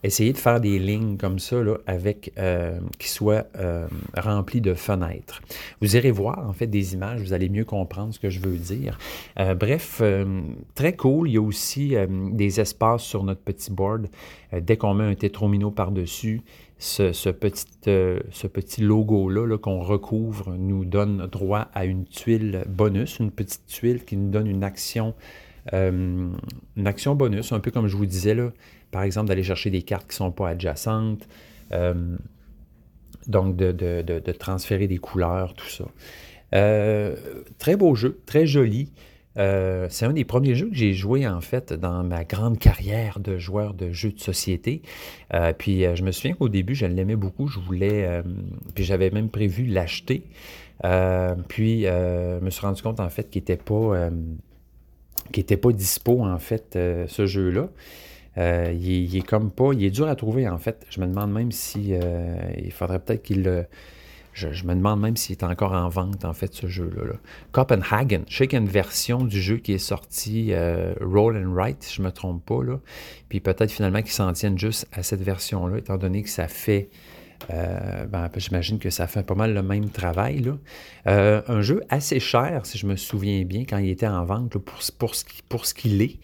Essayez 0.02 0.32
de 0.32 0.38
faire 0.38 0.60
des 0.60 0.78
lignes 0.78 1.18
comme 1.18 1.38
ça, 1.38 1.62
là, 1.62 1.76
avec, 1.86 2.32
euh, 2.38 2.78
qui 2.98 3.08
soient 3.08 3.44
euh, 3.56 3.86
remplies 4.16 4.62
de 4.62 4.72
fenêtres. 4.72 5.42
Vous 5.82 5.94
irez 5.94 6.10
voir, 6.10 6.48
en 6.48 6.54
fait, 6.54 6.66
des 6.66 6.94
images, 6.94 7.20
vous 7.20 7.34
allez 7.34 7.50
mieux 7.50 7.66
comprendre 7.66 8.14
ce 8.14 8.18
que 8.18 8.30
je 8.30 8.40
veux 8.40 8.56
dire. 8.56 8.98
Euh, 9.38 9.54
bref, 9.54 10.02
très 10.74 10.94
cool. 10.94 11.28
Il 11.28 11.34
y 11.34 11.36
a 11.36 11.42
aussi 11.42 11.94
des 12.32 12.60
espaces 12.60 13.02
sur 13.02 13.24
notre 13.24 13.40
petit 13.40 13.70
board. 13.70 14.08
dès 14.52 14.76
qu'on 14.76 14.94
met 14.94 15.04
un 15.04 15.14
tétromino 15.14 15.70
par-dessus, 15.70 16.42
ce, 16.78 17.28
petit, 17.30 17.66
ce 17.84 18.46
petit 18.46 18.80
logo-là 18.80 19.46
-là, 19.46 19.58
qu'on 19.58 19.80
recouvre 19.80 20.56
nous 20.58 20.86
donne 20.86 21.26
droit 21.30 21.68
à 21.74 21.84
une 21.84 22.04
tuile 22.06 22.64
bonus, 22.68 23.18
une 23.18 23.30
petite 23.30 23.66
tuile 23.66 24.04
qui 24.04 24.16
nous 24.16 24.30
donne 24.30 24.46
une 24.46 24.64
action, 24.64 25.14
une 25.72 26.38
action 26.86 27.14
bonus, 27.14 27.52
un 27.52 27.60
peu 27.60 27.70
comme 27.70 27.86
je 27.86 27.96
vous 27.96 28.06
disais 28.06 28.34
là 28.34 28.50
par 28.90 29.02
exemple, 29.02 29.28
d'aller 29.28 29.42
chercher 29.42 29.70
des 29.70 29.82
cartes 29.82 30.08
qui 30.08 30.14
ne 30.14 30.26
sont 30.26 30.32
pas 30.32 30.48
adjacentes, 30.50 31.26
euh, 31.72 32.16
donc 33.26 33.56
de, 33.56 34.32
transférer 34.32 34.88
des 34.88 34.98
couleurs, 34.98 35.54
tout 35.54 35.68
ça. 35.68 35.84
Euh, 36.54 37.14
très 37.58 37.76
beau 37.76 37.94
jeu, 37.94 38.20
très 38.26 38.46
joli. 38.46 38.92
Euh, 39.36 39.86
c'est 39.90 40.06
un 40.06 40.12
des 40.12 40.24
premiers 40.24 40.56
jeux 40.56 40.68
que 40.68 40.74
j'ai 40.74 40.92
joué 40.92 41.26
en 41.28 41.40
fait 41.40 41.72
dans 41.72 42.02
ma 42.02 42.24
grande 42.24 42.58
carrière 42.58 43.20
de 43.20 43.38
joueur 43.38 43.74
de 43.74 43.92
jeux 43.92 44.10
de 44.10 44.18
société. 44.18 44.82
puis 45.58 45.82
je 45.94 46.02
me 46.02 46.10
souviens 46.10 46.34
qu'au 46.34 46.48
début, 46.48 46.74
je 46.74 46.86
l'aimais 46.86 47.16
beaucoup. 47.16 47.46
Je 47.46 47.60
voulais, 47.60 48.22
puis 48.74 48.82
j'avais 48.82 49.10
même 49.10 49.28
prévu 49.28 49.66
l'acheter. 49.66 50.24
puis 51.46 51.82
je 51.82 52.40
me 52.40 52.50
suis 52.50 52.62
rendu 52.62 52.82
compte 52.82 52.98
en 52.98 53.10
fait 53.10 53.30
qu'il 53.30 53.42
n'était 53.42 53.56
pas, 53.56 54.10
qu'il 55.30 55.42
était 55.42 55.56
pas 55.56 55.72
dispo 55.72 56.24
en 56.24 56.38
fait 56.38 56.76
ce 57.06 57.26
jeu-là. 57.26 57.68
Euh, 58.40 58.72
il, 58.72 59.14
est 59.16 59.26
comme 59.26 59.50
pas. 59.50 59.72
Il 59.72 59.84
est 59.84 59.90
dur 59.90 60.08
à 60.08 60.16
trouver, 60.16 60.48
en 60.48 60.58
fait. 60.58 60.86
Je 60.88 61.00
me 61.00 61.06
demande 61.06 61.32
même 61.32 61.52
si. 61.52 61.90
Euh, 61.92 62.36
il 62.62 62.72
faudrait 62.72 62.98
peut-être 62.98 63.22
qu'il 63.22 63.42
le. 63.42 63.66
Je, 64.32 64.64
me 64.64 64.74
demande 64.74 65.00
même 65.00 65.16
s'il 65.16 65.36
est 65.36 65.44
encore 65.44 65.72
en 65.72 65.88
vente, 65.88 66.24
en 66.24 66.32
fait, 66.32 66.54
ce 66.54 66.66
jeu-là. 66.66 67.14
Copenhagen, 67.52 68.22
je 68.28 68.38
sais 68.38 68.46
qu'il 68.46 68.58
y 68.58 68.62
a 68.62 68.64
une 68.64 68.70
version 68.70 69.24
du 69.24 69.42
jeu 69.42 69.58
qui 69.58 69.72
est 69.72 69.78
sortie, 69.78 70.52
euh, 70.52 70.94
Roll 71.00 71.36
and 71.36 71.52
Write, 71.52 71.82
si 71.82 71.96
je 71.96 72.00
ne 72.00 72.06
me 72.06 72.12
trompe 72.12 72.42
pas. 72.46 72.62
Là. 72.62 72.78
Puis 73.28 73.40
peut-être 73.40 73.70
finalement 73.70 74.00
qu'ils 74.00 74.12
s'en 74.12 74.32
tiennent 74.32 74.56
juste 74.56 74.86
à 74.92 75.02
cette 75.02 75.20
version-là, 75.20 75.78
étant 75.78 75.98
donné 75.98 76.22
que 76.22 76.30
ça 76.30 76.48
fait. 76.48 76.88
ben, 77.48 78.30
J'imagine 78.36 78.78
que 78.78 78.88
ça 78.88 79.08
fait 79.08 79.24
pas 79.24 79.34
mal 79.34 79.52
le 79.52 79.62
même 79.62 79.90
travail. 79.90 80.38
Là. 80.38 81.42
un 81.46 81.60
jeu 81.60 81.82
assez 81.90 82.20
cher, 82.20 82.64
si 82.64 82.78
je 82.78 82.86
me 82.86 82.96
souviens 82.96 83.44
bien, 83.44 83.64
quand 83.68 83.78
il 83.78 83.90
était 83.90 84.06
en 84.06 84.24
vente, 84.24 84.56
pour, 84.56 84.78
pour, 84.96 85.12
pour 85.48 85.66
ce 85.66 85.74
qu'il 85.74 86.00
est. 86.00 86.18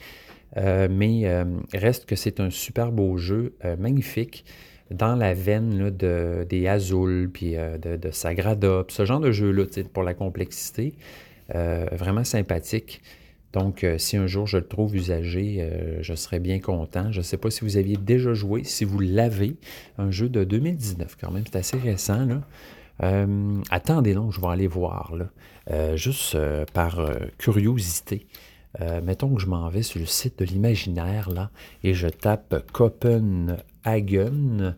Euh, 0.56 0.88
mais 0.90 1.22
euh, 1.24 1.44
reste 1.74 2.06
que 2.06 2.16
c'est 2.16 2.40
un 2.40 2.50
super 2.50 2.92
beau 2.92 3.16
jeu, 3.16 3.54
euh, 3.64 3.76
magnifique, 3.76 4.44
dans 4.90 5.16
la 5.16 5.34
veine 5.34 5.90
de, 5.90 6.46
des 6.48 6.68
Azul, 6.68 7.28
puis 7.32 7.54
de, 7.56 8.10
Sagrada, 8.12 8.84
ce 8.86 9.04
genre 9.04 9.18
de 9.18 9.32
jeu-là, 9.32 9.64
pour 9.92 10.04
la 10.04 10.14
complexité. 10.14 10.94
vraiment 11.48 12.22
sympathique. 12.22 13.02
Donc, 13.52 13.84
si 13.98 14.16
un 14.16 14.28
jour 14.28 14.46
je 14.46 14.58
le 14.58 14.68
trouve 14.68 14.94
usagé, 14.94 15.68
je 16.02 16.14
serais 16.14 16.38
bien 16.38 16.60
content. 16.60 17.10
Je 17.10 17.18
ne 17.18 17.24
sais 17.24 17.36
pas 17.36 17.50
si 17.50 17.62
vous 17.62 17.76
aviez 17.78 17.96
déjà 17.96 18.32
joué, 18.32 18.62
si 18.62 18.84
vous 18.84 19.00
l'avez, 19.00 19.56
un 19.98 20.12
jeu 20.12 20.28
de 20.28 20.44
2019 20.44 21.16
quand 21.20 21.32
même, 21.32 21.42
c'est 21.46 21.56
assez 21.56 21.78
récent. 21.78 22.24
Là. 22.24 23.26
attendez 23.72 24.14
donc, 24.14 24.32
je 24.32 24.40
vais 24.40 24.46
aller 24.46 24.68
voir, 24.68 25.16
là, 25.16 25.96
juste 25.96 26.38
par 26.72 27.10
curiosité. 27.38 28.28
Euh, 28.80 29.00
mettons 29.02 29.34
que 29.34 29.40
je 29.40 29.46
m'en 29.46 29.68
vais 29.68 29.82
sur 29.82 30.00
le 30.00 30.06
site 30.06 30.38
de 30.38 30.44
l'imaginaire, 30.44 31.30
là, 31.30 31.50
et 31.82 31.94
je 31.94 32.08
tape 32.08 32.70
Copenhagen, 32.72 34.76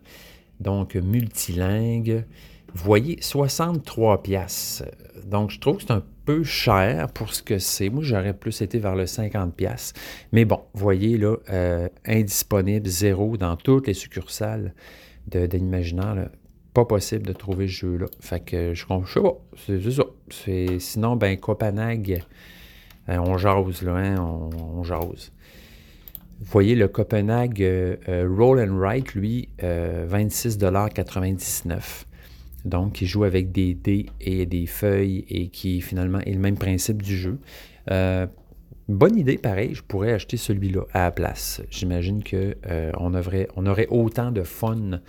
donc 0.59 0.95
multilingue. 0.95 2.25
Voyez, 2.73 3.17
63 3.21 4.21
pièces. 4.21 4.83
Donc, 5.25 5.49
je 5.49 5.59
trouve 5.59 5.77
que 5.77 5.83
c'est 5.83 5.91
un 5.91 6.03
peu 6.25 6.43
cher 6.43 7.11
pour 7.11 7.33
ce 7.33 7.41
que 7.41 7.57
c'est. 7.57 7.89
Moi, 7.89 8.03
j'aurais 8.03 8.33
plus 8.33 8.61
été 8.61 8.77
vers 8.77 8.95
le 8.95 9.07
50 9.07 9.55
pièces. 9.55 9.93
Mais 10.31 10.45
bon, 10.45 10.61
voyez, 10.73 11.17
là, 11.17 11.35
euh, 11.49 11.89
indisponible, 12.05 12.87
zéro 12.87 13.37
dans 13.37 13.55
toutes 13.55 13.87
les 13.87 13.95
succursales 13.95 14.73
de, 15.27 15.47
l'imaginaire. 15.51 16.29
Pas 16.73 16.85
possible 16.85 17.25
de 17.25 17.33
trouver 17.33 17.67
ce 17.67 17.73
jeu-là. 17.73 18.05
Fait 18.19 18.39
que 18.39 18.73
je, 18.75 18.85
je 18.87 19.13
sais 19.13 19.21
pas, 19.21 19.37
c'est 19.65 19.91
ça. 19.91 20.03
Sinon, 20.79 21.15
ben, 21.15 21.37
Copenhague 21.37 22.23
on 23.17 23.37
jase, 23.37 23.81
là, 23.81 23.95
hein, 23.95 24.17
on, 24.19 24.83
jase. 24.83 25.31
Vous 26.39 26.51
voyez, 26.51 26.75
le 26.75 26.87
Copenhague 26.87 27.61
euh, 27.61 27.97
euh, 28.07 28.29
Roll 28.29 28.59
and 28.59 28.77
Write, 28.77 29.15
lui, 29.15 29.49
26,99 29.59 32.05
Donc, 32.65 33.01
il 33.01 33.07
joue 33.07 33.23
avec 33.23 33.51
des 33.51 33.73
dés 33.73 34.05
et 34.21 34.45
des 34.45 34.67
feuilles 34.67 35.25
et 35.29 35.47
qui, 35.49 35.81
finalement, 35.81 36.19
est 36.19 36.33
le 36.33 36.39
même 36.39 36.57
principe 36.57 37.01
du 37.01 37.17
jeu. 37.17 37.39
bonne 38.87 39.17
idée, 39.17 39.37
pareil, 39.37 39.73
je 39.73 39.83
pourrais 39.83 40.13
acheter 40.13 40.37
celui-là 40.37 40.83
à 40.93 41.05
la 41.05 41.11
place. 41.11 41.61
J'imagine 41.69 42.23
qu'on 42.23 42.53
on 42.97 43.13
on 43.55 43.65
aurait 43.65 43.87
autant 43.89 44.31
de 44.31 44.43
fun 44.43 45.01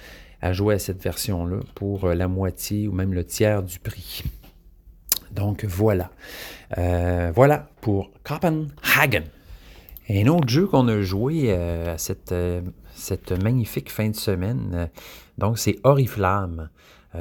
à 0.42 0.52
jouer 0.52 0.74
à 0.76 0.78
cette 0.78 1.02
version-là 1.02 1.58
pour 1.74 2.08
la 2.08 2.28
moitié 2.28 2.88
ou 2.88 2.92
même 2.92 3.12
le 3.12 3.24
tiers 3.24 3.62
du 3.62 3.78
prix. 3.78 4.22
Donc 5.32 5.64
voilà. 5.64 6.10
Euh, 6.78 7.32
voilà 7.34 7.68
pour 7.80 8.10
Copenhagen. 8.24 9.24
Un 10.08 10.26
autre 10.26 10.48
jeu 10.48 10.66
qu'on 10.66 10.88
a 10.88 11.00
joué 11.00 11.52
à 11.52 11.96
cette, 11.98 12.34
cette, 12.94 13.30
magnifique 13.30 13.92
fin 13.92 14.08
de 14.08 14.16
semaine, 14.16 14.90
donc 15.38 15.56
c'est 15.56 15.78
Oriflamme. 15.84 16.68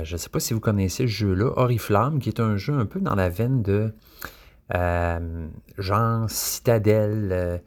je 0.02 0.14
ne 0.14 0.18
sais 0.18 0.30
pas 0.30 0.40
si 0.40 0.56
vous 0.56 0.60
connaissez 0.60 1.04
ce 1.04 1.12
jeu-là, 1.12 1.52
Oriflamme, 1.56 2.20
qui 2.20 2.30
est 2.30 2.40
un 2.40 2.58
jeu 2.58 2.74
un 2.74 2.88
peu 2.88 3.00
dans 3.00 3.14
la 3.14 3.30
veine 3.30 3.62
de 3.62 3.94
genre 5.78 6.30
Citadelle 6.32 7.62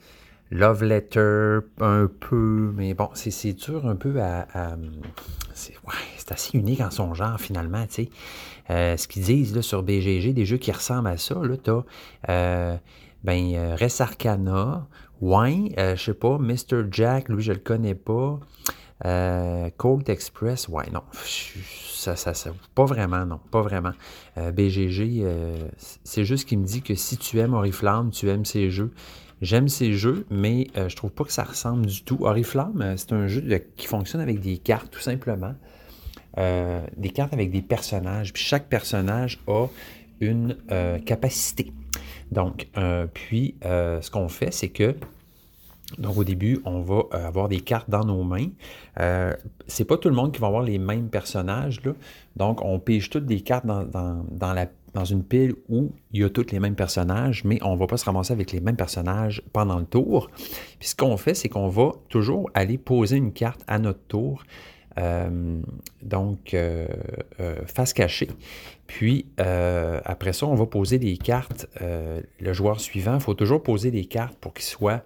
Love 0.53 0.85
Letter, 0.85 1.61
un 1.81 2.09
peu, 2.21 2.73
mais 2.77 2.93
bon, 2.93 3.09
c'est 3.15 3.55
dur 3.55 3.87
un 3.87 3.97
peu 3.97 4.21
à. 4.21 4.47
c'est 5.55 6.31
assez 6.31 6.59
unique 6.59 6.83
en 6.83 6.91
son 6.91 7.15
genre, 7.15 7.41
finalement, 7.41 7.87
tu 7.87 8.05
sais. 8.05 8.11
Euh, 8.69 8.99
ce 8.99 9.09
qu'ils 9.09 9.23
disent 9.23 9.57
là, 9.57 9.63
sur 9.63 9.83
BGG, 9.83 10.35
des 10.35 10.45
jeux 10.45 10.59
qui 10.59 10.71
ressemblent 10.71 11.09
à 11.09 11.17
ça, 11.17 11.37
là, 11.43 11.57
t'as. 11.57 11.83
Euh, 12.29 12.77
ben, 13.25 13.55
euh, 13.55 13.77
Res 13.77 14.03
Arcana, 14.03 14.87
Wine, 15.23 15.73
je 15.79 15.97
sais 15.97 16.15
pas, 16.15 16.37
Mr. 16.39 16.85
Jack, 16.91 17.31
lui, 17.31 17.43
je 17.43 17.53
le 17.53 17.59
connais 17.59 17.95
pas. 17.95 18.39
Cold 19.79 20.09
Express, 20.09 20.69
ouais, 20.69 20.91
non. 20.93 21.03
Ça, 21.25 22.15
ça, 22.15 22.35
ça, 22.35 22.51
pas 22.75 22.85
vraiment, 22.85 23.25
non, 23.25 23.41
pas 23.51 23.63
vraiment. 23.63 23.93
BGG, 24.37 25.25
c'est 26.05 26.25
juste 26.27 26.47
qu'il 26.47 26.59
me 26.59 26.67
dit 26.67 26.83
que 26.83 26.95
si 26.95 27.17
tu 27.17 27.39
aimes 27.39 27.55
Oriflamme, 27.55 28.11
tu 28.11 28.29
aimes 28.29 28.45
ces 28.45 28.71
jeux. 28.71 28.93
J'aime 29.43 29.67
ces 29.67 29.95
jeux, 29.95 30.25
mais 30.31 30.69
euh, 30.77 30.89
je 30.89 30.95
trouve 30.95 31.11
pas 31.11 31.25
que 31.25 31.33
ça 31.33 31.43
ressemble 31.43 31.87
du 31.87 32.05
tout. 32.05 32.19
Oriflamme, 32.21 32.81
euh, 32.81 32.97
c'est 32.97 33.13
un 33.13 33.27
jeu 33.27 33.43
qui 33.77 33.89
fonctionne 33.89 34.21
avec 34.21 34.39
des 34.39 34.57
cartes, 34.57 34.93
tout 34.93 35.01
simplement. 35.01 35.55
Euh, 36.39 36.81
des 36.97 37.11
cartes 37.11 37.33
avec 37.33 37.51
des 37.51 37.61
personnages. 37.61 38.33
Puis 38.33 38.45
chaque 38.45 38.69
personnage 38.69 39.41
a 39.49 39.67
une 40.21 40.57
capacité. 41.05 41.73
Donc, 42.31 42.69
puis, 43.13 43.57
ce 43.63 44.09
qu'on 44.09 44.29
fait, 44.29 44.53
c'est 44.53 44.69
que 44.69 44.95
donc 45.99 46.17
au 46.17 46.25
début, 46.25 46.61
on 46.65 46.81
va 46.81 47.03
avoir 47.13 47.49
des 47.49 47.61
cartes 47.61 47.91
dans 47.91 48.05
nos 48.05 48.23
mains. 48.23 48.49
Euh, 49.01 49.35
c'est 49.67 49.85
pas 49.85 49.97
tout 49.97 50.09
le 50.09 50.15
monde 50.15 50.33
qui 50.33 50.41
va 50.41 50.47
avoir 50.47 50.63
les 50.63 50.79
mêmes 50.79 51.09
personnages. 51.09 51.83
Là. 51.85 51.93
Donc 52.37 52.65
on 52.65 52.79
pige 52.79 53.11
toutes 53.11 53.27
des 53.27 53.41
cartes 53.41 53.67
dans, 53.67 53.85
dans, 53.85 54.53
la 54.53 54.67
dans 54.95 55.05
une 55.05 55.25
pile 55.25 55.55
où 55.69 55.93
il 56.13 56.21
y 56.21 56.25
a 56.25 56.31
tous 56.31 56.51
les 56.53 56.61
mêmes 56.61 56.75
personnages, 56.75 57.45
mais 57.45 57.59
on 57.63 57.75
ne 57.75 57.79
va 57.79 57.87
pas 57.87 57.97
se 57.97 58.05
ramasser 58.05 58.33
avec 58.33 58.53
les 58.53 58.61
mêmes 58.61 58.77
personnages 58.77 59.43
pendant 59.53 59.79
le 59.79 59.87
tour. 59.87 60.31
Puis 60.79 60.89
ce 60.89 60.97
qu'on 60.97 61.17
fait, 61.17 61.35
c'est 61.35 61.49
qu'on 61.49 61.69
va 61.69 61.93
toujours 62.09 62.51
aller 62.55 62.79
poser 62.79 63.17
une 63.17 63.33
carte 63.33 63.63
à 63.67 63.79
notre 63.79 64.03
tour. 64.09 64.45
Euh, 64.99 65.61
donc, 66.03 66.53
euh, 66.55 66.87
euh, 67.41 67.65
face 67.67 67.93
cachée. 67.93 68.29
Puis, 68.87 69.27
après 69.39 70.35
ça, 70.35 70.47
on 70.47 70.55
va 70.55 70.67
poser 70.67 70.99
des 70.99 71.17
cartes. 71.17 71.67
le 71.81 72.53
joueur 72.53 72.81
suivant, 72.81 73.15
il 73.15 73.21
faut 73.21 73.35
toujours 73.35 73.63
poser 73.63 73.91
des 73.91 74.05
cartes 74.05 74.37
pour 74.39 74.53
qu'il 74.53 74.65
soit 74.65 75.03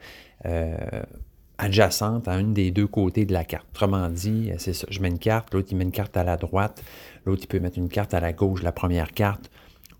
adjacente 1.59 2.28
à 2.28 2.39
une 2.39 2.53
des 2.53 2.70
deux 2.72 2.89
côtés 2.89 3.24
de 3.24 3.32
la 3.32 3.45
carte. 3.45 3.66
Autrement 3.72 4.09
dit, 4.11 4.51
c'est 4.59 4.72
ça. 4.72 4.87
Je 4.91 5.01
mets 5.01 5.09
une 5.09 5.20
carte, 5.20 5.55
l'autre 5.55 5.68
il 5.70 5.76
met 5.76 5.84
une 5.84 5.93
carte 5.93 6.16
à 6.16 6.24
la 6.24 6.37
droite, 6.37 6.82
l'autre 7.24 7.43
il 7.45 7.47
peut 7.47 7.61
mettre 7.61 7.78
une 7.78 7.89
carte 7.89 8.12
à 8.12 8.20
la 8.20 8.32
gauche, 8.32 8.62
la 8.62 8.72
première 8.72 9.12
carte 9.12 9.51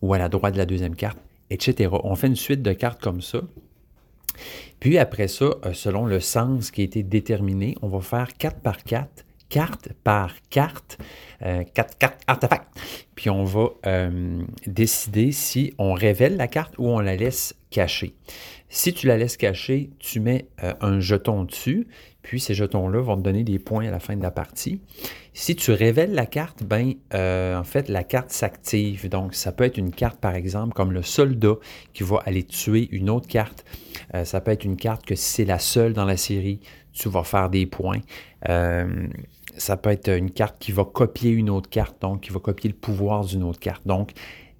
ou 0.03 0.15
à 0.15 0.19
la 0.19 0.29
droite 0.29 0.55
de 0.55 0.59
la 0.59 0.67
deuxième 0.67 0.95
carte, 0.95 1.19
etc. 1.51 1.91
On 2.05 2.15
fait 2.15 2.27
une 2.27 2.37
suite 2.37 2.63
de 2.63 2.73
cartes 2.73 3.01
comme 3.01 3.21
ça. 3.21 3.41
Puis 4.81 4.99
après 4.99 5.29
ça, 5.29 5.47
euh, 5.65 5.73
selon 5.73 6.05
le 6.05 6.21
sens 6.21 6.71
qui 6.71 6.83
a 6.83 6.85
été 6.85 7.03
déterminé, 7.03 7.75
on 7.83 7.89
va 7.89 8.01
faire 8.01 8.37
4 8.37 8.61
par 8.61 8.85
4, 8.85 9.27
carte 9.49 9.91
par 10.05 10.35
carte, 10.51 10.99
euh, 11.43 11.65
4 11.75 11.99
cartes 11.99 12.23
artefacts. 12.27 12.69
Puis 13.15 13.31
on 13.31 13.45
va 13.45 13.69
euh, 13.87 14.43
décider 14.67 15.33
si 15.33 15.75
on 15.79 15.95
révèle 15.95 16.37
la 16.37 16.49
carte 16.49 16.75
ou 16.79 16.89
on 16.89 17.01
la 17.01 17.17
laisse 17.17 17.55
cachée. 17.71 18.15
Si 18.69 18.93
tu 18.93 19.07
la 19.07 19.17
laisses 19.17 19.37
cachée, 19.37 19.91
tu 19.99 20.21
mets 20.21 20.47
euh, 20.63 20.75
un 20.81 21.01
jeton 21.01 21.45
dessus, 21.45 21.87
puis 22.23 22.41
ces 22.41 22.55
jetons-là 22.55 23.01
vont 23.01 23.17
te 23.17 23.23
donner 23.23 23.45
des 23.45 23.59
points 23.59 23.87
à 23.87 23.91
la 23.91 24.01
fin 24.01 24.17
de 24.17 24.23
la 24.23 24.31
partie. 24.31 24.81
Si 25.39 25.55
tu 25.55 25.71
révèles 25.73 26.15
la 26.15 26.25
carte, 26.25 26.63
ben 26.63 26.95
euh, 27.13 27.59
en 27.59 27.63
fait 27.63 27.91
la 27.91 28.05
carte 28.05 28.31
s'active. 28.31 29.11
Donc 29.11 29.35
ça 29.35 29.53
peut 29.53 29.65
être 29.65 29.77
une 29.77 29.91
carte 29.91 30.19
par 30.19 30.35
exemple 30.35 30.73
comme 30.73 30.93
le 30.93 31.03
soldat 31.03 31.57
qui 31.93 32.05
va 32.05 32.23
aller 32.25 32.43
tuer 32.43 32.89
une 32.91 33.11
autre 33.11 33.29
carte. 33.29 33.67
Euh, 34.15 34.25
ça 34.25 34.41
peut 34.41 34.51
être 34.51 34.65
une 34.65 34.79
carte 34.79 35.05
que 35.05 35.15
si 35.15 35.25
c'est 35.25 35.45
la 35.45 35.59
seule 35.59 35.93
dans 35.93 36.07
la 36.07 36.17
série, 36.17 36.61
tu 36.95 37.11
vas 37.11 37.23
faire 37.23 37.51
des 37.51 37.67
points. 37.67 38.01
ça 38.43 39.77
peut 39.77 39.91
être 39.91 40.09
une 40.09 40.31
carte 40.31 40.57
qui 40.59 40.73
va 40.73 40.87
copier 40.87 41.33
une 41.33 41.51
autre 41.51 41.69
carte, 41.69 42.01
donc 42.01 42.23
qui 42.23 42.31
va 42.31 42.41
copier 42.41 42.71
le 42.71 42.77
pouvoir 42.77 43.27
d'une 43.27 43.43
autre 43.43 43.61
carte. 43.61 43.87
Donc 43.87 44.13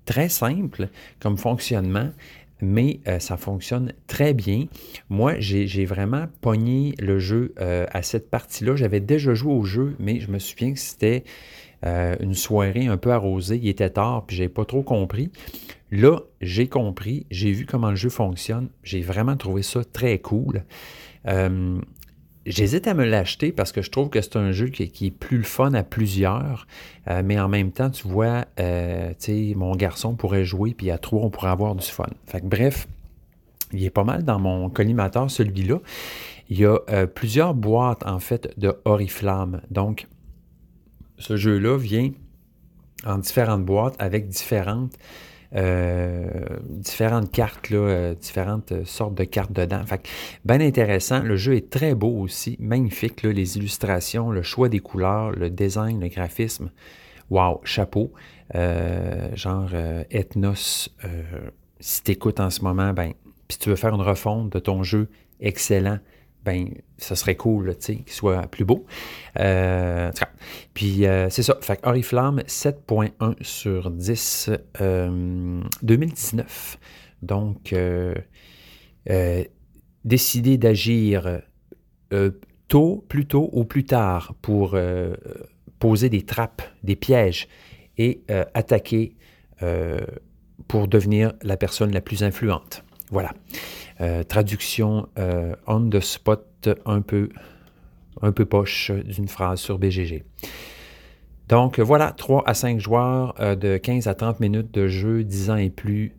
très 0.05 0.29
simple 0.29 0.91
comme 1.21 1.39
fonctionnement 1.39 2.11
mais 2.61 3.01
euh, 3.07 3.19
ça 3.19 3.37
fonctionne 3.37 3.93
très 4.07 4.35
bien. 4.35 4.67
Moi, 5.09 5.35
j'ai 5.39 5.85
vraiment 5.85 6.27
pogné 6.41 6.95
le 6.99 7.19
jeu 7.19 7.55
euh, 7.61 7.87
à 7.93 8.03
cette 8.03 8.31
partie-là. 8.31 8.77
J'avais 8.77 9.01
déjà 9.01 9.35
joué 9.35 9.53
au 9.53 9.65
jeu, 9.65 9.95
mais 9.99 10.21
je 10.21 10.31
me 10.31 10.39
souviens 10.39 10.73
que 10.73 10.79
c'était 10.79 11.25
euh, 11.85 12.17
une 12.21 12.35
soirée 12.35 12.87
un 12.87 12.97
peu 12.97 13.13
arrosée. 13.13 13.59
Il 13.63 13.69
était 13.69 13.91
tard, 13.91 14.25
puis 14.27 14.37
j'ai 14.37 14.49
pas 14.49 14.65
trop 14.65 14.83
compris. 14.83 15.31
Là, 15.91 16.21
j'ai 16.41 16.69
compris, 16.69 17.27
j'ai 17.31 17.53
vu 17.53 17.67
comment 17.67 17.91
le 17.91 17.97
jeu 17.97 18.09
fonctionne. 18.09 18.69
J'ai 18.83 19.03
vraiment 19.03 19.37
trouvé 19.37 19.63
ça 19.63 19.85
très 19.85 20.19
cool. 20.19 20.65
J'hésite 22.47 22.87
à 22.87 22.95
me 22.95 23.05
l'acheter 23.05 23.51
parce 23.51 23.73
que 23.73 23.83
je 23.83 23.91
trouve 23.91 24.09
que 24.09 24.21
c'est 24.21 24.37
un 24.37 24.53
jeu 24.53 24.69
qui, 24.69 25.07
est 25.07 25.11
plus 25.11 25.39
le 25.39 25.43
fun 25.43 25.75
à 25.75 25.83
plusieurs, 25.83 26.69
euh, 27.09 27.23
mais 27.25 27.41
en 27.41 27.49
même 27.49 27.73
temps, 27.73 27.91
tu 27.91 28.07
vois, 28.07 28.45
euh, 28.61 29.09
tu 29.19 29.51
sais, 29.51 29.53
mon 29.57 29.75
garçon 29.75 30.15
pourrait 30.15 30.45
jouer, 30.45 30.73
puis 30.73 30.93
à 30.93 30.99
trois, 30.99 31.23
on 31.23 31.31
pourrait 31.31 31.51
avoir 31.51 31.75
du 31.75 31.85
fun. 31.85 32.07
Fait 32.27 32.41
que, 32.41 32.47
bref, 32.47 32.87
il 33.73 33.83
est 33.83 33.91
pas 33.91 34.05
mal 34.05 34.23
dans 34.23 34.39
mon 34.39 34.71
collimateur, 34.71 35.29
celui-là. 35.29 35.81
Il 36.49 36.61
y 36.61 36.65
a 36.65 36.79
euh, 36.91 37.07
plusieurs 37.09 37.53
boîtes, 37.53 38.07
en 38.07 38.21
fait, 38.21 38.57
de 38.59 38.77
Oriflamme. 38.85 39.61
Donc, 39.73 40.07
ce 41.19 41.37
jeu-là 41.37 41.77
vient 41.77 42.13
en 43.05 43.19
différentes 43.19 43.65
boîtes 43.65 43.97
avec 43.99 44.29
différentes 44.29 44.97
différentes 46.63 47.31
cartes, 47.33 47.71
là, 47.71 47.79
euh, 47.79 48.15
différentes 48.15 48.85
sortes 48.85 49.15
de 49.15 49.25
cartes 49.25 49.53
dedans. 49.53 49.85
Fait 49.87 50.07
bien 50.45 50.61
intéressant. 50.61 51.21
Le 51.21 51.37
jeu 51.37 51.55
est 51.55 51.71
très 51.71 51.95
beau 51.95 52.21
aussi, 52.21 52.57
magnifique. 52.61 53.23
les 53.23 53.57
illustrations, 53.57 54.31
le 54.31 54.43
choix 54.43 54.69
des 54.69 54.81
couleurs, 54.81 55.31
le 55.31 55.51
design, 55.51 56.01
le 56.01 56.09
graphisme. 56.09 56.71
Wow, 57.31 57.61
chapeau. 57.65 58.13
Euh, 58.55 59.35
genre 59.35 59.71
Ethnos, 60.11 60.89
si 61.81 62.03
tu 62.03 62.13
écoutes 62.13 62.41
en 62.41 62.51
ce 62.51 62.63
moment, 62.63 62.93
ben, 62.93 63.13
puis 63.49 63.59
tu 63.59 63.71
veux 63.71 63.77
faire 63.77 63.95
une 63.95 64.03
refonte 64.03 64.53
de 64.53 64.59
ton 64.59 64.83
jeu, 64.83 65.09
excellent 65.41 65.99
ben, 66.47 66.69
ça 66.97 67.17
serait 67.17 67.35
cool, 67.35 67.77
tu 67.77 67.85
sais, 67.85 67.97
qu'il 67.97 68.13
soit 68.13 68.43
plus 68.43 68.65
beau. 68.65 68.87
Euh, 69.41 70.13
puis 70.75 71.05
euh, 71.05 71.29
c'est 71.29 71.43
ça. 71.43 71.59
Fait 71.61 71.81
Oriflamme, 71.83 72.39
7.1 72.47 73.35
sur 73.43 73.91
10, 73.91 74.53
2019. 75.83 76.79
Euh, 76.79 76.87
Donc, 77.23 77.75
décider 80.05 80.57
d'agir 80.57 81.41
tôt, 82.69 83.05
plus 83.09 83.27
tôt 83.27 83.51
ou 83.53 83.65
plus 83.65 83.85
tard 83.85 84.37
pour 84.41 84.79
poser 85.81 86.09
des 86.09 86.23
trappes, 86.23 86.63
des 86.85 86.95
pièges 86.95 87.49
et 87.99 88.23
attaquer 88.55 89.17
pour 90.69 90.87
devenir 90.87 91.33
la 91.43 91.57
personne 91.57 91.91
la 91.91 92.01
plus 92.01 92.23
influente. 92.23 92.85
Voilà. 93.11 93.33
Euh, 94.01 94.23
traduction 94.25 95.09
euh, 95.19 95.55
on 95.67 95.89
the 95.89 96.01
spot 96.01 96.69
un 96.85 97.01
peu, 97.01 97.29
poche 98.45 98.91
d'une 98.91 99.29
phrase 99.29 99.61
sur 99.61 99.79
BGG. 99.79 100.25
Donc 101.49 101.79
voilà, 101.79 102.13
3 102.13 102.43
à 102.47 102.55
5 102.55 102.81
joueurs 102.81 103.35
euh, 103.41 103.55
de 103.55 103.77
15 103.77 104.09
à 104.09 104.15
30 104.15 104.41
minutes 104.41 104.75
de 104.75 104.89
jeu, 104.89 105.25
10 105.25 105.51
ans 105.51 105.57
et 105.57 105.71
plus, 105.71 106.15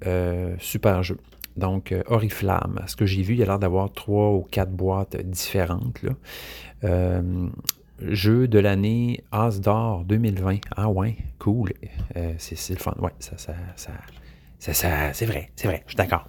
super 0.59 1.03
jeu. 1.03 1.17
Donc 1.55 1.93
Oriflamme, 2.07 2.81
ce 2.85 2.95
que 2.95 3.05
j'ai 3.05 3.23
vu, 3.23 3.33
il 3.33 3.41
a 3.41 3.45
l'air 3.45 3.59
d'avoir 3.59 3.91
3 3.91 4.31
ou 4.31 4.47
4 4.49 4.71
boîtes 4.71 5.17
différentes. 5.17 5.99
jeu 7.99 8.47
de 8.47 8.59
l'année 8.59 9.23
As 9.31 9.59
d'or 9.59 10.03
2020. 10.05 10.59
Ah 10.75 10.89
ouais, 10.89 11.17
cool. 11.39 11.73
c'est 12.37 12.69
le 12.69 12.79
fun. 12.79 12.93
Ouais, 12.99 13.11
ça, 13.19 13.37
ça 13.37 13.53
c'est 14.59 15.25
vrai, 15.25 15.49
c'est 15.55 15.67
vrai, 15.67 15.83
je 15.85 15.91
suis 15.91 15.97
d'accord. 15.97 16.27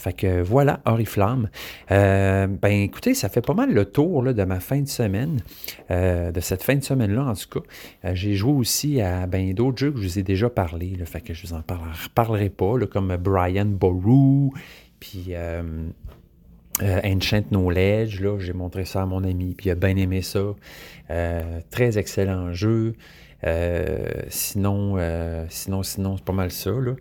Fait 0.00 0.14
que 0.14 0.40
voilà, 0.40 0.80
Oriflamme. 0.86 1.50
Euh, 1.90 2.46
ben 2.46 2.72
écoutez, 2.72 3.12
ça 3.12 3.28
fait 3.28 3.42
pas 3.42 3.52
mal 3.52 3.70
le 3.70 3.84
tour 3.84 4.22
de 4.22 4.44
ma 4.44 4.58
fin 4.58 4.80
de 4.80 4.88
semaine, 4.88 5.42
euh, 5.90 6.32
de 6.32 6.40
cette 6.40 6.62
fin 6.62 6.74
de 6.74 6.82
semaine-là 6.82 7.26
en 7.26 7.34
tout 7.34 7.60
cas. 7.60 7.66
Euh, 8.06 8.14
j'ai 8.14 8.34
joué 8.34 8.52
aussi 8.52 9.02
à 9.02 9.26
ben, 9.26 9.52
d'autres 9.52 9.76
jeux 9.76 9.90
que 9.92 9.98
je 9.98 10.04
vous 10.04 10.18
ai 10.18 10.22
déjà 10.22 10.48
parlé, 10.48 10.96
le 10.98 11.04
fait 11.04 11.20
que 11.20 11.34
je 11.34 11.46
vous 11.46 11.52
en 11.52 11.58
reparlerai 11.58 12.48
pas, 12.48 12.78
comme 12.90 13.14
Brian 13.18 13.66
Boru, 13.66 14.52
puis 15.00 15.34
Ancient 16.80 17.42
Knowledge, 17.50 18.22
là, 18.22 18.38
j'ai 18.38 18.54
montré 18.54 18.86
ça 18.86 19.02
à 19.02 19.06
mon 19.06 19.22
ami, 19.22 19.54
puis 19.54 19.68
il 19.68 19.72
a 19.72 19.74
bien 19.74 19.96
aimé 19.96 20.22
ça. 20.22 20.54
très 21.70 21.98
excellent 21.98 22.54
jeu. 22.54 22.94
Euh, 23.44 23.96
sinon, 24.28 24.96
euh, 24.98 25.46
sinon, 25.48 25.82
sinon, 25.82 26.16
c'est 26.16 26.24
pas 26.24 26.32
mal 26.32 26.50
ça. 26.50 26.70
Là. 26.70 26.92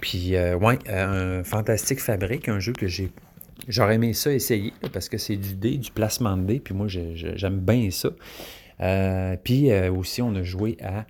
Puis, 0.00 0.36
euh, 0.36 0.56
ouais, 0.56 0.78
un 0.88 1.42
Fantastique 1.42 2.00
Fabrique, 2.00 2.48
un 2.48 2.60
jeu 2.60 2.72
que 2.72 2.86
j'ai 2.86 3.10
J'aurais 3.68 3.96
aimé 3.96 4.14
ça 4.14 4.32
essayer 4.32 4.72
parce 4.90 5.10
que 5.10 5.18
c'est 5.18 5.36
du 5.36 5.54
dé, 5.54 5.76
du 5.76 5.90
placement 5.90 6.34
de 6.38 6.44
dé, 6.44 6.60
puis 6.60 6.72
moi 6.72 6.86
j'aime 6.88 7.58
bien 7.58 7.90
ça. 7.90 8.08
puis 9.44 9.70
aussi, 9.90 10.22
on 10.22 10.34
a 10.34 10.42
joué 10.42 10.78
à 10.82 11.04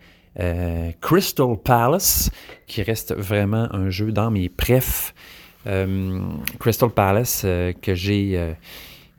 Crystal 1.01 1.57
Palace, 1.63 2.29
qui 2.67 2.83
reste 2.83 3.15
vraiment 3.15 3.73
un 3.73 3.89
jeu 3.89 4.11
dans 4.11 4.33
mes 4.33 4.49
prefs. 4.49 5.15
Crystal 6.59 6.91
Palace 6.91 7.47
que 7.81 7.95
j'ai 7.95 8.57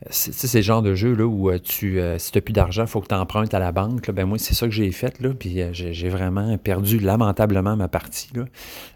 c'est 0.09 0.55
le 0.55 0.61
genre 0.61 0.81
de 0.81 0.95
jeu 0.95 1.13
là, 1.13 1.25
où 1.25 1.51
euh, 1.51 1.59
tu, 1.59 1.99
euh, 1.99 2.17
si 2.17 2.31
tu 2.31 2.37
n'as 2.37 2.41
plus 2.41 2.53
d'argent, 2.53 2.83
il 2.83 2.87
faut 2.87 3.01
que 3.01 3.07
tu 3.07 3.13
empruntes 3.13 3.53
à 3.53 3.59
la 3.59 3.71
banque. 3.71 4.09
Ben 4.09 4.25
moi, 4.25 4.39
c'est 4.39 4.55
ça 4.55 4.65
que 4.65 4.73
j'ai 4.73 4.91
fait. 4.91 5.19
Là, 5.19 5.29
puis 5.37 5.61
euh, 5.61 5.69
j'ai 5.73 6.09
vraiment 6.09 6.57
perdu 6.57 6.97
lamentablement 6.99 7.75
ma 7.75 7.87
partie. 7.87 8.31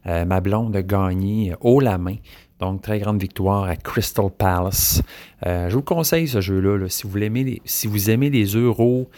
Ma 0.06 0.40
blonde 0.42 0.76
a 0.76 0.82
gagné 0.82 1.54
haut 1.62 1.80
la 1.80 1.98
main. 1.98 2.16
Donc, 2.60 2.82
très 2.82 3.00
grande 3.00 3.22
victoire 3.22 3.66
à 3.66 3.76
Crystal 3.76 4.32
Palace. 4.36 5.02
je 5.44 5.74
vous 5.74 5.82
conseille 5.82 6.28
ce 6.28 6.42
jeu-là. 6.42 6.88
si, 6.88 7.06
vous 7.06 8.10
aimez 8.10 8.30
les, 8.30 8.46
euros, 8.46 9.10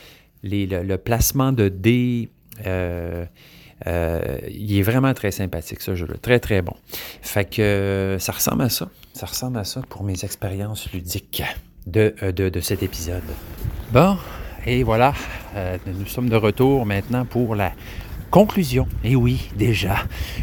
le, 0.43 0.95
placement 0.95 1.51
de 1.51 1.69
dés, 1.69 2.29
il 2.65 3.29
est 3.85 4.81
vraiment 4.81 5.13
très 5.13 5.31
sympathique, 5.31 5.81
ce 5.81 5.95
jeu-là. 5.95 6.15
Très, 6.21 6.39
très 6.39 6.61
bon. 6.63 6.73
Fait 7.21 7.45
que 7.45 8.17
ça 8.19 8.31
ressemble 8.31 8.63
à 8.63 8.69
ça. 8.69 8.89
Ça 9.13 9.27
ressemble 9.27 9.59
à 9.59 9.63
ça 9.63 9.81
pour 9.87 10.03
mes 10.03 10.25
expériences 10.25 10.91
ludiques. 10.91 11.43
Euh, 11.95 12.31
de, 12.31 12.59
cet 12.59 12.83
épisode. 12.83 13.23
Bon, 13.93 14.17
et 14.65 14.83
voilà, 14.83 15.13
euh, 15.55 15.77
nous 15.85 16.05
sommes 16.05 16.27
de 16.27 16.35
retour 16.35 16.85
maintenant 16.85 17.23
pour 17.23 17.55
la 17.55 17.71
conclusion, 18.29 18.87
et 19.05 19.15
oui, 19.15 19.49
déjà, 19.55 19.95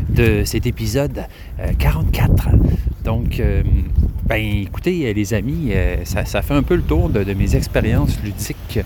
de 0.09 0.45
cet 0.45 0.67
épisode 0.67 1.27
44. 1.79 2.31
Euh, 2.31 2.57
Donc, 3.05 3.43
ben 4.27 4.37
écoutez, 4.37 5.13
les 5.13 5.35
amis, 5.35 5.73
ça, 6.05 6.25
fait 6.25 6.55
un 6.55 6.63
peu 6.63 6.77
le 6.77 6.83
tour 6.83 7.11
de, 7.11 7.35
mes 7.35 7.57
expériences 7.57 8.19
ludiques 8.23 8.81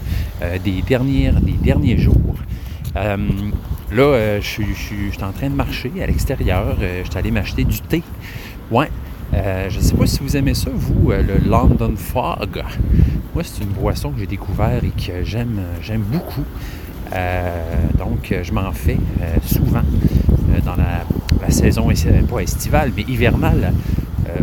des, 0.64 0.82
derniers 0.82 1.96
jours. 1.96 2.34
là, 2.96 4.40
je 4.40 4.40
suis 4.40 5.22
en 5.22 5.32
train 5.32 5.50
de 5.50 5.54
marcher 5.54 5.92
à 6.02 6.06
l'extérieur. 6.06 6.76
je 6.80 7.08
suis 7.08 7.18
allé 7.18 7.30
m'acheter 7.30 7.62
du 7.62 7.80
thé. 7.82 8.02
Euh, 9.34 9.68
je 9.68 9.78
ne 9.78 9.82
sais 9.82 9.94
pas 9.94 10.06
si 10.06 10.20
vous 10.20 10.36
aimez 10.36 10.54
ça, 10.54 10.70
vous, 10.72 11.10
euh, 11.10 11.22
le 11.22 11.48
London 11.48 11.94
Fog. 11.96 12.62
Moi, 13.34 13.44
c'est 13.44 13.62
une 13.62 13.70
boisson 13.70 14.10
que 14.10 14.20
j'ai 14.20 14.26
découvert 14.26 14.82
et 14.82 14.90
que 14.90 15.22
j'aime, 15.22 15.60
beaucoup. 16.10 16.44
Euh, 17.14 17.62
donc, 17.98 18.34
je 18.42 18.52
m'en 18.52 18.72
fais 18.72 18.98
souvent 19.44 19.82
dans 20.64 20.76
la, 20.76 21.04
saison, 21.50 21.88
pas 22.28 22.40
estivale, 22.40 22.92
mais 22.96 23.02
hivernale, 23.02 23.72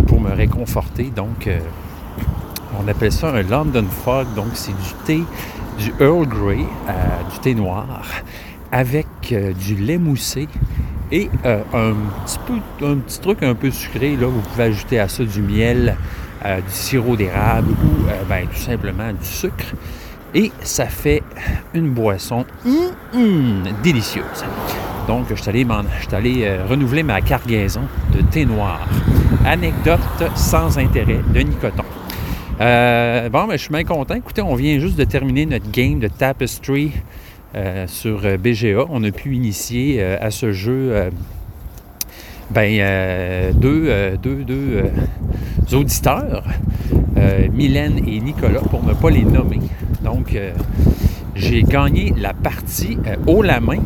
pour 0.07 0.19
me 0.19 0.31
réconforter. 0.31 1.11
Donc, 1.15 1.49
on 2.79 2.87
appelle 2.87 3.11
ça 3.11 3.29
un 3.29 3.43
London 3.43 3.85
Fog. 3.89 4.27
Donc, 4.35 4.47
c'est 4.53 4.71
du 4.71 4.93
thé, 5.05 5.21
du 5.77 5.93
Earl 5.99 6.27
Grey, 6.27 6.65
du 7.31 7.39
thé 7.41 7.53
noir, 7.53 7.87
avec 8.71 9.07
du 9.59 9.75
lait 9.75 9.97
moussé 9.97 10.47
et 11.11 11.29
euh, 11.45 11.61
un, 11.73 11.93
petit 12.25 12.39
peu, 12.45 12.85
un 12.85 12.97
petit 12.97 13.19
truc 13.19 13.43
un 13.43 13.55
peu 13.55 13.69
sucré, 13.71 14.15
là, 14.15 14.27
vous 14.27 14.41
pouvez 14.41 14.63
ajouter 14.65 14.99
à 14.99 15.07
ça 15.07 15.23
du 15.23 15.41
miel, 15.41 15.95
euh, 16.45 16.57
du 16.57 16.71
sirop 16.71 17.15
d'érable 17.15 17.71
ou 17.71 18.09
euh, 18.09 18.23
ben, 18.27 18.47
tout 18.47 18.59
simplement 18.59 19.11
du 19.11 19.25
sucre. 19.25 19.73
Et 20.33 20.51
ça 20.61 20.85
fait 20.87 21.23
une 21.73 21.91
boisson 21.91 22.45
hum, 22.65 22.91
hum, 23.13 23.63
délicieuse. 23.83 24.43
Donc, 25.07 25.27
je 25.29 25.35
suis 25.35 25.49
allé, 25.49 25.65
allé 26.11 26.57
renouveler 26.67 27.03
ma 27.03 27.21
cargaison 27.21 27.81
de 28.11 28.21
thé 28.21 28.45
noir. 28.45 28.87
Anecdote 29.45 29.99
sans 30.35 30.77
intérêt 30.79 31.19
de 31.33 31.39
Nicoton. 31.39 31.83
bon, 32.59 33.47
mais 33.47 33.57
je 33.57 33.61
suis 33.63 33.71
bien 33.71 33.83
content. 33.83 34.15
Écoutez, 34.15 34.41
on 34.41 34.55
vient 34.55 34.79
juste 34.79 34.97
de 34.97 35.03
terminer 35.03 35.45
notre 35.45 35.69
game 35.71 35.99
de 35.99 36.07
Tapestry 36.07 36.91
sur 37.87 38.25
euh, 38.25 38.37
BGA. 38.37 38.85
On 38.89 39.03
a 39.03 39.11
pu 39.11 39.35
initier 39.35 39.97
euh, 39.99 40.17
à 40.19 40.31
ce 40.31 40.51
jeu 40.51 41.09
ben, 42.51 43.53
deux, 43.53 44.17
deux, 44.21 44.43
deux 44.43 44.83
auditeurs, 45.73 46.43
Mylène 47.53 48.07
et 48.07 48.19
Nicolas, 48.19 48.59
pour 48.59 48.83
ne 48.83 48.93
pas 48.93 49.09
les 49.09 49.23
nommer. 49.23 49.59
Donc, 50.03 50.37
j'ai 51.35 51.63
gagné 51.63 52.13
la 52.15 52.33
partie 52.33 52.97
haut 53.25 53.41
la 53.41 53.59
main. 53.59 53.79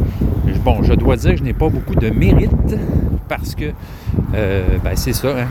Bon, 0.65 0.83
je 0.83 0.93
dois 0.93 1.15
dire 1.15 1.31
que 1.31 1.37
je 1.37 1.43
n'ai 1.43 1.53
pas 1.53 1.69
beaucoup 1.69 1.95
de 1.95 2.09
mérite 2.09 2.51
parce 3.29 3.55
que, 3.55 3.71
ben, 4.33 4.95
c'est 4.95 5.13
ça, 5.13 5.29
hein, 5.29 5.47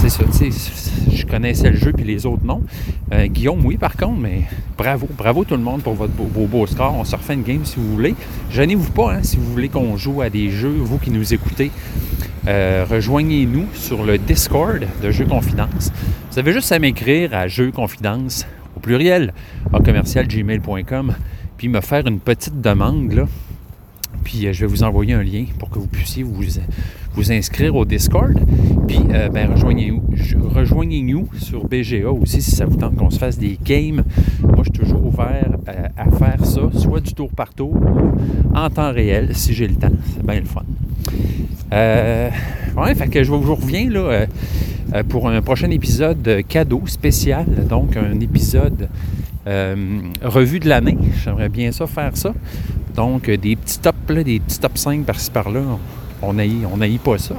c'est 0.00 0.08
ça, 0.08 0.24
je 1.12 1.26
connaissais 1.26 1.68
le 1.68 1.76
jeu 1.76 1.92
puis 1.92 2.04
les 2.04 2.24
autres 2.24 2.42
non. 2.42 2.62
Euh, 3.12 3.26
Guillaume, 3.26 3.64
oui, 3.66 3.76
par 3.76 3.96
contre, 3.98 4.18
mais 4.18 4.44
bravo, 4.78 5.06
bravo 5.14 5.44
tout 5.44 5.56
le 5.56 5.62
monde 5.62 5.82
pour 5.82 5.92
vos 5.94 6.46
beaux 6.46 6.66
scores. 6.66 6.94
On 6.96 7.04
se 7.04 7.14
refait 7.14 7.34
une 7.34 7.42
game 7.42 7.66
si 7.66 7.76
vous 7.76 7.92
voulez. 7.92 8.14
Gênez-vous 8.50 8.90
pas, 8.92 9.12
hein, 9.12 9.22
si 9.22 9.36
vous 9.36 9.52
voulez 9.52 9.68
qu'on 9.68 9.98
joue 9.98 10.22
à 10.22 10.30
des 10.30 10.48
jeux, 10.50 10.74
vous 10.74 10.96
qui 10.96 11.10
nous 11.10 11.34
écoutez. 11.34 11.70
Euh, 12.48 12.86
rejoignez-nous 12.88 13.66
sur 13.74 14.02
le 14.02 14.16
Discord 14.16 14.86
de 15.02 15.10
Jeux 15.10 15.26
Confidence. 15.26 15.92
Vous 16.32 16.38
avez 16.38 16.54
juste 16.54 16.72
à 16.72 16.78
m'écrire 16.78 17.34
à 17.34 17.46
Jeux 17.46 17.70
Confidence 17.70 18.46
au 18.74 18.80
pluriel 18.80 19.34
à 19.70 19.80
commercialgmail.com 19.80 21.14
puis 21.58 21.68
me 21.68 21.82
faire 21.82 22.06
une 22.06 22.20
petite 22.20 22.58
demande 22.58 23.12
là. 23.12 23.24
Puis 24.22 24.46
euh, 24.46 24.52
je 24.52 24.60
vais 24.60 24.66
vous 24.66 24.82
envoyer 24.82 25.14
un 25.14 25.22
lien 25.22 25.44
pour 25.58 25.70
que 25.70 25.78
vous 25.78 25.86
puissiez 25.86 26.22
vous, 26.22 26.42
vous 27.14 27.32
inscrire 27.32 27.74
au 27.76 27.84
Discord. 27.84 28.38
Puis, 28.86 29.00
euh, 29.12 29.28
ben, 29.28 29.50
rejoignez-nous 29.52 30.02
rejoignez 30.54 31.14
sur 31.38 31.64
BGA 31.66 32.10
aussi 32.10 32.42
si 32.42 32.50
ça 32.50 32.64
vous 32.64 32.76
tente 32.76 32.96
qu'on 32.96 33.10
se 33.10 33.18
fasse 33.18 33.38
des 33.38 33.58
games. 33.64 34.02
Moi, 34.42 34.58
je 34.58 34.62
suis 34.64 34.72
toujours 34.72 35.06
ouvert 35.06 35.50
euh, 35.68 35.88
à, 35.96 36.10
faire 36.10 36.44
ça, 36.44 36.62
soit 36.76 37.00
du 37.00 37.12
tour 37.12 37.30
par 37.30 37.54
tour 37.54 37.74
ou 37.74 38.56
en 38.56 38.70
temps 38.70 38.92
réel 38.92 39.30
si 39.34 39.54
j'ai 39.54 39.68
le 39.68 39.74
temps. 39.74 39.92
C'est 40.14 40.26
bien 40.26 40.40
le 40.40 40.46
fun. 40.46 40.62
Euh, 41.72 42.30
ouais, 42.76 42.94
fait 42.94 43.08
que 43.08 43.22
je 43.22 43.30
vous 43.30 43.54
reviens 43.54 43.88
là, 43.88 44.26
pour 45.08 45.28
un 45.28 45.40
prochain 45.40 45.70
épisode 45.70 46.42
cadeau 46.48 46.82
spécial. 46.86 47.46
Donc, 47.68 47.96
un 47.96 48.18
épisode 48.20 48.88
revue 50.22 50.60
de 50.60 50.68
l'année. 50.68 50.98
J'aimerais 51.22 51.48
bien 51.48 51.70
ça 51.72 51.86
faire 51.86 52.16
ça. 52.16 52.34
Donc, 52.94 53.30
des 53.30 53.56
petits 53.56 53.78
tops, 53.78 54.24
des 54.24 54.40
petits 54.40 54.58
top 54.58 54.76
5 54.76 55.04
par-ci 55.04 55.30
par-là 55.30 55.62
on 56.22 56.34
n'aille 56.34 56.66
on 56.70 56.98
pas 56.98 57.18
ça. 57.18 57.34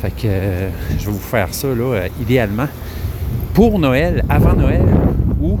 Fait 0.00 0.10
que 0.10 0.26
euh, 0.26 0.70
je 0.98 1.06
vais 1.06 1.12
vous 1.12 1.18
faire 1.18 1.52
ça 1.52 1.68
là, 1.68 1.94
euh, 1.94 2.08
idéalement 2.20 2.66
pour 3.54 3.78
Noël, 3.78 4.24
avant 4.28 4.54
Noël, 4.54 4.82
ou 5.40 5.58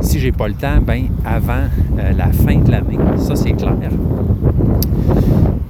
si 0.00 0.18
j'ai 0.18 0.32
pas 0.32 0.48
le 0.48 0.54
temps, 0.54 0.80
ben 0.80 1.06
avant 1.24 1.64
euh, 1.98 2.12
la 2.16 2.32
fin 2.32 2.56
de 2.56 2.70
l'année. 2.70 2.98
Ça, 3.18 3.36
c'est 3.36 3.52
clair. 3.52 3.76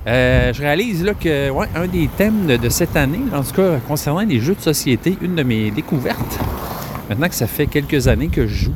je 0.06 0.60
réalise 0.60 1.04
là 1.04 1.14
que 1.14 1.50
ouais, 1.50 1.66
un 1.74 1.86
des 1.86 2.08
thèmes 2.16 2.46
de, 2.46 2.68
cette 2.68 2.96
année, 2.96 3.20
en 3.34 3.42
tout 3.42 3.54
cas 3.54 3.78
concernant 3.86 4.20
les 4.20 4.40
jeux 4.40 4.54
de 4.54 4.60
société, 4.60 5.18
une 5.20 5.34
de 5.34 5.42
mes 5.42 5.70
découvertes, 5.70 6.38
maintenant 7.08 7.28
que 7.28 7.34
ça 7.34 7.46
fait 7.46 7.66
quelques 7.66 8.08
années 8.08 8.28
que 8.28 8.46
je 8.46 8.66
joue, 8.66 8.72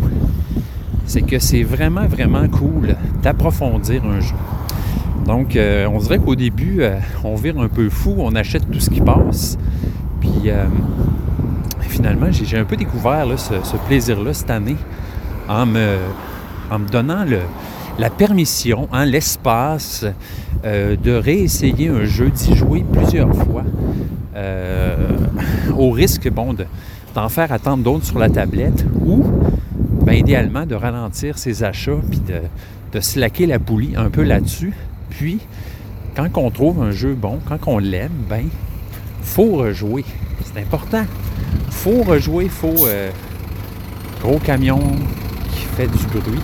c'est 1.08 1.22
que 1.22 1.38
c'est 1.38 1.62
vraiment, 1.62 2.06
vraiment 2.06 2.46
cool 2.48 2.94
d'approfondir 3.22 4.04
un 4.04 4.20
jeu. 4.20 4.36
Donc, 5.26 5.56
euh, 5.56 5.86
on 5.86 5.98
dirait 5.98 6.18
qu'au 6.18 6.36
début, 6.36 6.78
euh, 6.80 6.98
on 7.24 7.34
vire 7.34 7.58
un 7.58 7.68
peu 7.68 7.88
fou, 7.88 8.14
on 8.18 8.34
achète 8.34 8.70
tout 8.70 8.78
ce 8.78 8.90
qui 8.90 9.00
passe. 9.00 9.58
Puis, 10.20 10.42
euh, 10.46 10.66
finalement, 11.80 12.28
j'ai 12.30 12.58
un 12.58 12.64
peu 12.64 12.76
découvert 12.76 13.26
ce, 13.38 13.76
plaisir-là 13.86 14.34
cette 14.34 14.50
année 14.50 14.76
en 15.48 15.64
me, 15.64 15.96
donnant 16.92 17.24
la 17.98 18.10
permission, 18.10 18.86
hein, 18.92 19.06
l'espace 19.06 20.04
de 20.64 21.12
réessayer 21.12 21.88
un 21.88 22.04
jeu, 22.04 22.30
d'y 22.30 22.54
jouer 22.54 22.84
plusieurs 22.92 23.34
fois, 23.34 23.64
au 25.76 25.90
risque, 25.90 26.30
bon, 26.30 26.54
d'en 27.14 27.28
faire 27.28 27.52
attendre 27.52 27.82
d'autres 27.82 28.04
sur 28.04 28.18
la 28.18 28.28
tablette 28.28 28.84
ou, 29.04 29.24
bien, 30.08 30.18
idéalement, 30.18 30.66
de 30.66 30.74
ralentir 30.74 31.38
ses 31.38 31.62
achats 31.62 32.00
puis 32.10 32.20
de, 32.20 32.40
de 32.92 33.00
slacker 33.00 33.46
la 33.46 33.58
poulie 33.58 33.94
un 33.96 34.10
peu 34.10 34.22
là-dessus 34.22 34.72
puis, 35.10 35.38
quand 36.14 36.28
on 36.36 36.50
trouve 36.50 36.82
un 36.82 36.90
jeu 36.90 37.14
bon, 37.14 37.38
quand 37.48 37.58
on 37.66 37.78
l'aime, 37.78 38.12
ben, 38.28 38.48
faut 39.22 39.56
rejouer. 39.56 40.04
C'est 40.44 40.60
important. 40.60 41.04
Faut 41.70 42.02
rejouer, 42.02 42.48
faut 42.48 42.86
euh, 42.86 43.10
gros 44.20 44.38
camion 44.38 44.80
qui 45.52 45.60
fait 45.76 45.86
du 45.86 46.06
bruit. 46.06 46.40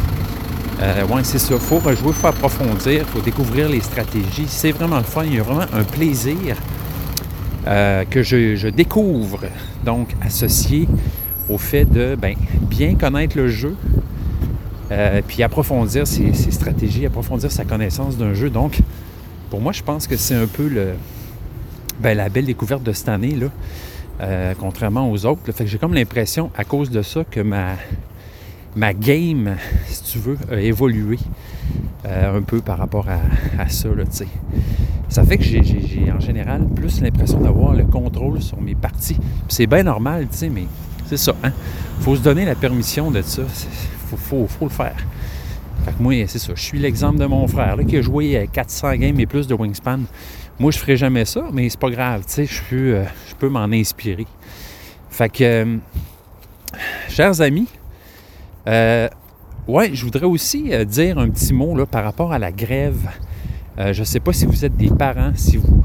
Euh, 0.80 1.06
ouais, 1.06 1.22
c'est 1.24 1.38
ça. 1.38 1.58
Faut 1.58 1.78
rejouer, 1.78 2.12
faut 2.12 2.26
approfondir, 2.26 3.06
faut 3.06 3.20
découvrir 3.20 3.68
les 3.68 3.80
stratégies. 3.80 4.46
C'est 4.48 4.72
vraiment 4.72 4.98
le 4.98 5.04
fun. 5.04 5.24
Il 5.24 5.34
y 5.34 5.38
a 5.38 5.42
vraiment 5.42 5.66
un 5.72 5.84
plaisir 5.84 6.56
euh, 7.66 8.04
que 8.08 8.22
je, 8.22 8.68
découvre, 8.68 9.40
donc 9.84 10.08
associé 10.20 10.88
au 11.48 11.58
fait 11.58 11.84
de 11.84 12.16
ben, 12.16 12.34
bien 12.68 12.94
connaître 12.94 13.36
le 13.36 13.48
jeu, 13.48 13.76
euh, 14.90 15.20
puis 15.26 15.42
approfondir 15.42 16.06
ses, 16.06 16.32
stratégies, 16.50 17.06
approfondir 17.06 17.50
sa 17.50 17.64
connaissance 17.64 18.16
d'un 18.16 18.34
jeu. 18.34 18.50
Donc, 18.50 18.80
pour 19.50 19.60
moi, 19.60 19.72
je 19.72 19.82
pense 19.82 20.06
que 20.06 20.16
c'est 20.16 20.34
un 20.34 20.46
peu 20.46 20.70
ben, 22.00 22.16
la 22.16 22.28
belle 22.28 22.46
découverte 22.46 22.82
de 22.82 22.92
cette 22.92 23.08
année. 23.08 23.36
Euh, 24.20 24.54
contrairement 24.58 25.10
aux 25.10 25.26
autres. 25.26 25.40
Fait 25.50 25.64
que 25.64 25.70
j'ai 25.70 25.78
comme 25.78 25.94
l'impression, 25.94 26.50
à 26.56 26.64
cause 26.64 26.88
de 26.88 27.02
ça, 27.02 27.24
que 27.28 27.40
ma, 27.40 27.72
ma 28.76 28.94
game, 28.94 29.56
si 29.86 30.02
tu 30.04 30.18
veux, 30.18 30.38
a 30.52 30.60
évolué 30.60 31.18
euh, 32.06 32.38
un 32.38 32.42
peu 32.42 32.60
par 32.60 32.78
rapport 32.78 33.06
à, 33.08 33.68
ça. 33.68 33.88
Là, 33.88 34.04
ça 35.08 35.24
fait 35.24 35.38
que 35.38 35.44
j'ai, 35.44 36.12
en 36.12 36.20
général 36.20 36.66
plus 36.68 37.00
l'impression 37.00 37.40
d'avoir 37.40 37.74
le 37.74 37.84
contrôle 37.84 38.40
sur 38.40 38.60
mes 38.60 38.74
parties. 38.74 39.16
c'est 39.48 39.66
bien 39.66 39.82
normal, 39.82 40.28
tu 40.30 40.38
sais, 40.38 40.48
mais 40.48 40.66
c'est 41.06 41.16
ça. 41.16 41.34
Hein? 41.42 41.52
faut 42.00 42.16
se 42.16 42.20
donner 42.20 42.44
la 42.44 42.54
permission 42.54 43.10
de 43.10 43.22
ça. 43.22 43.42
Il 43.42 44.18
faut, 44.18 44.46
faut, 44.46 44.64
le 44.64 44.70
faire. 44.70 44.96
Fait 45.84 45.92
que 45.92 46.02
moi, 46.02 46.14
c'est 46.26 46.38
ça. 46.38 46.52
Je 46.54 46.60
suis 46.60 46.78
l'exemple 46.78 47.18
de 47.18 47.26
mon 47.26 47.46
frère 47.46 47.76
là, 47.76 47.84
qui 47.84 47.96
a 47.96 48.02
joué 48.02 48.48
400 48.52 48.96
games 48.96 49.18
et 49.18 49.26
plus 49.26 49.46
de 49.46 49.54
Wingspan. 49.54 50.00
Moi, 50.58 50.70
je 50.70 50.78
ferai 50.78 50.96
jamais 50.96 51.24
ça, 51.24 51.44
mais 51.52 51.68
c'est 51.68 51.80
pas 51.80 51.90
grave. 51.90 52.22
Tu 52.26 52.32
sais, 52.32 52.46
je 52.46 52.62
peux, 52.68 52.94
euh, 52.94 53.04
je 53.28 53.34
peux 53.34 53.48
m'en 53.48 53.64
inspirer. 53.64 54.26
Fait 55.10 55.28
que, 55.28 55.44
euh, 55.44 55.76
chers 57.08 57.40
amis, 57.40 57.66
euh, 58.68 59.08
ouais, 59.66 59.90
je 59.94 60.04
voudrais 60.04 60.26
aussi 60.26 60.70
dire 60.86 61.18
un 61.18 61.28
petit 61.30 61.52
mot 61.52 61.76
là, 61.76 61.86
par 61.86 62.04
rapport 62.04 62.32
à 62.32 62.38
la 62.38 62.52
grève. 62.52 63.08
je 63.76 63.98
ne 63.98 64.04
sais 64.04 64.20
pas 64.20 64.32
si 64.32 64.46
vous 64.46 64.64
êtes 64.64 64.76
des 64.76 64.90
parents, 64.90 65.32
si 65.34 65.56
vous 65.56 65.82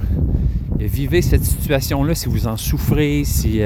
vivez 0.77 1.21
cette 1.21 1.43
situation-là, 1.43 2.13
si 2.13 2.29
vous 2.29 2.47
en 2.47 2.57
souffrez, 2.57 3.23
si... 3.25 3.61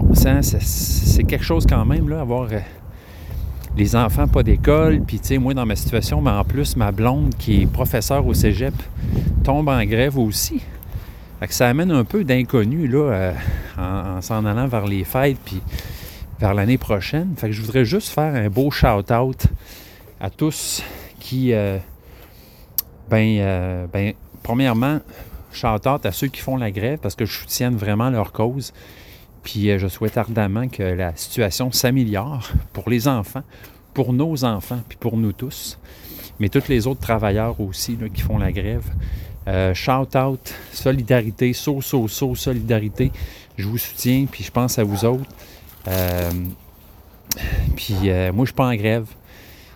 bon, 0.00 0.14
c'est 0.14 1.24
quelque 1.24 1.44
chose 1.44 1.64
quand 1.66 1.86
même, 1.86 2.08
là, 2.10 2.20
avoir 2.20 2.48
les 3.76 3.96
enfants 3.96 4.28
pas 4.28 4.42
d'école, 4.42 5.00
puis 5.00 5.18
tu 5.18 5.28
sais, 5.28 5.38
moi 5.38 5.54
dans 5.54 5.64
ma 5.64 5.76
situation, 5.76 6.20
mais 6.20 6.30
en 6.30 6.44
plus 6.44 6.76
ma 6.76 6.92
blonde 6.92 7.34
qui 7.38 7.62
est 7.62 7.66
professeure 7.66 8.26
au 8.26 8.34
cégep 8.34 8.74
tombe 9.42 9.68
en 9.68 9.82
grève 9.84 10.18
aussi. 10.18 10.60
Fait 11.40 11.50
ça 11.52 11.68
amène 11.68 11.90
un 11.90 12.04
peu 12.04 12.24
d'inconnu 12.24 12.88
là, 12.88 12.98
euh, 12.98 13.32
en, 13.78 14.20
s'en 14.20 14.44
allant 14.44 14.66
vers 14.66 14.86
les 14.86 15.04
fêtes, 15.04 15.38
puis 15.44 15.62
vers 16.40 16.52
l'année 16.52 16.78
prochaine. 16.78 17.34
Fait 17.36 17.50
je 17.50 17.62
voudrais 17.62 17.86
juste 17.86 18.08
faire 18.08 18.34
un 18.34 18.48
beau 18.50 18.70
shout-out 18.70 19.46
à 20.20 20.28
tous 20.28 20.82
qui, 21.20 21.54
euh, 21.54 21.78
ben, 23.08 23.38
euh, 23.38 23.86
ben, 23.90 24.12
premièrement, 24.42 25.00
shout-out 25.52 26.04
à 26.04 26.12
ceux 26.12 26.28
qui 26.28 26.40
font 26.40 26.58
la 26.58 26.70
grève 26.70 26.98
parce 26.98 27.14
que 27.14 27.24
je 27.24 27.32
soutiens 27.32 27.70
vraiment 27.70 28.10
leur 28.10 28.32
cause. 28.32 28.74
Puis 29.46 29.70
euh, 29.70 29.78
je 29.78 29.86
souhaite 29.86 30.18
ardemment 30.18 30.66
que 30.66 30.82
la 30.82 31.14
situation 31.14 31.70
s'améliore 31.70 32.50
pour 32.72 32.90
les 32.90 33.06
enfants, 33.06 33.44
pour 33.94 34.12
nos 34.12 34.44
enfants, 34.44 34.80
puis 34.88 34.98
pour 34.98 35.16
nous 35.16 35.32
tous. 35.32 35.78
Mais 36.40 36.48
tous 36.48 36.66
les 36.68 36.88
autres 36.88 37.00
travailleurs 37.00 37.60
aussi 37.60 37.96
qui 38.12 38.22
font 38.22 38.38
la 38.38 38.50
grève. 38.50 38.82
Euh, 39.46 39.72
shout 39.72 40.16
out, 40.16 40.52
solidarité, 40.72 41.52
so, 41.52 41.80
so, 41.80 42.08
so, 42.08 42.34
solidarité. 42.34 43.12
Je 43.56 43.68
vous 43.68 43.78
soutiens, 43.78 44.26
puis 44.28 44.42
je 44.42 44.50
pense 44.50 44.80
à 44.80 44.82
vous 44.82 45.04
autres. 45.04 45.30
Euh, 45.86 46.30
puis 47.76 47.94
moi, 48.34 48.44
je 48.44 48.46
suis 48.46 48.52
pas 48.52 48.66
en 48.66 48.74
grève. 48.74 49.06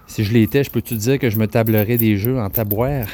Si 0.09 0.25
je 0.25 0.33
l'étais, 0.33 0.65
je 0.65 0.71
peux 0.71 0.83
te 0.83 0.95
dire 0.95 1.21
que 1.21 1.31
je 1.31 1.39
me 1.39 1.47
tablerais 1.47 1.97
des 1.97 2.17
jeux 2.17 2.41
en 2.41 2.51
tabouère. 2.51 3.09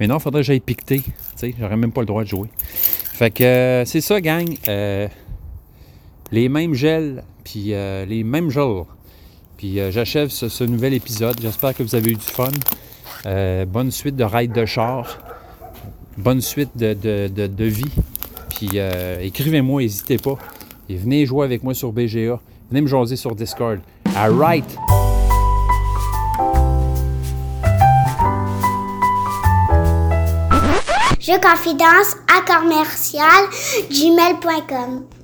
Mais 0.00 0.06
non, 0.06 0.16
il 0.16 0.22
faudrait 0.22 0.40
que 0.40 0.46
j'aille 0.46 0.60
piqueter. 0.60 1.00
Tu 1.00 1.12
sais, 1.36 1.54
j'aurais 1.60 1.76
même 1.76 1.92
pas 1.92 2.00
le 2.00 2.06
droit 2.06 2.24
de 2.24 2.28
jouer. 2.28 2.48
Fait 2.64 3.30
que 3.30 3.82
c'est 3.84 4.00
ça, 4.00 4.18
gang 4.22 4.48
les 6.34 6.48
mêmes 6.48 6.74
gels, 6.74 7.22
puis 7.44 7.72
euh, 7.72 8.04
les 8.04 8.24
mêmes 8.24 8.50
jours. 8.50 8.88
Puis 9.56 9.78
euh, 9.78 9.92
j'achève 9.92 10.30
ce, 10.30 10.64
nouvel 10.64 10.92
épisode. 10.92 11.36
J'espère 11.40 11.74
que 11.76 11.84
vous 11.84 11.94
avez 11.94 12.10
eu 12.10 12.16
du 12.16 12.26
fun. 12.26 12.50
Euh, 13.26 13.64
bonne 13.64 13.92
suite 13.92 14.16
de 14.16 14.24
ride 14.24 14.52
de 14.52 14.66
char. 14.66 15.18
Bonne 16.18 16.40
suite 16.40 16.76
de, 16.76 17.64
vie. 17.64 17.92
Puis 18.50 18.78
écrivez-moi, 19.20 19.82
n'hésitez 19.82 20.18
pas. 20.18 20.36
Et 20.88 20.96
venez 20.96 21.24
jouer 21.24 21.44
avec 21.44 21.62
moi 21.62 21.72
sur 21.72 21.92
BGA. 21.92 22.40
Venez 22.68 22.80
me 22.80 22.88
jaser 22.88 23.16
sur 23.16 23.34
Discord. 23.36 23.78
All 24.16 24.32
right! 24.32 24.78
Je 31.20 31.40
confidence 31.40 32.16
à 32.28 32.42
commercial 32.42 33.48
gmail.com. 33.88 35.14